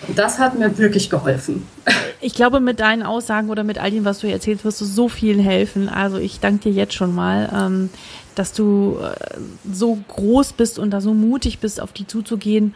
Und 0.07 0.17
das 0.17 0.39
hat 0.39 0.57
mir 0.57 0.79
wirklich 0.79 1.11
geholfen. 1.11 1.67
Ich 2.23 2.35
glaube, 2.35 2.61
mit 2.61 2.81
deinen 2.81 3.03
Aussagen 3.03 3.49
oder 3.49 3.65
mit 3.65 3.79
all 3.79 3.91
dem, 3.91 4.05
was 4.05 4.19
du 4.19 4.31
erzählst, 4.31 4.65
wirst 4.65 4.81
du 4.81 4.85
so 4.85 5.09
vielen 5.09 5.41
helfen. 5.41 5.89
Also 5.89 6.19
ich 6.19 6.41
danke 6.41 6.65
dir 6.65 6.73
jetzt 6.73 6.95
schon 6.95 7.15
mal, 7.15 7.51
ähm, 7.55 7.91
dass 8.35 8.53
du 8.53 8.99
äh, 9.03 9.39
so 9.73 9.99
groß 10.09 10.53
bist 10.53 10.79
und 10.79 10.91
da 10.91 11.01
so 11.01 11.15
mutig 11.15 11.61
bist, 11.61 11.81
auf 11.81 11.93
die 11.93 12.07
zuzugehen, 12.07 12.75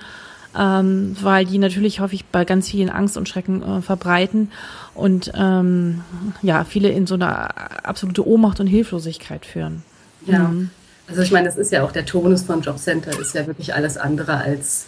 ähm, 0.59 1.17
weil 1.21 1.45
die 1.45 1.59
natürlich 1.59 2.01
häufig 2.01 2.25
bei 2.27 2.45
ganz 2.45 2.71
vielen 2.71 2.89
Angst 2.89 3.17
und 3.17 3.29
Schrecken 3.29 3.63
äh, 3.63 3.83
verbreiten 3.83 4.51
und 4.95 5.33
ähm, 5.35 6.03
ja, 6.43 6.65
viele 6.65 6.89
in 6.89 7.07
so 7.07 7.15
eine 7.15 7.85
absolute 7.85 8.27
Ohnmacht 8.27 8.61
und 8.61 8.67
Hilflosigkeit 8.67 9.45
führen. 9.45 9.83
Ja. 10.27 10.49
Mhm. 10.49 10.71
Also 11.07 11.21
ich 11.21 11.33
meine, 11.33 11.47
das 11.47 11.59
ist 11.59 11.71
ja 11.71 11.85
auch 11.85 11.93
der 11.93 12.07
Tonus 12.07 12.45
vom 12.45 12.63
Jobcenter, 12.63 13.19
ist 13.21 13.35
ja 13.35 13.47
wirklich 13.47 13.75
alles 13.75 13.99
andere 13.99 14.39
als 14.39 14.87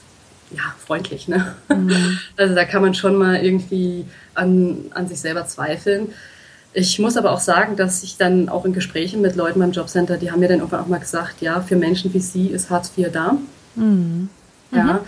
ja, 0.56 0.74
freundlich. 0.84 1.28
Ne? 1.28 1.54
Mhm. 1.68 2.18
Also 2.36 2.54
da 2.54 2.64
kann 2.64 2.82
man 2.82 2.94
schon 2.94 3.16
mal 3.16 3.36
irgendwie 3.36 4.04
an, 4.34 4.86
an 4.90 5.08
sich 5.08 5.20
selber 5.20 5.46
zweifeln. 5.46 6.08
Ich 6.72 6.98
muss 6.98 7.16
aber 7.16 7.32
auch 7.32 7.40
sagen, 7.40 7.76
dass 7.76 8.02
ich 8.02 8.18
dann 8.18 8.48
auch 8.48 8.64
in 8.66 8.74
Gesprächen 8.74 9.22
mit 9.22 9.34
Leuten 9.34 9.60
beim 9.60 9.72
Jobcenter, 9.72 10.18
die 10.18 10.30
haben 10.30 10.40
mir 10.40 10.48
dann 10.48 10.58
irgendwann 10.58 10.80
auch 10.80 10.88
mal 10.88 11.00
gesagt, 11.00 11.40
ja, 11.40 11.62
für 11.62 11.76
Menschen 11.76 12.12
wie 12.12 12.20
Sie 12.20 12.48
ist 12.48 12.68
Hartz 12.68 12.92
IV 12.96 13.10
da. 13.12 13.38
Mhm. 13.76 14.28
Ja, 14.72 14.84
mhm. 14.84 14.98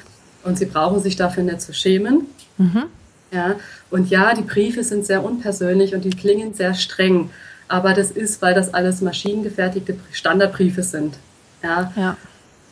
und 0.44 0.58
sie 0.58 0.66
brauchen 0.66 1.02
sich 1.02 1.16
dafür 1.16 1.42
nicht 1.42 1.60
zu 1.60 1.74
schämen. 1.74 2.26
Mhm. 2.56 2.84
Ja, 3.30 3.56
und 3.90 4.08
ja, 4.08 4.34
die 4.34 4.42
Briefe 4.42 4.82
sind 4.82 5.04
sehr 5.04 5.22
unpersönlich 5.22 5.94
und 5.94 6.04
die 6.04 6.10
klingen 6.10 6.54
sehr 6.54 6.72
streng. 6.74 7.30
Aber 7.68 7.92
das 7.92 8.10
ist, 8.10 8.40
weil 8.40 8.54
das 8.54 8.72
alles 8.72 9.02
maschinengefertigte 9.02 9.96
Standardbriefe 10.12 10.82
sind. 10.82 11.16
Ja. 11.62 11.92
ja. 11.96 12.16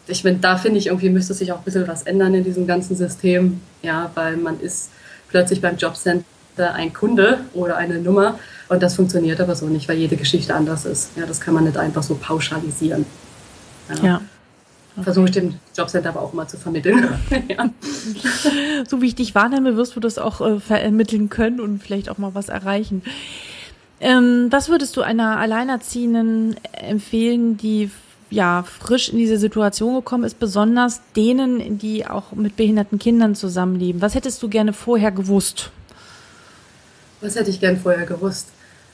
Ich 0.09 0.23
finde, 0.23 0.41
da 0.41 0.57
finde 0.57 0.79
ich 0.79 0.87
irgendwie 0.87 1.11
müsste 1.11 1.35
sich 1.35 1.53
auch 1.53 1.59
ein 1.59 1.65
bisschen 1.65 1.89
was 1.89 2.05
ändern 2.05 2.35
in 2.35 2.45
diesem 2.45 2.67
ganzen 2.67 2.97
System. 2.97 3.61
Ja, 3.83 4.11
weil 4.15 4.37
man 4.37 4.61
ist 4.61 4.91
plötzlich 5.29 5.61
beim 5.61 5.77
Jobcenter 5.77 6.75
ein 6.75 6.93
Kunde 6.93 7.41
oder 7.55 7.77
eine 7.77 7.99
Nummer 7.99 8.39
und 8.69 8.83
das 8.83 8.95
funktioniert 8.97 9.41
aber 9.41 9.55
so 9.55 9.67
nicht, 9.67 9.89
weil 9.89 9.97
jede 9.97 10.17
Geschichte 10.17 10.55
anders 10.55 10.85
ist. 10.85 11.11
Ja, 11.17 11.27
das 11.27 11.41
kann 11.41 11.55
man 11.55 11.65
nicht 11.65 11.77
einfach 11.77 12.03
so 12.03 12.15
pauschalisieren. 12.15 13.07
Ja. 13.89 14.05
ja. 14.05 14.21
Okay. 14.97 15.05
Versuche 15.05 15.27
ich 15.27 15.33
dem 15.33 15.55
Jobcenter 15.77 16.09
aber 16.09 16.23
auch 16.23 16.33
mal 16.33 16.49
zu 16.49 16.57
vermitteln. 16.57 17.07
ja. 17.49 17.69
So 18.89 19.03
wie 19.03 19.09
ich 19.09 19.15
dich 19.15 19.35
wahrnehme, 19.35 19.77
wirst 19.77 19.95
du 19.95 20.01
das 20.01 20.17
auch 20.17 20.41
äh, 20.41 20.59
vermitteln 20.59 21.29
können 21.29 21.61
und 21.61 21.83
vielleicht 21.83 22.09
auch 22.09 22.17
mal 22.17 22.35
was 22.35 22.49
erreichen. 22.49 23.03
Ähm, 24.01 24.49
was 24.51 24.71
würdest 24.71 24.97
du 24.97 25.03
einer 25.03 25.39
Alleinerziehenden 25.39 26.57
empfehlen, 26.73 27.59
die 27.59 27.91
ja 28.31 28.65
frisch 28.65 29.09
in 29.09 29.19
diese 29.19 29.39
Situation 29.39 29.95
gekommen 29.95 30.25
ist, 30.25 30.39
besonders 30.39 31.01
denen, 31.15 31.79
die 31.79 32.07
auch 32.07 32.33
mit 32.33 32.57
behinderten 32.57 32.99
Kindern 32.99 33.35
zusammenleben? 33.35 34.01
Was 34.01 34.15
hättest 34.15 34.43
du 34.43 34.49
gerne 34.49 34.73
vorher 34.73 35.13
gewusst? 35.13 35.71
Was 37.21 37.37
hätte 37.37 37.51
ich 37.51 37.61
gern 37.61 37.77
vorher 37.77 38.07
gewusst? 38.07 38.49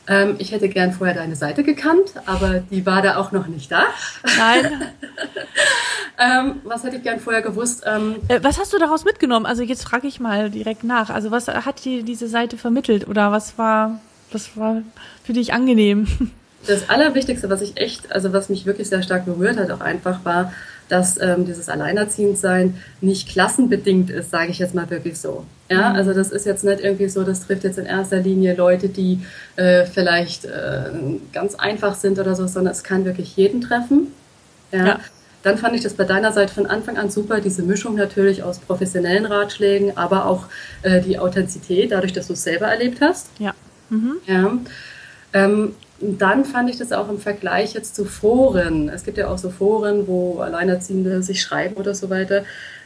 Ähm, 0.09 0.37
ich 0.39 0.53
hätte 0.53 0.69
gern 0.69 0.93
vorher 0.93 1.15
deine 1.15 1.37
Seite 1.37 1.63
gekannt, 1.63 2.15
aber 2.27 2.61
die 2.71 2.85
war 2.85 3.03
da 3.03 3.17
auch 3.17 3.31
noch 3.33 3.47
nicht 3.47 3.71
da. 3.71 3.85
Nein. 4.37 4.93
ähm, 6.19 6.61
was 6.65 6.83
hätte 6.83 6.97
ich 6.97 7.03
gern 7.03 7.21
vorher 7.21 7.43
gewusst? 7.43 7.85
Ähm, 7.87 8.17
äh, 8.29 8.41
was 8.43 8.59
hast 8.59 8.73
du 8.73 8.79
daraus 8.79 9.05
mitgenommen? 9.05 9.47
Also 9.47 9.63
jetzt 9.63 9.85
frage 9.85 10.09
ich 10.09 10.19
mal 10.19 10.51
direkt 10.51 10.83
nach. 10.83 11.11
Also 11.11 11.31
was 11.31 11.47
hat 11.47 11.85
dir 11.85 12.03
diese 12.03 12.29
Seite 12.29 12.59
vermittelt 12.59 13.07
oder 13.07 13.31
was 13.31 13.59
war 13.59 14.01
das 14.33 14.57
war 14.57 14.83
für 15.25 15.33
dich 15.33 15.53
angenehm? 15.53 16.07
Das 16.67 16.89
Allerwichtigste, 16.89 17.51
was 17.51 17.61
ich 17.61 17.77
echt, 17.77 18.13
also 18.13 18.33
was 18.33 18.49
mich 18.49 18.67
wirklich 18.67 18.89
sehr 18.89 19.03
stark 19.03 19.25
berührt 19.25 19.57
hat, 19.57 19.71
auch 19.71 19.81
einfach 19.81 20.25
war, 20.25 20.53
dass 20.89 21.21
ähm, 21.21 21.47
dieses 21.47 21.69
Alleinerziehendsein 21.69 22.77
nicht 23.01 23.29
klassenbedingt 23.29 24.11
ist, 24.11 24.31
sage 24.31 24.51
ich 24.51 24.59
jetzt 24.59 24.75
mal 24.75 24.91
wirklich 24.91 25.19
so. 25.19 25.47
Ja, 25.71 25.91
mhm. 25.91 25.97
also 25.97 26.13
das 26.13 26.31
ist 26.31 26.45
jetzt 26.45 26.65
nicht 26.65 26.81
irgendwie 26.81 27.09
so, 27.09 27.25
das 27.25 27.47
trifft 27.47 27.65
jetzt 27.65 27.79
in 27.79 27.87
erster 27.87 28.19
Linie 28.19 28.55
Leute, 28.55 28.89
die 28.89 29.25
äh, 29.57 29.87
vielleicht 29.87 30.45
äh, 30.45 30.91
ganz 31.33 31.55
einfach 31.55 31.95
sind 31.95 32.19
oder 32.19 32.35
so, 32.35 32.47
sondern 32.47 32.73
es 32.73 32.85
kann 32.85 33.05
wirklich 33.05 33.37
jeden 33.37 33.63
treffen. 33.63 34.09
Ja. 34.71 34.87
ja. 34.87 35.01
Dann 35.43 35.59
fand 35.59 35.75
ich 35.75 35.81
das 35.81 35.95
bei 35.95 36.05
deiner 36.05 36.31
Seite 36.33 36.53
von 36.55 36.67
Anfang 36.67 36.99
an 36.99 37.11
super, 37.11 37.41
diese 37.41 37.63
Mischung 37.63 37.97
natürlich 37.97 38.43
aus 38.43 38.59
professionellen 38.61 39.27
Ratschlägen, 39.27 39.97
aber 39.97 40.27
auch 40.27 40.45
äh, 40.83 41.01
die 41.01 41.19
Authentizität, 41.19 41.91
dadurch, 41.91 42.13
dass 42.13 42.29
du 42.29 42.35
es 42.35 42.43
selber 42.43 42.67
erlebt 42.67 43.01
hast. 43.01 43.29
Ja. 43.39 43.55
Mhm. 43.91 44.17
Ja. 44.27 44.59
Ähm, 45.33 45.75
dann 46.03 46.45
fand 46.45 46.69
ich 46.69 46.79
das 46.79 46.93
auch 46.93 47.09
im 47.09 47.19
Vergleich 47.19 47.75
jetzt 47.75 47.95
zu 47.95 48.05
Foren. 48.05 48.89
Es 48.89 49.05
gibt 49.05 49.19
ja 49.19 49.29
auch 49.29 49.39
so 49.39 49.51
Foren, 49.51 50.07
wo 50.07 50.41
Alleinerziehende 50.41 51.23
sich 51.23 51.41
schreiben 51.41 51.77
oder 51.77 51.95
so 51.95 52.11
weiter. 52.11 52.45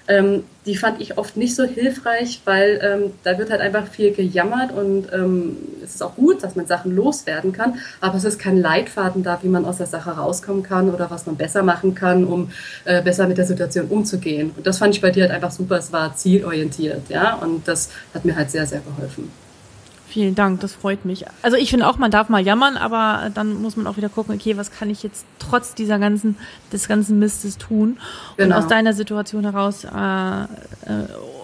Ähm, 0.09 0.45
die 0.67 0.77
fand 0.77 1.01
ich 1.01 1.19
oft 1.19 1.37
nicht 1.37 1.57
so 1.57 1.65
hilfreich, 1.65 2.41
weil 2.45 2.81
ähm, 2.83 3.13
da 3.25 3.39
wird 3.39 3.51
halt 3.51 3.61
einfach 3.61 3.89
viel 3.89 4.13
gejammert 4.13 4.71
und 4.71 5.13
ähm, 5.13 5.57
es 5.83 5.97
ist 5.97 6.03
auch 6.03 6.15
gut, 6.15 6.45
dass 6.45 6.55
man 6.55 6.67
Sachen 6.67 6.95
loswerden 6.95 7.53
kann, 7.53 7.81
aber 8.01 8.17
es 8.17 8.25
ist 8.25 8.39
kein 8.39 8.57
Leitfaden 8.57 9.25
da, 9.25 9.41
wie 9.43 9.49
man 9.49 9.65
aus 9.65 9.79
der 9.79 9.87
Sache 9.87 10.11
rauskommen 10.11 10.63
kann 10.63 10.95
oder 10.95 11.11
was 11.11 11.27
man 11.27 11.37
besser 11.37 11.65
machen 11.65 11.97
kann, 11.97 12.25
um 12.25 12.51
äh, 12.85 13.03
besser 13.03 13.27
mit 13.27 13.39
der 13.39 13.47
Situation 13.47 13.87
umzugehen. 13.87 14.53
Und 14.57 14.67
das 14.67 14.79
fand 14.79 14.95
ich 14.95 15.01
bei 15.01 15.11
dir 15.11 15.25
halt 15.25 15.33
einfach 15.33 15.51
super, 15.51 15.77
es 15.79 15.93
war 15.93 16.15
zielorientiert, 16.15 17.09
ja, 17.09 17.35
und 17.35 17.67
das 17.67 17.91
hat 18.15 18.25
mir 18.25 18.37
halt 18.37 18.51
sehr, 18.53 18.67
sehr 18.67 18.81
geholfen. 18.81 19.31
Vielen 20.17 20.35
Dank, 20.35 20.61
das 20.61 20.73
freut 20.73 21.05
mich. 21.05 21.27
Also 21.43 21.59
ich 21.59 21.69
finde 21.69 21.87
auch, 21.87 21.99
man 21.99 22.11
darf 22.11 22.31
mal 22.31 22.41
jammern, 22.41 22.79
aber 22.79 23.29
dann 23.35 23.61
muss 23.61 23.77
man 23.77 23.87
auch 23.87 23.99
wieder 23.99 24.09
gucken, 24.09 24.35
okay, 24.35 24.57
was 24.57 24.71
kann 24.71 24.89
ich 24.89 25.03
jetzt 25.03 25.27
trotz 25.39 25.75
dieser 25.75 25.99
ganzen, 25.99 26.37
des 26.73 26.89
ganzen 26.89 27.19
Mistes 27.19 27.59
tun? 27.59 27.99
Genau. 28.39 28.57
Und 28.57 28.63
aus 28.63 28.67
deiner 28.67 28.95
Situation 28.95 29.45
heraus 29.45 29.85
äh, 29.85 29.91
äh, 29.91 30.47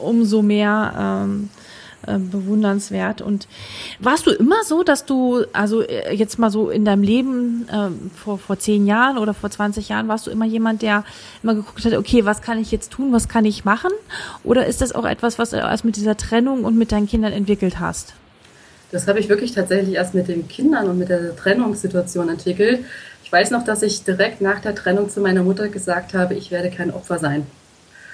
umso 0.00 0.40
mehr 0.40 0.94
ähm, 0.98 1.50
äh, 2.06 2.16
bewundernswert. 2.16 3.20
Und 3.20 3.46
warst 3.98 4.26
du 4.26 4.30
immer 4.30 4.64
so, 4.64 4.82
dass 4.82 5.04
du, 5.04 5.44
also 5.52 5.82
äh, 5.82 6.14
jetzt 6.14 6.38
mal 6.38 6.50
so 6.50 6.70
in 6.70 6.86
deinem 6.86 7.02
Leben 7.02 7.68
äh, 7.68 7.90
vor, 8.24 8.38
vor 8.38 8.58
zehn 8.58 8.86
Jahren 8.86 9.18
oder 9.18 9.34
vor 9.34 9.50
20 9.50 9.90
Jahren, 9.90 10.08
warst 10.08 10.26
du 10.26 10.30
immer 10.30 10.46
jemand, 10.46 10.80
der 10.80 11.04
immer 11.42 11.54
geguckt 11.54 11.84
hat, 11.84 11.92
okay, 11.92 12.24
was 12.24 12.40
kann 12.40 12.58
ich 12.58 12.72
jetzt 12.72 12.90
tun, 12.90 13.12
was 13.12 13.28
kann 13.28 13.44
ich 13.44 13.66
machen? 13.66 13.92
Oder 14.44 14.64
ist 14.64 14.80
das 14.80 14.94
auch 14.94 15.04
etwas, 15.04 15.38
was 15.38 15.50
du 15.50 15.58
erst 15.58 15.84
mit 15.84 15.96
dieser 15.96 16.16
Trennung 16.16 16.64
und 16.64 16.78
mit 16.78 16.90
deinen 16.90 17.06
Kindern 17.06 17.34
entwickelt 17.34 17.78
hast? 17.78 18.14
Das 18.92 19.08
habe 19.08 19.18
ich 19.18 19.28
wirklich 19.28 19.52
tatsächlich 19.52 19.94
erst 19.94 20.14
mit 20.14 20.28
den 20.28 20.46
Kindern 20.46 20.88
und 20.88 20.98
mit 20.98 21.08
der 21.08 21.34
Trennungssituation 21.34 22.28
entwickelt. 22.28 22.84
Ich 23.24 23.32
weiß 23.32 23.50
noch, 23.50 23.64
dass 23.64 23.82
ich 23.82 24.04
direkt 24.04 24.40
nach 24.42 24.60
der 24.60 24.74
Trennung 24.74 25.08
zu 25.08 25.20
meiner 25.20 25.42
Mutter 25.42 25.68
gesagt 25.68 26.14
habe, 26.14 26.34
ich 26.34 26.50
werde 26.50 26.70
kein 26.70 26.92
Opfer 26.92 27.18
sein. 27.18 27.46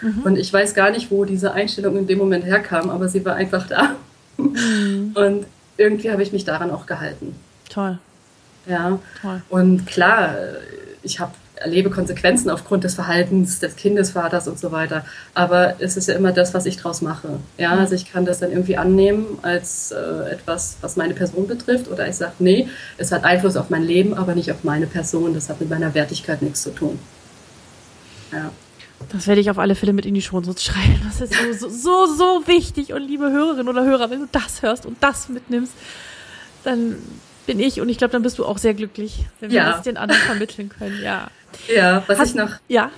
Mhm. 0.00 0.22
Und 0.22 0.38
ich 0.38 0.52
weiß 0.52 0.74
gar 0.74 0.90
nicht, 0.90 1.10
wo 1.10 1.24
diese 1.24 1.52
Einstellung 1.52 1.96
in 1.98 2.06
dem 2.06 2.18
Moment 2.18 2.44
herkam, 2.44 2.90
aber 2.90 3.08
sie 3.08 3.24
war 3.24 3.34
einfach 3.34 3.66
da. 3.66 3.96
Mhm. 4.36 5.12
Und 5.14 5.46
irgendwie 5.76 6.10
habe 6.10 6.22
ich 6.22 6.32
mich 6.32 6.44
daran 6.44 6.70
auch 6.70 6.86
gehalten. 6.86 7.34
Toll. 7.68 7.98
Ja. 8.66 8.98
Toll. 9.20 9.42
Und 9.48 9.86
klar, 9.86 10.36
ich 11.02 11.18
habe 11.18 11.32
erlebe 11.60 11.90
Konsequenzen 11.90 12.50
aufgrund 12.50 12.84
des 12.84 12.94
Verhaltens 12.94 13.58
des 13.58 13.76
Kindesvaters 13.76 14.48
und 14.48 14.58
so 14.58 14.72
weiter. 14.72 15.04
Aber 15.34 15.74
es 15.78 15.96
ist 15.96 16.08
ja 16.08 16.14
immer 16.14 16.32
das, 16.32 16.54
was 16.54 16.66
ich 16.66 16.76
draus 16.76 17.02
mache. 17.02 17.40
Ja, 17.56 17.72
also 17.72 17.94
ich 17.94 18.10
kann 18.10 18.24
das 18.24 18.40
dann 18.40 18.50
irgendwie 18.50 18.76
annehmen 18.76 19.38
als 19.42 19.92
äh, 19.92 20.30
etwas, 20.30 20.76
was 20.80 20.96
meine 20.96 21.14
Person 21.14 21.46
betrifft, 21.46 21.88
oder 21.88 22.08
ich 22.08 22.16
sage, 22.16 22.32
nee, 22.38 22.68
es 22.96 23.12
hat 23.12 23.24
Einfluss 23.24 23.56
auf 23.56 23.70
mein 23.70 23.82
Leben, 23.82 24.14
aber 24.14 24.34
nicht 24.34 24.50
auf 24.52 24.64
meine 24.64 24.86
Person. 24.86 25.34
Das 25.34 25.48
hat 25.48 25.60
mit 25.60 25.70
meiner 25.70 25.94
Wertigkeit 25.94 26.42
nichts 26.42 26.62
zu 26.62 26.70
tun. 26.70 26.98
Ja. 28.32 28.50
Das 29.10 29.26
werde 29.26 29.40
ich 29.40 29.50
auf 29.50 29.58
alle 29.58 29.74
Fälle 29.74 29.92
mit 29.92 30.06
in 30.06 30.14
die 30.14 30.22
Shownotes 30.22 30.62
schreiben. 30.62 31.00
Das 31.04 31.20
ist 31.20 31.32
so, 31.32 31.68
so, 31.68 31.68
so, 31.68 32.16
so 32.16 32.46
wichtig. 32.46 32.92
Und 32.92 33.02
liebe 33.02 33.30
Hörerinnen 33.30 33.68
oder 33.68 33.84
Hörer, 33.84 34.10
wenn 34.10 34.20
du 34.20 34.28
das 34.30 34.62
hörst 34.62 34.86
und 34.86 34.96
das 35.00 35.28
mitnimmst, 35.28 35.72
dann 36.64 36.96
bin 37.46 37.60
ich 37.60 37.80
und 37.80 37.88
ich 37.88 37.96
glaube, 37.96 38.12
dann 38.12 38.22
bist 38.22 38.38
du 38.38 38.44
auch 38.44 38.58
sehr 38.58 38.74
glücklich, 38.74 39.24
wenn 39.40 39.50
wir 39.50 39.62
das 39.62 39.82
den 39.82 39.96
anderen 39.96 40.20
vermitteln 40.22 40.68
können. 40.68 41.00
Ja. 41.02 41.28
Ja, 41.74 42.02
was 42.06 42.18
Hast, 42.18 42.30
ich 42.30 42.34
noch. 42.34 42.52
Ja. 42.68 42.90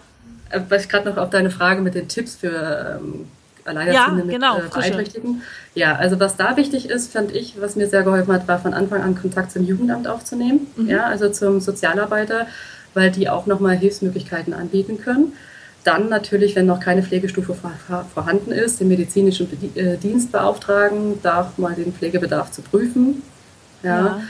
Äh, 0.50 0.60
was 0.68 0.84
ich 0.84 0.88
gerade 0.88 1.08
noch 1.10 1.16
auf 1.16 1.30
deine 1.30 1.50
Frage 1.50 1.82
mit 1.82 1.94
den 1.94 2.08
Tipps 2.08 2.36
für 2.36 2.98
ähm, 3.00 3.26
Alleinerziehende 3.64 4.24
ja, 4.24 4.38
genau, 4.38 4.56
mit 4.56 4.66
äh, 4.66 4.68
Beeinträchtigten. 4.68 5.42
Ja, 5.74 5.96
also 5.96 6.18
was 6.18 6.36
da 6.36 6.56
wichtig 6.56 6.88
ist, 6.88 7.12
fand 7.12 7.34
ich, 7.34 7.60
was 7.60 7.76
mir 7.76 7.88
sehr 7.88 8.02
geholfen 8.02 8.32
hat, 8.32 8.48
war 8.48 8.58
von 8.58 8.74
Anfang 8.74 9.02
an 9.02 9.14
Kontakt 9.14 9.52
zum 9.52 9.64
Jugendamt 9.64 10.08
aufzunehmen. 10.08 10.66
Mhm. 10.76 10.88
Ja, 10.88 11.06
also 11.06 11.28
zum 11.30 11.60
Sozialarbeiter, 11.60 12.46
weil 12.94 13.10
die 13.10 13.28
auch 13.28 13.46
nochmal 13.46 13.76
Hilfsmöglichkeiten 13.76 14.52
anbieten 14.52 15.00
können. 15.00 15.32
Dann 15.84 16.10
natürlich, 16.10 16.56
wenn 16.56 16.66
noch 16.66 16.80
keine 16.80 17.02
Pflegestufe 17.02 17.56
vorhanden 18.14 18.52
ist, 18.52 18.80
den 18.80 18.88
medizinischen 18.88 19.48
äh, 19.74 19.96
Dienst 19.96 20.30
beauftragen, 20.30 21.20
da 21.22 21.52
mal 21.56 21.74
den 21.74 21.94
Pflegebedarf 21.94 22.50
zu 22.50 22.60
prüfen. 22.60 23.22
Ja. 23.82 23.98
ja. 23.98 24.20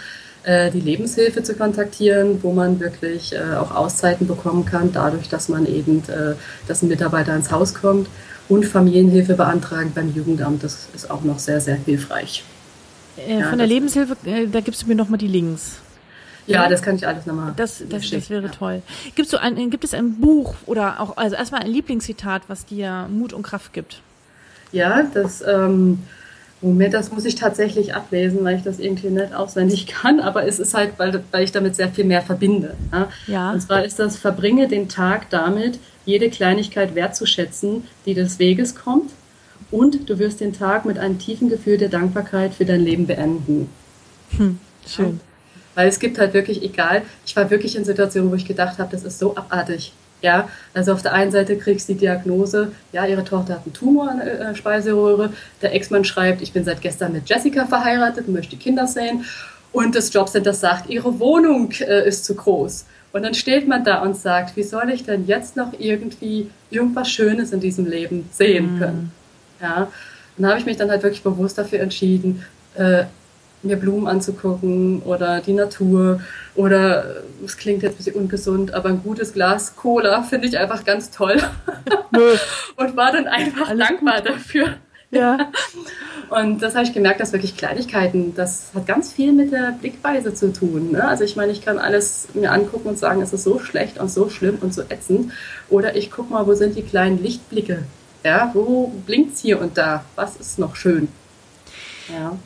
Äh, 0.42 0.70
die 0.70 0.81
Lebenshilfe 0.81 1.42
zu 1.42 1.55
kontaktieren, 1.55 2.42
wo 2.42 2.53
man 2.53 2.81
wirklich 2.81 3.35
äh, 3.35 3.57
auch 3.57 3.74
Auszeiten 3.74 4.26
bekommen 4.26 4.64
kann, 4.64 4.90
dadurch, 4.92 5.29
dass 5.29 5.48
man 5.48 5.66
eben, 5.66 6.03
dass 6.66 6.83
ein 6.83 6.88
Mitarbeiter 6.88 7.35
ins 7.37 7.50
Haus 7.50 7.74
kommt. 7.74 8.09
Und 8.48 8.64
Familienhilfe 8.66 9.35
beantragen 9.35 9.92
beim 9.94 10.12
Jugendamt, 10.12 10.64
das 10.64 10.88
ist 10.92 11.09
auch 11.09 11.22
noch 11.22 11.38
sehr, 11.38 11.61
sehr 11.61 11.76
hilfreich. 11.76 12.42
Äh, 13.16 13.44
von 13.44 13.59
der 13.59 13.66
Lebenshilfe, 13.66 14.16
äh, 14.24 14.46
da 14.48 14.61
gibst 14.61 14.83
du 14.83 14.87
mir 14.87 14.94
nochmal 14.94 15.18
die 15.18 15.29
Links. 15.29 15.76
Ja, 16.46 16.68
das 16.68 16.83
kann 16.83 16.96
ich 16.96 17.07
alles 17.07 17.26
nochmal. 17.26 17.53
Das, 17.57 17.83
das, 17.88 18.11
das 18.11 18.29
wäre 18.29 18.44
ja. 18.44 18.48
toll. 18.48 18.83
Gibst 19.14 19.33
du 19.33 19.40
ein, 19.40 19.70
gibt 19.70 19.85
es 19.85 19.94
ein 19.94 20.16
Buch 20.16 20.55
oder 20.66 20.98
auch, 20.98 21.16
also 21.16 21.37
erstmal 21.37 21.62
ein 21.62 21.70
Lieblingszitat, 21.70 22.42
was 22.48 22.66
dir 22.66 23.07
Mut 23.09 23.33
und 23.33 23.42
Kraft 23.42 23.72
gibt? 23.72 24.00
Ja, 24.72 25.05
das, 25.14 25.44
ähm, 25.46 26.00
Moment, 26.62 26.92
das 26.92 27.11
muss 27.11 27.25
ich 27.25 27.37
tatsächlich 27.37 27.94
ablesen, 27.94 28.44
weil 28.44 28.57
ich 28.57 28.62
das 28.62 28.79
irgendwie 28.79 29.09
nicht 29.09 29.33
auswendig 29.33 29.87
kann, 30.03 30.20
aber 30.20 30.46
es 30.46 30.59
ist 30.59 30.75
halt, 30.75 30.99
weil, 30.99 31.23
weil 31.31 31.44
ich 31.44 31.53
damit 31.53 31.75
sehr 31.75 31.88
viel 31.88 32.05
mehr 32.05 32.23
verbinde. 32.23 32.75
Ja? 32.92 33.09
ja. 33.27 33.53
Und 33.53 33.61
zwar 33.61 33.85
ist 33.85 33.99
das, 33.99 34.16
verbringe 34.16 34.68
den 34.68 34.88
Tag 34.88 35.31
damit, 35.31 35.79
jede 36.05 36.29
Kleinigkeit 36.31 36.94
wertzuschätzen, 36.94 37.85
die 38.05 38.14
des 38.14 38.38
Weges 38.38 38.75
kommt 38.75 39.11
und 39.70 40.09
du 40.09 40.18
wirst 40.18 40.40
den 40.40 40.53
Tag 40.53 40.85
mit 40.85 40.99
einem 40.99 41.18
tiefen 41.18 41.49
Gefühl 41.49 41.79
der 41.79 41.88
Dankbarkeit 41.88 42.55
für 42.55 42.64
dein 42.64 42.81
Leben 42.81 43.07
beenden. 43.07 43.68
Hm, 44.37 44.59
schön. 44.87 45.20
Weil 45.75 45.88
es 45.88 45.99
gibt 45.99 46.18
halt 46.18 46.35
wirklich, 46.35 46.62
egal, 46.62 47.03
ich 47.25 47.37
war 47.37 47.51
wirklich 47.51 47.77
in 47.77 47.85
Situationen, 47.85 48.31
wo 48.31 48.35
ich 48.35 48.46
gedacht 48.46 48.79
habe, 48.79 48.90
das 48.90 49.05
ist 49.05 49.18
so 49.18 49.37
abartig. 49.37 49.92
Ja, 50.22 50.48
also 50.74 50.92
auf 50.92 51.02
der 51.02 51.14
einen 51.14 51.30
Seite 51.30 51.56
kriegst 51.56 51.88
du 51.88 51.94
die 51.94 52.00
Diagnose, 52.00 52.72
ja, 52.92 53.06
ihre 53.06 53.24
Tochter 53.24 53.54
hat 53.54 53.62
einen 53.64 53.72
Tumor 53.72 54.11
an 54.11 54.18
der 54.20 54.54
Speiseröhre. 54.54 55.33
Der 55.62 55.74
Ex-Mann 55.74 56.04
schreibt, 56.04 56.42
ich 56.42 56.52
bin 56.52 56.64
seit 56.64 56.83
gestern 56.83 57.12
mit 57.12 57.28
Jessica 57.28 57.66
verheiratet 57.66 58.28
und 58.28 58.35
möchte 58.35 58.56
Kinder 58.56 58.87
sehen. 58.87 59.24
Und 59.72 59.94
das 59.94 60.12
Jobcenter 60.12 60.52
sagt, 60.52 60.90
ihre 60.90 61.20
Wohnung 61.20 61.70
äh, 61.80 62.06
ist 62.06 62.24
zu 62.24 62.35
groß. 62.35 62.85
Und 63.12 63.22
dann 63.22 63.35
steht 63.35 63.66
man 63.66 63.85
da 63.85 64.02
und 64.02 64.16
sagt, 64.16 64.56
wie 64.56 64.62
soll 64.62 64.90
ich 64.90 65.04
denn 65.04 65.26
jetzt 65.26 65.56
noch 65.56 65.72
irgendwie 65.78 66.50
irgendwas 66.70 67.11
Schönes 67.11 67.52
in 67.52 67.61
diesem 67.61 67.87
Leben 67.87 68.28
sehen 68.33 68.74
mhm. 68.74 68.78
können? 68.78 69.12
Ja, 69.61 69.83
und 70.37 70.42
dann 70.42 70.50
habe 70.50 70.61
ich 70.61 70.66
mich 70.66 70.76
dann 70.76 70.90
halt 70.90 71.02
wirklich 71.02 71.22
bewusst 71.22 71.59
dafür 71.59 71.80
entschieden, 71.80 72.44
äh, 72.74 73.04
mir 73.62 73.77
Blumen 73.77 74.07
anzugucken 74.07 75.03
oder 75.03 75.40
die 75.40 75.53
Natur 75.53 76.20
oder 76.55 77.23
es 77.44 77.57
klingt 77.57 77.83
jetzt 77.83 77.94
ein 77.94 77.96
bisschen 77.99 78.16
ungesund, 78.16 78.75
aber 78.75 78.88
ein 78.88 79.03
gutes 79.03 79.33
Glas 79.33 79.77
Cola 79.77 80.23
finde 80.23 80.49
ich 80.49 80.59
einfach 80.59 80.85
ganz 80.85 81.11
toll 81.11 81.37
und 82.77 82.96
war 82.96 83.12
dann 83.12 83.27
einfach 83.27 83.68
Alles 83.68 83.88
dankbar 83.88 84.23
gut. 84.23 84.31
dafür. 84.31 84.68
Ja. 85.11 85.51
Und 86.31 86.62
das 86.62 86.77
habe 86.77 86.85
ich 86.85 86.92
gemerkt, 86.92 87.18
dass 87.18 87.33
wirklich 87.33 87.57
Kleinigkeiten, 87.57 88.37
das 88.37 88.70
hat 88.73 88.87
ganz 88.87 89.12
viel 89.12 89.33
mit 89.33 89.51
der 89.51 89.77
Blickweise 89.81 90.33
zu 90.33 90.53
tun. 90.53 90.92
Ne? 90.92 91.03
Also 91.03 91.25
ich 91.25 91.35
meine, 91.35 91.51
ich 91.51 91.61
kann 91.61 91.79
alles 91.79 92.29
mir 92.35 92.53
angucken 92.53 92.90
und 92.90 92.99
sagen, 92.99 93.20
es 93.20 93.33
ist 93.33 93.42
so 93.42 93.59
schlecht 93.59 93.99
und 93.99 94.09
so 94.09 94.29
schlimm 94.29 94.59
und 94.61 94.73
so 94.73 94.83
ätzend. 94.83 95.33
Oder 95.68 95.96
ich 95.96 96.12
gucke 96.12 96.33
mal, 96.33 96.46
wo 96.46 96.55
sind 96.55 96.77
die 96.77 96.83
kleinen 96.83 97.20
Lichtblicke? 97.20 97.83
Ja, 98.23 98.53
wo 98.55 98.92
blinkt 99.07 99.35
es 99.35 99.40
hier 99.40 99.61
und 99.61 99.77
da? 99.77 100.05
Was 100.14 100.37
ist 100.37 100.61
noch 100.61 100.77
schön? 100.77 101.09
Ja. 102.09 102.38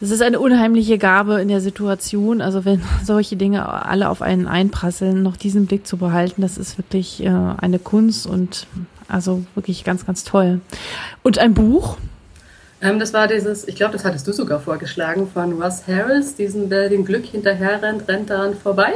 Das 0.00 0.10
ist 0.10 0.22
eine 0.22 0.40
unheimliche 0.40 0.98
Gabe 0.98 1.40
in 1.40 1.48
der 1.48 1.60
Situation. 1.60 2.40
Also 2.40 2.64
wenn 2.64 2.82
solche 3.04 3.36
Dinge 3.36 3.66
alle 3.68 4.08
auf 4.08 4.22
einen 4.22 4.46
einprasseln, 4.46 5.22
noch 5.22 5.36
diesen 5.36 5.66
Blick 5.66 5.86
zu 5.86 5.96
behalten, 5.96 6.42
das 6.42 6.58
ist 6.58 6.78
wirklich 6.78 7.22
äh, 7.24 7.28
eine 7.28 7.78
Kunst 7.78 8.26
und 8.26 8.66
also 9.08 9.44
wirklich 9.54 9.84
ganz, 9.84 10.06
ganz 10.06 10.24
toll. 10.24 10.60
Und 11.22 11.38
ein 11.38 11.54
Buch? 11.54 11.96
Ähm, 12.80 12.98
das 12.98 13.12
war 13.12 13.28
dieses, 13.28 13.66
ich 13.66 13.76
glaube, 13.76 13.92
das 13.92 14.04
hattest 14.04 14.26
du 14.26 14.32
sogar 14.32 14.60
vorgeschlagen, 14.60 15.28
von 15.32 15.60
Russ 15.60 15.82
Harris, 15.86 16.34
diesen, 16.36 16.68
wer 16.70 16.88
dem 16.88 17.04
Glück 17.04 17.24
hinterher 17.24 17.80
rennt, 17.82 18.08
rennt 18.08 18.30
daran 18.30 18.54
vorbei. 18.54 18.92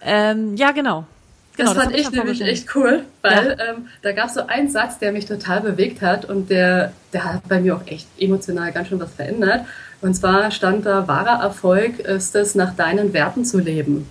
Ähm, 0.00 0.56
ja, 0.56 0.72
genau. 0.72 1.06
Genau, 1.56 1.74
das 1.74 1.84
fand 1.84 1.96
ich 1.96 2.10
nämlich 2.10 2.40
echt 2.40 2.74
cool, 2.74 3.04
weil 3.20 3.56
ja. 3.58 3.72
ähm, 3.74 3.88
da 4.00 4.12
gab 4.12 4.28
es 4.28 4.34
so 4.34 4.46
einen 4.46 4.70
Satz, 4.70 4.98
der 4.98 5.12
mich 5.12 5.26
total 5.26 5.60
bewegt 5.60 6.00
hat 6.00 6.24
und 6.24 6.48
der, 6.48 6.92
der 7.12 7.24
hat 7.24 7.46
bei 7.46 7.60
mir 7.60 7.76
auch 7.76 7.86
echt 7.86 8.08
emotional 8.18 8.72
ganz 8.72 8.88
schön 8.88 8.98
was 8.98 9.12
verändert. 9.12 9.66
Und 10.02 10.14
zwar 10.14 10.50
stand 10.50 10.84
da, 10.84 11.08
wahrer 11.08 11.42
Erfolg 11.42 12.00
ist 12.00 12.34
es, 12.34 12.54
nach 12.54 12.74
deinen 12.74 13.12
Werten 13.14 13.44
zu 13.44 13.58
leben. 13.58 14.06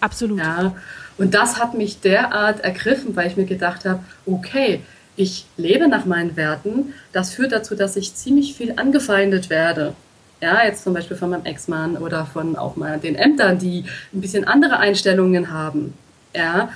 Absolut. 0.00 0.38
Ja, 0.38 0.74
und 1.18 1.34
das 1.34 1.58
hat 1.58 1.74
mich 1.74 2.00
derart 2.00 2.60
ergriffen, 2.60 3.14
weil 3.16 3.28
ich 3.28 3.36
mir 3.36 3.44
gedacht 3.44 3.84
habe, 3.84 4.00
okay, 4.26 4.80
ich 5.16 5.46
lebe 5.56 5.88
nach 5.88 6.04
meinen 6.04 6.36
Werten. 6.36 6.94
Das 7.12 7.34
führt 7.34 7.52
dazu, 7.52 7.74
dass 7.74 7.96
ich 7.96 8.14
ziemlich 8.14 8.54
viel 8.54 8.74
angefeindet 8.76 9.50
werde. 9.50 9.94
Ja, 10.40 10.64
jetzt 10.64 10.84
zum 10.84 10.94
Beispiel 10.94 11.16
von 11.16 11.30
meinem 11.30 11.46
Ex-Mann 11.46 11.96
oder 11.96 12.26
von 12.26 12.56
auch 12.56 12.76
mal 12.76 12.98
den 12.98 13.14
Ämtern, 13.14 13.58
die 13.58 13.84
ein 14.12 14.20
bisschen 14.20 14.44
andere 14.44 14.78
Einstellungen 14.78 15.50
haben. 15.50 15.94
Ja, 16.34 16.68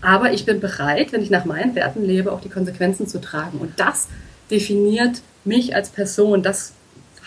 aber 0.00 0.32
ich 0.32 0.44
bin 0.44 0.60
bereit, 0.60 1.12
wenn 1.12 1.22
ich 1.22 1.30
nach 1.30 1.44
meinen 1.44 1.74
Werten 1.74 2.04
lebe, 2.04 2.32
auch 2.32 2.40
die 2.40 2.50
Konsequenzen 2.50 3.08
zu 3.08 3.20
tragen. 3.20 3.58
Und 3.58 3.80
das 3.80 4.08
definiert 4.50 5.22
mich 5.44 5.74
als 5.74 5.88
Person. 5.88 6.42
Das 6.42 6.72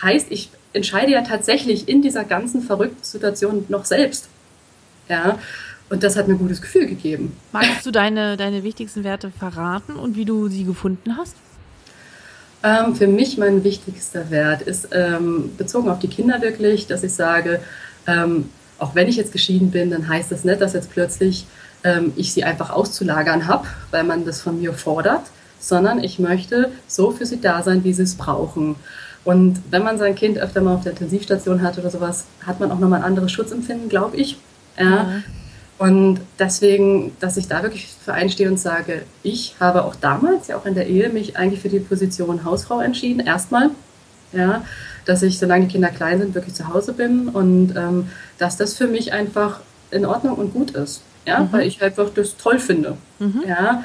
heißt, 0.01 0.27
ich 0.29 0.49
entscheide 0.73 1.11
ja 1.11 1.21
tatsächlich 1.21 1.87
in 1.87 2.01
dieser 2.01 2.23
ganzen 2.23 2.61
verrückten 2.61 3.03
Situation 3.03 3.65
noch 3.69 3.85
selbst. 3.85 4.27
Ja, 5.07 5.39
und 5.89 6.03
das 6.03 6.15
hat 6.15 6.27
mir 6.27 6.35
ein 6.35 6.39
gutes 6.39 6.61
Gefühl 6.61 6.85
gegeben. 6.85 7.35
Magst 7.51 7.85
du 7.85 7.91
deine, 7.91 8.37
deine 8.37 8.63
wichtigsten 8.63 9.03
Werte 9.03 9.31
verraten 9.31 9.95
und 9.95 10.15
wie 10.15 10.25
du 10.25 10.47
sie 10.47 10.63
gefunden 10.63 11.17
hast? 11.17 11.35
Ähm, 12.61 12.95
für 12.95 13.07
mich 13.07 13.37
mein 13.37 13.63
wichtigster 13.63 14.29
Wert 14.29 14.61
ist 14.61 14.89
ähm, 14.91 15.51
bezogen 15.57 15.89
auf 15.89 15.99
die 15.99 16.09
Kinder 16.09 16.41
wirklich, 16.41 16.87
dass 16.87 17.03
ich 17.03 17.13
sage, 17.13 17.61
ähm, 18.05 18.49
auch 18.77 18.95
wenn 18.95 19.07
ich 19.07 19.15
jetzt 19.15 19.31
geschieden 19.31 19.71
bin, 19.71 19.91
dann 19.91 20.07
heißt 20.07 20.31
das 20.31 20.43
nicht, 20.43 20.61
dass 20.61 20.73
jetzt 20.73 20.91
plötzlich 20.91 21.45
ähm, 21.83 22.13
ich 22.15 22.33
sie 22.33 22.43
einfach 22.43 22.69
auszulagern 22.69 23.47
habe, 23.47 23.67
weil 23.91 24.03
man 24.03 24.25
das 24.25 24.41
von 24.41 24.59
mir 24.59 24.73
fordert, 24.73 25.23
sondern 25.59 26.03
ich 26.03 26.19
möchte 26.19 26.71
so 26.87 27.11
für 27.11 27.25
sie 27.25 27.39
da 27.39 27.63
sein, 27.63 27.83
wie 27.83 27.93
sie 27.93 28.03
es 28.03 28.15
brauchen. 28.15 28.75
Und 29.23 29.61
wenn 29.69 29.83
man 29.83 29.97
sein 29.97 30.15
Kind 30.15 30.37
öfter 30.37 30.61
mal 30.61 30.75
auf 30.75 30.83
der 30.83 30.93
Intensivstation 30.93 31.61
hat 31.61 31.77
oder 31.77 31.89
sowas, 31.89 32.25
hat 32.45 32.59
man 32.59 32.71
auch 32.71 32.79
nochmal 32.79 32.99
ein 32.99 33.05
anderes 33.05 33.31
Schutzempfinden, 33.31 33.89
glaube 33.89 34.17
ich. 34.17 34.37
Ja. 34.77 34.85
ja. 34.85 35.23
Und 35.77 36.19
deswegen, 36.37 37.13
dass 37.21 37.37
ich 37.37 37.47
da 37.47 37.63
wirklich 37.63 37.87
für 38.03 38.13
einstehe 38.13 38.49
und 38.49 38.59
sage, 38.59 39.03
ich 39.23 39.55
habe 39.61 39.85
auch 39.85 39.95
damals, 39.95 40.49
ja 40.49 40.57
auch 40.57 40.65
in 40.65 40.75
der 40.75 40.87
Ehe, 40.87 41.09
mich 41.09 41.37
eigentlich 41.37 41.61
für 41.61 41.69
die 41.69 41.79
Position 41.79 42.43
Hausfrau 42.43 42.81
entschieden, 42.81 43.25
erstmal. 43.25 43.69
Ja, 44.31 44.63
dass 45.05 45.23
ich, 45.23 45.39
solange 45.39 45.65
die 45.65 45.71
Kinder 45.71 45.89
klein 45.89 46.19
sind, 46.19 46.35
wirklich 46.35 46.53
zu 46.53 46.67
Hause 46.67 46.93
bin 46.93 47.29
und 47.29 47.75
ähm, 47.75 48.09
dass 48.37 48.57
das 48.57 48.75
für 48.75 48.85
mich 48.85 49.11
einfach 49.11 49.61
in 49.89 50.05
Ordnung 50.05 50.35
und 50.35 50.53
gut 50.53 50.71
ist. 50.71 51.01
Ja, 51.25 51.39
mhm. 51.39 51.47
weil 51.51 51.67
ich 51.67 51.81
einfach 51.81 52.09
das 52.13 52.37
toll 52.37 52.59
finde. 52.59 52.97
Mhm. 53.17 53.43
Ja, 53.47 53.83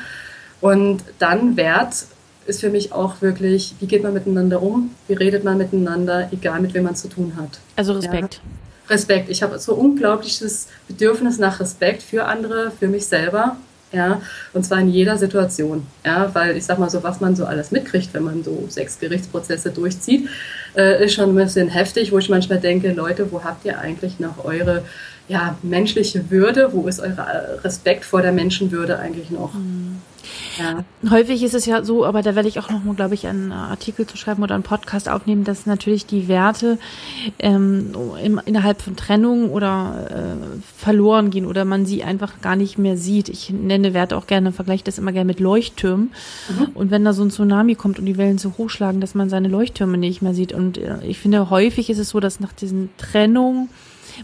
und 0.60 1.02
dann 1.18 1.56
Wert 1.56 2.06
ist 2.46 2.60
für 2.60 2.70
mich 2.70 2.92
auch 2.92 3.20
wirklich, 3.22 3.74
wie 3.80 3.86
geht 3.86 4.02
man 4.02 4.14
miteinander 4.14 4.62
um, 4.62 4.90
wie 5.08 5.14
redet 5.14 5.44
man 5.44 5.58
miteinander, 5.58 6.28
egal 6.32 6.60
mit 6.60 6.74
wem 6.74 6.84
man 6.84 6.96
zu 6.96 7.08
tun 7.08 7.34
hat. 7.36 7.58
Also 7.76 7.94
Respekt. 7.94 8.34
Ja? 8.34 8.94
Respekt. 8.94 9.30
Ich 9.30 9.42
habe 9.42 9.58
so 9.58 9.74
unglaubliches 9.74 10.68
Bedürfnis 10.88 11.38
nach 11.38 11.60
Respekt 11.60 12.02
für 12.02 12.26
andere, 12.26 12.70
für 12.78 12.88
mich 12.88 13.06
selber. 13.06 13.56
Ja, 13.92 14.20
und 14.52 14.64
zwar 14.64 14.80
in 14.80 14.88
jeder 14.88 15.16
Situation. 15.16 15.86
Ja, 16.04 16.34
weil 16.34 16.56
ich 16.56 16.64
sag 16.64 16.80
mal 16.80 16.90
so, 16.90 17.04
was 17.04 17.20
man 17.20 17.36
so 17.36 17.44
alles 17.44 17.70
mitkriegt, 17.70 18.12
wenn 18.12 18.24
man 18.24 18.42
so 18.42 18.66
sechs 18.68 18.98
Gerichtsprozesse 18.98 19.70
durchzieht, 19.70 20.28
äh, 20.76 21.04
ist 21.04 21.14
schon 21.14 21.30
ein 21.30 21.36
bisschen 21.36 21.68
heftig, 21.68 22.10
wo 22.10 22.18
ich 22.18 22.28
manchmal 22.28 22.58
denke, 22.58 22.90
Leute, 22.92 23.30
wo 23.30 23.44
habt 23.44 23.64
ihr 23.64 23.78
eigentlich 23.78 24.18
noch 24.18 24.44
eure 24.44 24.82
ja, 25.28 25.56
menschliche 25.62 26.28
Würde? 26.28 26.70
Wo 26.72 26.88
ist 26.88 26.98
euer 26.98 27.60
Respekt 27.62 28.04
vor 28.04 28.20
der 28.20 28.32
Menschenwürde 28.32 28.98
eigentlich 28.98 29.30
noch? 29.30 29.54
Mhm. 29.54 30.00
Ja. 30.58 30.84
Häufig 31.10 31.42
ist 31.42 31.54
es 31.54 31.66
ja 31.66 31.82
so, 31.84 32.04
aber 32.04 32.22
da 32.22 32.34
werde 32.34 32.48
ich 32.48 32.58
auch 32.58 32.70
noch 32.70 32.84
mal, 32.84 32.94
glaube 32.94 33.14
ich, 33.14 33.26
einen 33.26 33.52
Artikel 33.52 34.06
zu 34.06 34.16
schreiben 34.16 34.42
oder 34.42 34.54
einen 34.54 34.62
Podcast 34.62 35.08
aufnehmen, 35.08 35.44
dass 35.44 35.66
natürlich 35.66 36.06
die 36.06 36.28
Werte 36.28 36.78
ähm, 37.38 37.92
im, 38.22 38.40
innerhalb 38.44 38.82
von 38.82 38.96
Trennung 38.96 39.50
oder 39.50 40.08
äh, 40.10 40.58
verloren 40.76 41.30
gehen 41.30 41.46
oder 41.46 41.64
man 41.64 41.86
sie 41.86 42.04
einfach 42.04 42.40
gar 42.40 42.56
nicht 42.56 42.78
mehr 42.78 42.96
sieht. 42.96 43.28
Ich 43.28 43.50
nenne 43.50 43.94
Werte 43.94 44.16
auch 44.16 44.26
gerne, 44.26 44.52
vergleiche 44.52 44.84
das 44.84 44.98
immer 44.98 45.12
gerne 45.12 45.26
mit 45.26 45.40
Leuchttürmen. 45.40 46.12
Mhm. 46.48 46.66
Und 46.74 46.90
wenn 46.90 47.04
da 47.04 47.12
so 47.12 47.22
ein 47.22 47.30
Tsunami 47.30 47.74
kommt 47.74 47.98
und 47.98 48.06
die 48.06 48.16
Wellen 48.16 48.38
so 48.38 48.54
hochschlagen, 48.56 49.00
dass 49.00 49.14
man 49.14 49.28
seine 49.28 49.48
Leuchttürme 49.48 49.98
nicht 49.98 50.22
mehr 50.22 50.34
sieht. 50.34 50.52
Und 50.52 50.78
äh, 50.78 50.98
ich 51.06 51.18
finde, 51.18 51.50
häufig 51.50 51.90
ist 51.90 51.98
es 51.98 52.10
so, 52.10 52.20
dass 52.20 52.40
nach 52.40 52.52
diesen 52.52 52.90
Trennungen 52.98 53.68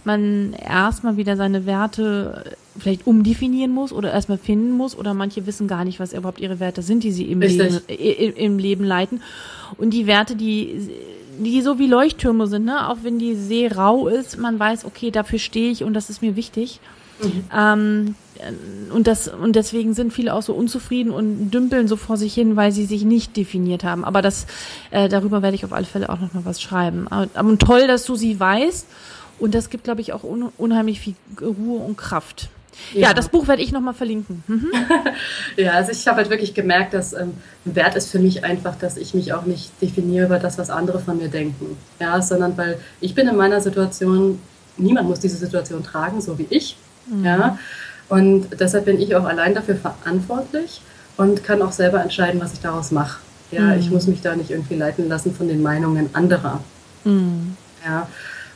man 0.04 0.52
erstmal 0.52 1.16
wieder 1.16 1.36
seine 1.36 1.66
Werte 1.66 2.56
vielleicht 2.78 3.06
umdefinieren 3.06 3.72
muss 3.72 3.92
oder 3.92 4.12
erstmal 4.12 4.38
finden 4.38 4.72
muss 4.72 4.96
oder 4.96 5.14
manche 5.14 5.46
wissen 5.46 5.68
gar 5.68 5.84
nicht, 5.84 6.00
was 6.00 6.12
überhaupt 6.12 6.40
ihre 6.40 6.60
Werte 6.60 6.82
sind, 6.82 7.02
die 7.02 7.12
sie 7.12 7.24
im, 7.24 7.40
Leben, 7.40 7.80
im 7.88 8.58
Leben 8.58 8.84
leiten. 8.84 9.22
Und 9.76 9.90
die 9.90 10.06
Werte, 10.06 10.36
die, 10.36 10.90
die 11.38 11.62
so 11.62 11.78
wie 11.78 11.86
Leuchttürme 11.86 12.46
sind, 12.46 12.64
ne? 12.64 12.88
auch 12.88 12.98
wenn 13.02 13.18
die 13.18 13.34
See 13.34 13.68
rau 13.68 14.08
ist, 14.08 14.38
man 14.38 14.58
weiß, 14.58 14.84
okay, 14.84 15.10
dafür 15.10 15.38
stehe 15.38 15.70
ich 15.70 15.84
und 15.84 15.94
das 15.94 16.10
ist 16.10 16.22
mir 16.22 16.36
wichtig. 16.36 16.80
Mhm. 17.22 17.44
Ähm, 17.54 18.14
und 18.94 19.06
das 19.06 19.28
und 19.28 19.54
deswegen 19.54 19.92
sind 19.92 20.14
viele 20.14 20.32
auch 20.32 20.40
so 20.40 20.54
unzufrieden 20.54 21.10
und 21.10 21.50
dümpeln 21.50 21.88
so 21.88 21.96
vor 21.96 22.16
sich 22.16 22.32
hin, 22.32 22.56
weil 22.56 22.72
sie 22.72 22.86
sich 22.86 23.04
nicht 23.04 23.36
definiert 23.36 23.84
haben. 23.84 24.02
Aber 24.02 24.22
das 24.22 24.46
äh, 24.90 25.10
darüber 25.10 25.42
werde 25.42 25.54
ich 25.54 25.64
auf 25.66 25.74
alle 25.74 25.84
Fälle 25.84 26.08
auch 26.08 26.20
noch 26.20 26.32
mal 26.32 26.46
was 26.46 26.62
schreiben. 26.62 27.06
Aber, 27.08 27.28
aber 27.34 27.58
toll, 27.58 27.86
dass 27.86 28.06
du 28.06 28.16
sie 28.16 28.40
weißt 28.40 28.86
und 29.40 29.54
das 29.54 29.70
gibt, 29.70 29.84
glaube 29.84 30.00
ich, 30.00 30.12
auch 30.12 30.24
un 30.24 30.52
unheimlich 30.58 31.00
viel 31.00 31.14
Ruhe 31.40 31.80
und 31.80 31.96
Kraft. 31.96 32.50
Ja, 32.92 33.08
ja 33.08 33.14
das 33.14 33.28
Buch 33.28 33.48
werde 33.48 33.62
ich 33.62 33.72
nochmal 33.72 33.94
verlinken. 33.94 34.42
Mhm. 34.46 34.72
ja, 35.56 35.72
also 35.72 35.92
ich 35.92 36.06
habe 36.06 36.18
halt 36.18 36.30
wirklich 36.30 36.54
gemerkt, 36.54 36.94
dass 36.94 37.12
ähm, 37.12 37.34
Wert 37.64 37.96
ist 37.96 38.10
für 38.10 38.18
mich 38.18 38.44
einfach, 38.44 38.76
dass 38.76 38.96
ich 38.96 39.14
mich 39.14 39.32
auch 39.32 39.44
nicht 39.44 39.70
definiere 39.82 40.26
über 40.26 40.38
das, 40.38 40.58
was 40.58 40.70
andere 40.70 41.00
von 41.00 41.18
mir 41.18 41.28
denken. 41.28 41.76
Ja, 41.98 42.20
sondern 42.22 42.56
weil 42.56 42.78
ich 43.00 43.14
bin 43.14 43.28
in 43.28 43.36
meiner 43.36 43.60
Situation, 43.60 44.40
niemand 44.76 45.08
muss 45.08 45.20
diese 45.20 45.36
Situation 45.36 45.82
tragen, 45.82 46.20
so 46.20 46.38
wie 46.38 46.46
ich. 46.50 46.76
Mhm. 47.06 47.24
Ja, 47.24 47.58
und 48.08 48.48
deshalb 48.58 48.86
bin 48.86 49.00
ich 49.00 49.14
auch 49.14 49.24
allein 49.24 49.54
dafür 49.54 49.76
verantwortlich 49.76 50.82
und 51.16 51.44
kann 51.44 51.62
auch 51.62 51.72
selber 51.72 52.02
entscheiden, 52.02 52.40
was 52.40 52.52
ich 52.52 52.60
daraus 52.60 52.90
mache. 52.90 53.20
Ja, 53.52 53.62
mhm. 53.62 53.80
ich 53.80 53.90
muss 53.90 54.06
mich 54.06 54.20
da 54.20 54.34
nicht 54.36 54.50
irgendwie 54.50 54.74
leiten 54.76 55.08
lassen 55.08 55.34
von 55.34 55.48
den 55.48 55.62
Meinungen 55.62 56.10
anderer. 56.12 56.60
Mhm. 57.04 57.56
Ja, 57.84 58.08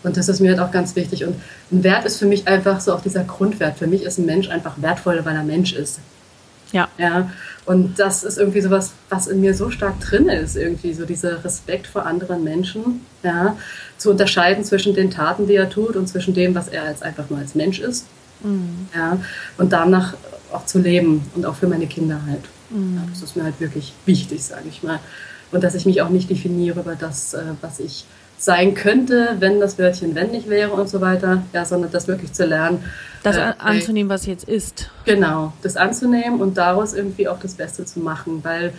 und 0.05 0.17
das 0.17 0.29
ist 0.29 0.41
mir 0.41 0.51
halt 0.51 0.61
auch 0.61 0.71
ganz 0.71 0.95
wichtig. 0.95 1.25
Und 1.25 1.37
ein 1.73 1.83
Wert 1.83 2.05
ist 2.05 2.19
für 2.19 2.27
mich 2.27 2.47
einfach 2.47 2.81
so 2.81 2.95
auch 2.95 3.01
dieser 3.01 3.25
Grundwert. 3.25 3.79
Für 3.79 3.87
mich 3.87 4.03
ist 4.03 4.19
ein 4.19 4.27
Mensch 4.27 4.49
einfach 4.51 4.75
wertvoll, 4.81 5.21
weil 5.25 5.35
er 5.35 5.43
Mensch 5.43 5.73
ist. 5.73 5.99
Ja. 6.73 6.89
ja. 6.99 7.31
Und 7.65 7.99
das 7.99 8.23
ist 8.23 8.37
irgendwie 8.37 8.61
so 8.61 8.71
was, 8.71 8.93
was 9.09 9.27
in 9.27 9.41
mir 9.41 9.55
so 9.55 9.71
stark 9.71 9.99
drin 10.01 10.29
ist, 10.29 10.57
irgendwie 10.57 10.93
so 10.93 11.07
dieser 11.07 11.43
Respekt 11.43 11.87
vor 11.87 12.05
anderen 12.05 12.45
Menschen, 12.45 13.07
ja, 13.23 13.57
zu 13.97 14.11
unterscheiden 14.11 14.65
zwischen 14.65 14.95
den 14.95 15.11
Taten, 15.11 15.47
die 15.47 15.55
er 15.55 15.71
tut 15.71 15.97
und 15.97 16.07
zwischen 16.09 16.35
dem, 16.35 16.55
was 16.55 16.69
er 16.69 16.83
als 16.83 17.01
einfach 17.01 17.31
nur 17.31 17.39
als 17.39 17.55
Mensch 17.55 17.79
ist, 17.79 18.07
mhm. 18.43 18.89
ja, 18.95 19.19
und 19.57 19.73
danach 19.73 20.15
auch 20.53 20.67
zu 20.67 20.79
leben 20.79 21.25
und 21.35 21.47
auch 21.47 21.55
für 21.55 21.69
meine 21.69 21.87
Kinder 21.87 22.21
halt. 22.27 22.43
Mhm. 22.69 22.97
Ja, 22.97 23.03
das 23.09 23.23
ist 23.23 23.37
mir 23.37 23.45
halt 23.45 23.61
wirklich 23.61 23.95
wichtig, 24.05 24.45
sage 24.45 24.69
ich 24.69 24.83
mal. 24.83 24.99
Und 25.53 25.65
dass 25.65 25.75
ich 25.75 25.87
mich 25.87 26.03
auch 26.03 26.11
nicht 26.11 26.29
definiere 26.29 26.81
über 26.81 26.97
das, 26.97 27.33
äh, 27.33 27.43
was 27.63 27.81
ich 27.81 28.05
sein 28.39 28.74
könnte, 28.74 29.37
wenn 29.39 29.61
das 29.61 29.78
Wörtchen 29.78 30.14
wenn 30.14 30.30
nicht 30.30 30.49
wäre 30.49 30.72
und 30.72 30.89
so 30.89 31.01
weiter, 31.01 31.43
ja, 31.53 31.64
sondern 31.64 31.91
das 31.91 32.09
wirklich 32.09 32.32
zu 32.32 32.45
lernen. 32.45 32.85
Das 33.22 33.37
äh, 33.37 33.53
anzunehmen, 33.59 34.11
was 34.11 34.26
jetzt 34.26 34.49
ist. 34.49 34.91
Genau, 35.05 35.53
das 35.62 35.76
anzunehmen 35.76 36.41
und 36.41 36.57
daraus 36.57 36.95
irgendwie 36.95 37.28
auch 37.28 37.41
das 37.41 37.55
Beste 37.55 37.85
zu 37.85 38.01
machen, 38.01 38.41
weil 38.43 38.72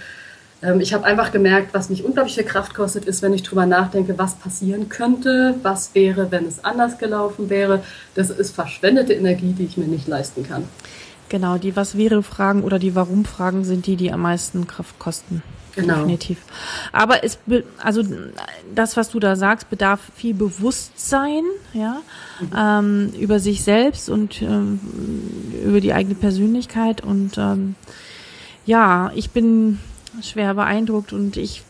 ähm, 0.62 0.80
ich 0.80 0.94
habe 0.94 1.06
einfach 1.06 1.32
gemerkt, 1.32 1.74
was 1.74 1.90
mich 1.90 2.04
unglaublich 2.04 2.36
viel 2.36 2.44
Kraft 2.44 2.74
kostet, 2.74 3.06
ist, 3.06 3.22
wenn 3.22 3.34
ich 3.34 3.44
drüber 3.44 3.66
nachdenke, 3.66 4.18
was 4.18 4.36
passieren 4.36 4.90
könnte, 4.90 5.56
was 5.64 5.94
wäre, 5.96 6.32
wenn 6.32 6.46
es 6.46 6.64
anders 6.64 6.98
gelaufen 6.98 7.50
wäre. 7.50 7.84
Das 8.14 8.30
ist 8.30 8.54
verschwendete 8.56 9.14
Energie, 9.14 9.54
die 9.54 9.66
ich 9.66 9.78
mir 9.78 9.88
nicht 9.88 10.08
leisten 10.08 10.44
kann. 10.48 10.66
Genau, 11.30 11.58
die 11.58 11.76
Was 11.76 11.98
wäre 11.98 12.22
Fragen 12.22 12.64
oder 12.64 12.78
die 12.78 12.96
Warum 12.96 13.26
Fragen 13.26 13.64
sind 13.64 13.88
die, 13.88 13.96
die 13.96 14.12
am 14.12 14.22
meisten 14.22 14.68
Kraft 14.68 15.00
kosten. 15.00 15.42
Genau. 15.76 15.96
Definitiv. 15.96 16.38
Aber 16.92 17.24
es, 17.24 17.38
also 17.78 18.02
das, 18.74 18.96
was 18.98 19.10
du 19.10 19.20
da 19.20 19.36
sagst, 19.36 19.70
bedarf 19.70 20.00
viel 20.16 20.34
Bewusstsein, 20.34 21.44
ja, 21.74 22.02
mhm. 22.40 22.50
ähm, 22.58 23.14
über 23.20 23.40
sich 23.40 23.64
selbst 23.64 24.10
und 24.10 24.42
ähm, 24.42 24.80
über 25.66 25.82
die 25.82 25.94
eigene 25.94 26.16
Persönlichkeit. 26.16 27.02
Und 27.02 27.38
ähm, 27.38 27.76
ja, 28.66 29.12
ich 29.16 29.32
bin 29.32 29.80
schwer 30.22 30.54
beeindruckt 30.54 31.12
und 31.12 31.38
ich 31.38 31.64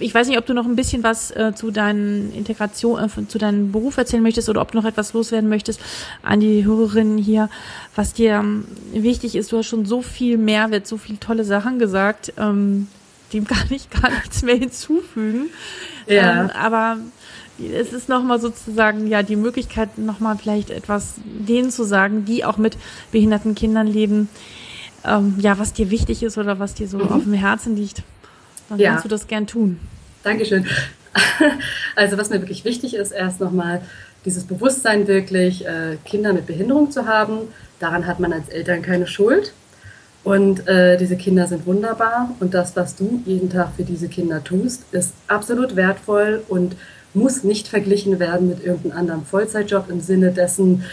ich 0.00 0.14
weiß 0.14 0.28
nicht, 0.28 0.38
ob 0.38 0.46
du 0.46 0.54
noch 0.54 0.66
ein 0.66 0.76
bisschen 0.76 1.02
was 1.02 1.30
äh, 1.30 1.52
zu 1.54 1.70
deinen 1.70 2.32
Integration, 2.34 3.02
äh, 3.02 3.28
zu 3.28 3.38
deinem 3.38 3.72
Beruf 3.72 3.96
erzählen 3.96 4.22
möchtest 4.22 4.48
oder 4.48 4.60
ob 4.60 4.72
du 4.72 4.78
noch 4.78 4.84
etwas 4.84 5.12
loswerden 5.12 5.48
möchtest 5.48 5.80
an 6.22 6.40
die 6.40 6.64
Hörerinnen 6.64 7.18
hier, 7.18 7.48
was 7.94 8.12
dir 8.12 8.34
ähm, 8.34 8.66
wichtig 8.92 9.36
ist. 9.36 9.52
Du 9.52 9.58
hast 9.58 9.66
schon 9.66 9.86
so 9.86 10.02
viel 10.02 10.36
Mehrwert, 10.36 10.86
so 10.86 10.96
viele 10.96 11.18
tolle 11.18 11.44
Sachen 11.44 11.78
gesagt. 11.78 12.32
Ähm, 12.36 12.88
dem 13.34 13.46
kann 13.46 13.66
ich 13.70 13.90
gar 13.90 14.10
nichts 14.10 14.42
mehr 14.42 14.56
hinzufügen. 14.56 15.50
Ja. 16.06 16.42
Ähm, 16.42 16.50
aber 16.50 16.98
es 17.58 17.92
ist 17.92 18.08
nochmal 18.08 18.40
sozusagen, 18.40 19.06
ja, 19.06 19.22
die 19.22 19.36
Möglichkeit, 19.36 19.98
nochmal 19.98 20.36
vielleicht 20.38 20.70
etwas 20.70 21.14
denen 21.24 21.70
zu 21.70 21.84
sagen, 21.84 22.24
die 22.24 22.44
auch 22.44 22.56
mit 22.56 22.76
behinderten 23.12 23.54
Kindern 23.54 23.86
leben, 23.86 24.28
ähm, 25.04 25.36
ja, 25.38 25.58
was 25.58 25.72
dir 25.72 25.90
wichtig 25.90 26.22
ist 26.22 26.38
oder 26.38 26.58
was 26.58 26.74
dir 26.74 26.88
so 26.88 26.98
mhm. 26.98 27.08
auf 27.08 27.22
dem 27.24 27.34
Herzen 27.34 27.76
liegt. 27.76 28.02
Dann 28.68 28.78
ja. 28.78 28.90
kannst 28.90 29.04
du 29.04 29.08
das 29.08 29.26
gern 29.26 29.46
tun. 29.46 29.78
Dankeschön. 30.22 30.66
Also 31.94 32.18
was 32.18 32.30
mir 32.30 32.40
wirklich 32.40 32.64
wichtig 32.64 32.94
ist, 32.94 33.12
erst 33.12 33.38
nochmal 33.38 33.82
dieses 34.24 34.44
Bewusstsein 34.44 35.06
wirklich, 35.06 35.64
äh, 35.64 35.96
Kinder 36.04 36.32
mit 36.32 36.46
Behinderung 36.46 36.90
zu 36.90 37.06
haben. 37.06 37.42
Daran 37.78 38.08
hat 38.08 38.18
man 38.18 38.32
als 38.32 38.48
Eltern 38.48 38.82
keine 38.82 39.06
Schuld. 39.06 39.52
Und 40.24 40.66
äh, 40.66 40.96
diese 40.96 41.16
Kinder 41.16 41.46
sind 41.46 41.66
wunderbar 41.66 42.34
und 42.40 42.54
das, 42.54 42.74
was 42.76 42.96
du 42.96 43.22
jeden 43.26 43.50
Tag 43.50 43.72
für 43.76 43.84
diese 43.84 44.08
Kinder 44.08 44.42
tust, 44.42 44.84
ist 44.90 45.12
absolut 45.28 45.76
wertvoll 45.76 46.42
und 46.48 46.76
muss 47.12 47.44
nicht 47.44 47.68
verglichen 47.68 48.18
werden 48.18 48.48
mit 48.48 48.64
irgendeinem 48.64 48.98
anderen 48.98 49.26
Vollzeitjob 49.26 49.90
im 49.90 50.00
Sinne 50.00 50.32
dessen, 50.32 50.84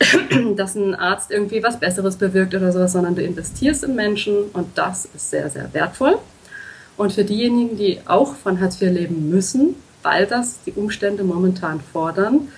dass 0.56 0.74
ein 0.74 0.96
Arzt 0.96 1.30
irgendwie 1.30 1.62
was 1.62 1.78
Besseres 1.78 2.16
bewirkt 2.16 2.56
oder 2.56 2.72
sowas, 2.72 2.92
sondern 2.92 3.14
du 3.14 3.22
investierst 3.22 3.84
in 3.84 3.94
Menschen 3.94 4.34
und 4.52 4.66
das 4.76 5.08
ist 5.14 5.30
sehr, 5.30 5.48
sehr 5.48 5.72
wertvoll. 5.72 6.18
Und 6.96 7.12
für 7.12 7.24
diejenigen, 7.24 7.76
die 7.76 8.00
auch 8.06 8.34
von 8.34 8.60
Hartz 8.60 8.82
IV 8.82 8.90
leben 8.90 9.30
müssen, 9.30 9.76
weil 10.02 10.26
das 10.26 10.62
die 10.66 10.72
Umstände 10.72 11.22
momentan 11.22 11.80
fordern, 11.92 12.48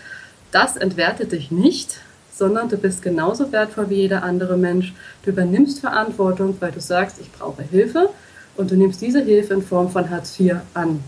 das 0.53 0.77
entwertet 0.77 1.33
dich 1.33 1.51
nicht, 1.51 2.01
sondern 2.39 2.69
du 2.69 2.77
bist 2.77 3.03
genauso 3.03 3.51
wertvoll 3.51 3.91
wie 3.91 3.97
jeder 3.97 4.23
andere 4.23 4.57
Mensch. 4.57 4.95
Du 5.25 5.31
übernimmst 5.31 5.81
Verantwortung, 5.81 6.57
weil 6.61 6.71
du 6.71 6.81
sagst, 6.81 7.19
ich 7.21 7.33
brauche 7.33 7.63
Hilfe 7.63 8.11
und 8.57 8.71
du 8.71 8.77
nimmst 8.77 9.03
diese 9.03 9.21
Hilfe 9.21 9.55
in 9.55 9.63
Form 9.63 9.91
von 9.91 10.09
Hartz 10.09 10.39
IV 10.39 10.55
an. 10.73 11.03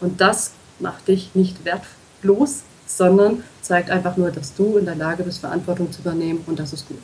Und 0.00 0.20
das 0.20 0.52
macht 0.78 1.08
dich 1.08 1.34
nicht 1.34 1.64
wertlos, 1.64 2.62
sondern 2.86 3.42
zeigt 3.62 3.90
einfach 3.90 4.16
nur, 4.16 4.30
dass 4.30 4.54
du 4.54 4.76
in 4.76 4.84
der 4.84 4.94
Lage 4.94 5.24
bist, 5.24 5.40
Verantwortung 5.40 5.90
zu 5.90 6.02
übernehmen 6.02 6.44
und 6.46 6.60
das 6.60 6.72
ist 6.72 6.86
gut. 6.86 7.02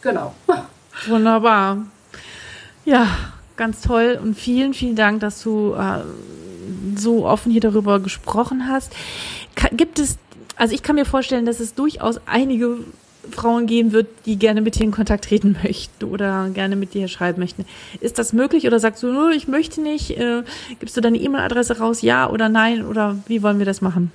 Genau. 0.00 0.32
Wunderbar. 1.08 1.78
Ja, 2.84 3.08
ganz 3.56 3.80
toll 3.80 4.20
und 4.22 4.36
vielen, 4.36 4.72
vielen 4.72 4.94
Dank, 4.94 5.18
dass 5.18 5.42
du 5.42 5.74
äh, 5.74 6.04
so 6.96 7.26
offen 7.26 7.50
hier 7.50 7.60
darüber 7.60 7.98
gesprochen 7.98 8.68
hast. 8.68 8.92
Gibt 9.72 9.98
es, 9.98 10.16
also 10.56 10.74
ich 10.74 10.82
kann 10.82 10.96
mir 10.96 11.04
vorstellen, 11.04 11.46
dass 11.46 11.60
es 11.60 11.74
durchaus 11.74 12.20
einige 12.26 12.78
Frauen 13.30 13.66
geben 13.66 13.92
wird, 13.92 14.06
die 14.26 14.36
gerne 14.36 14.60
mit 14.60 14.78
dir 14.78 14.84
in 14.84 14.90
Kontakt 14.90 15.24
treten 15.24 15.56
möchten 15.64 16.04
oder 16.04 16.50
gerne 16.50 16.76
mit 16.76 16.94
dir 16.94 17.08
schreiben 17.08 17.40
möchten. 17.40 17.64
Ist 18.00 18.18
das 18.18 18.32
möglich 18.32 18.66
oder 18.66 18.78
sagst 18.78 19.02
du, 19.02 19.30
ich 19.30 19.48
möchte 19.48 19.80
nicht? 19.80 20.18
Äh, 20.18 20.42
gibst 20.80 20.96
du 20.96 21.00
deine 21.00 21.18
E-Mail-Adresse 21.18 21.78
raus, 21.78 22.02
ja 22.02 22.28
oder 22.28 22.48
nein? 22.48 22.84
Oder 22.86 23.16
wie 23.26 23.42
wollen 23.42 23.58
wir 23.58 23.66
das 23.66 23.80
machen? 23.80 24.12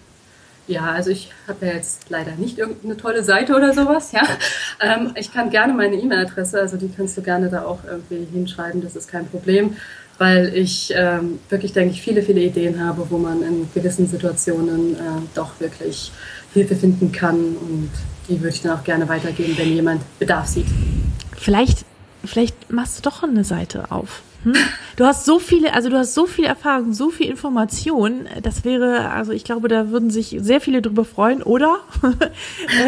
Ja, 0.67 0.91
also 0.91 1.09
ich 1.09 1.31
habe 1.47 1.65
ja 1.65 1.73
jetzt 1.73 2.11
leider 2.11 2.33
nicht 2.33 2.59
irgendeine 2.59 2.95
tolle 2.95 3.23
Seite 3.23 3.55
oder 3.55 3.73
sowas, 3.73 4.11
ja. 4.11 4.21
Ähm, 4.81 5.11
ich 5.15 5.33
kann 5.33 5.49
gerne 5.49 5.73
meine 5.73 5.97
E-Mail-Adresse, 5.97 6.57
also 6.57 6.77
die 6.77 6.87
kannst 6.87 7.17
du 7.17 7.21
gerne 7.21 7.49
da 7.49 7.65
auch 7.65 7.79
irgendwie 7.85 8.25
hinschreiben, 8.31 8.81
das 8.81 8.95
ist 8.95 9.09
kein 9.09 9.27
Problem, 9.27 9.75
weil 10.19 10.55
ich 10.55 10.93
ähm, 10.95 11.39
wirklich, 11.49 11.73
denke 11.73 11.93
ich, 11.93 12.01
viele, 12.01 12.21
viele 12.21 12.41
Ideen 12.41 12.85
habe, 12.85 13.09
wo 13.09 13.17
man 13.17 13.41
in 13.41 13.67
gewissen 13.73 14.05
Situationen 14.05 14.95
äh, 14.95 14.97
doch 15.33 15.59
wirklich 15.59 16.11
Hilfe 16.53 16.75
finden 16.75 17.11
kann 17.11 17.37
und 17.37 17.89
die 18.27 18.39
würde 18.39 18.49
ich 18.49 18.61
dann 18.61 18.77
auch 18.77 18.83
gerne 18.83 19.07
weitergeben, 19.07 19.57
wenn 19.57 19.73
jemand 19.73 20.01
Bedarf 20.19 20.47
sieht. 20.47 20.67
Vielleicht, 21.35 21.85
vielleicht 22.23 22.71
machst 22.71 22.99
du 22.99 23.09
doch 23.09 23.23
eine 23.23 23.43
Seite 23.43 23.91
auf. 23.91 24.21
Hm? 24.43 24.53
Du 24.95 25.05
hast 25.05 25.25
so 25.25 25.39
viele, 25.39 25.73
also 25.73 25.89
du 25.89 25.97
hast 25.97 26.13
so 26.13 26.25
viel 26.25 26.45
Erfahrung, 26.45 26.93
so 26.93 27.09
viel 27.09 27.27
Information. 27.29 28.27
Das 28.41 28.63
wäre, 28.65 29.09
also 29.11 29.31
ich 29.31 29.43
glaube, 29.43 29.67
da 29.67 29.89
würden 29.89 30.09
sich 30.09 30.37
sehr 30.39 30.61
viele 30.61 30.81
drüber 30.81 31.05
freuen, 31.05 31.43
oder? 31.43 31.79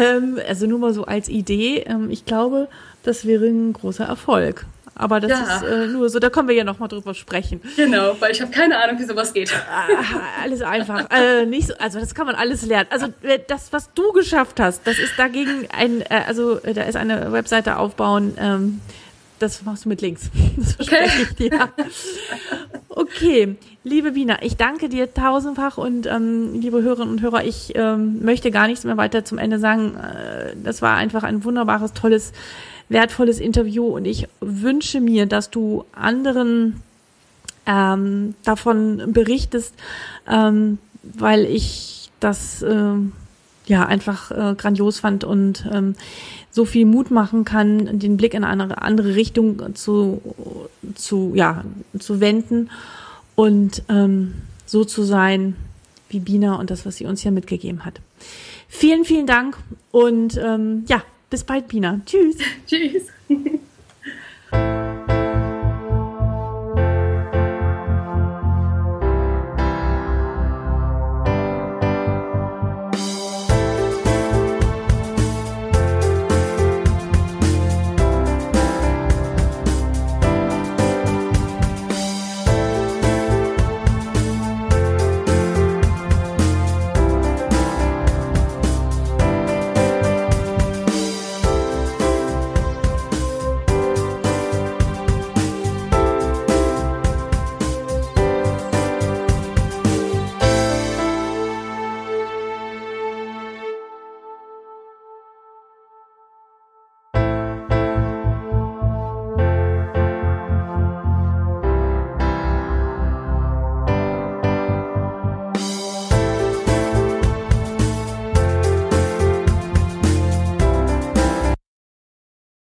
ähm, 0.00 0.38
also 0.48 0.66
nur 0.66 0.78
mal 0.78 0.94
so 0.94 1.04
als 1.04 1.28
Idee. 1.28 1.84
Ähm, 1.86 2.10
ich 2.10 2.24
glaube, 2.24 2.68
das 3.02 3.24
wäre 3.24 3.46
ein 3.46 3.72
großer 3.72 4.04
Erfolg. 4.04 4.66
Aber 4.94 5.20
das 5.20 5.30
ja. 5.30 5.56
ist 5.56 5.62
äh, 5.62 5.86
nur 5.86 6.08
so, 6.10 6.18
da 6.18 6.28
können 6.28 6.48
wir 6.48 6.54
ja 6.54 6.64
nochmal 6.64 6.88
drüber 6.88 7.14
sprechen. 7.14 7.60
Genau, 7.76 8.14
weil 8.20 8.32
ich 8.32 8.42
habe 8.42 8.50
keine 8.50 8.78
Ahnung, 8.78 8.98
wie 8.98 9.04
sowas 9.04 9.32
geht. 9.32 9.52
Ah, 9.52 9.88
alles 10.42 10.60
einfach. 10.62 11.08
äh, 11.10 11.46
nicht 11.46 11.68
so, 11.68 11.74
also 11.78 11.98
das 11.98 12.14
kann 12.14 12.26
man 12.26 12.34
alles 12.34 12.66
lernen. 12.66 12.88
Also 12.90 13.06
äh, 13.22 13.38
das, 13.46 13.72
was 13.72 13.92
du 13.94 14.12
geschafft 14.12 14.60
hast, 14.60 14.86
das 14.86 14.98
ist 14.98 15.18
dagegen 15.18 15.66
ein, 15.76 16.02
äh, 16.02 16.22
also 16.26 16.58
äh, 16.62 16.74
da 16.74 16.82
ist 16.82 16.96
eine 16.96 17.32
Webseite 17.32 17.78
aufbauen. 17.78 18.34
Ähm, 18.38 18.80
das 19.38 19.64
machst 19.64 19.86
du 19.86 19.88
mit 19.88 20.00
links. 20.00 20.30
Das 20.56 20.78
okay. 20.78 21.08
ich 21.22 21.34
dir. 21.34 21.68
Okay, 22.88 23.56
liebe 23.82 24.14
Wiener, 24.14 24.42
ich 24.42 24.56
danke 24.56 24.88
dir 24.88 25.12
tausendfach 25.12 25.78
und 25.78 26.06
ähm, 26.06 26.60
liebe 26.60 26.82
Hörerinnen 26.82 27.10
und 27.10 27.22
Hörer, 27.22 27.44
ich 27.44 27.72
ähm, 27.74 28.22
möchte 28.22 28.50
gar 28.50 28.68
nichts 28.68 28.84
mehr 28.84 28.96
weiter 28.96 29.24
zum 29.24 29.38
Ende 29.38 29.58
sagen. 29.58 29.96
Äh, 29.96 30.54
das 30.62 30.82
war 30.82 30.96
einfach 30.96 31.24
ein 31.24 31.42
wunderbares, 31.42 31.92
tolles 31.94 32.32
wertvolles 32.92 33.40
Interview 33.40 33.86
und 33.86 34.04
ich 34.04 34.28
wünsche 34.40 35.00
mir, 35.00 35.26
dass 35.26 35.50
du 35.50 35.84
anderen 35.92 36.82
ähm, 37.66 38.34
davon 38.44 39.12
berichtest, 39.12 39.74
ähm, 40.28 40.78
weil 41.02 41.44
ich 41.44 42.10
das 42.20 42.62
äh, 42.62 42.94
ja 43.66 43.86
einfach 43.86 44.30
äh, 44.30 44.54
grandios 44.54 45.00
fand 45.00 45.24
und 45.24 45.66
ähm, 45.72 45.94
so 46.50 46.64
viel 46.64 46.84
Mut 46.86 47.10
machen 47.10 47.44
kann, 47.44 47.98
den 47.98 48.16
Blick 48.16 48.34
in 48.34 48.44
eine 48.44 48.82
andere 48.82 49.14
Richtung 49.14 49.74
zu, 49.74 50.20
zu, 50.94 51.32
ja, 51.34 51.64
zu 51.98 52.20
wenden 52.20 52.70
und 53.34 53.82
ähm, 53.88 54.34
so 54.66 54.84
zu 54.84 55.02
sein 55.02 55.56
wie 56.08 56.20
Bina 56.20 56.56
und 56.56 56.70
das, 56.70 56.84
was 56.84 56.96
sie 56.96 57.06
uns 57.06 57.22
hier 57.22 57.32
mitgegeben 57.32 57.84
hat. 57.86 58.00
Vielen, 58.68 59.04
vielen 59.04 59.26
Dank 59.26 59.56
und 59.92 60.36
ähm, 60.36 60.84
ja, 60.88 61.02
bis 61.32 61.44
bald, 61.44 61.66
Pina. 61.66 61.98
Tschüss. 62.04 62.36
Tschüss. 62.66 63.06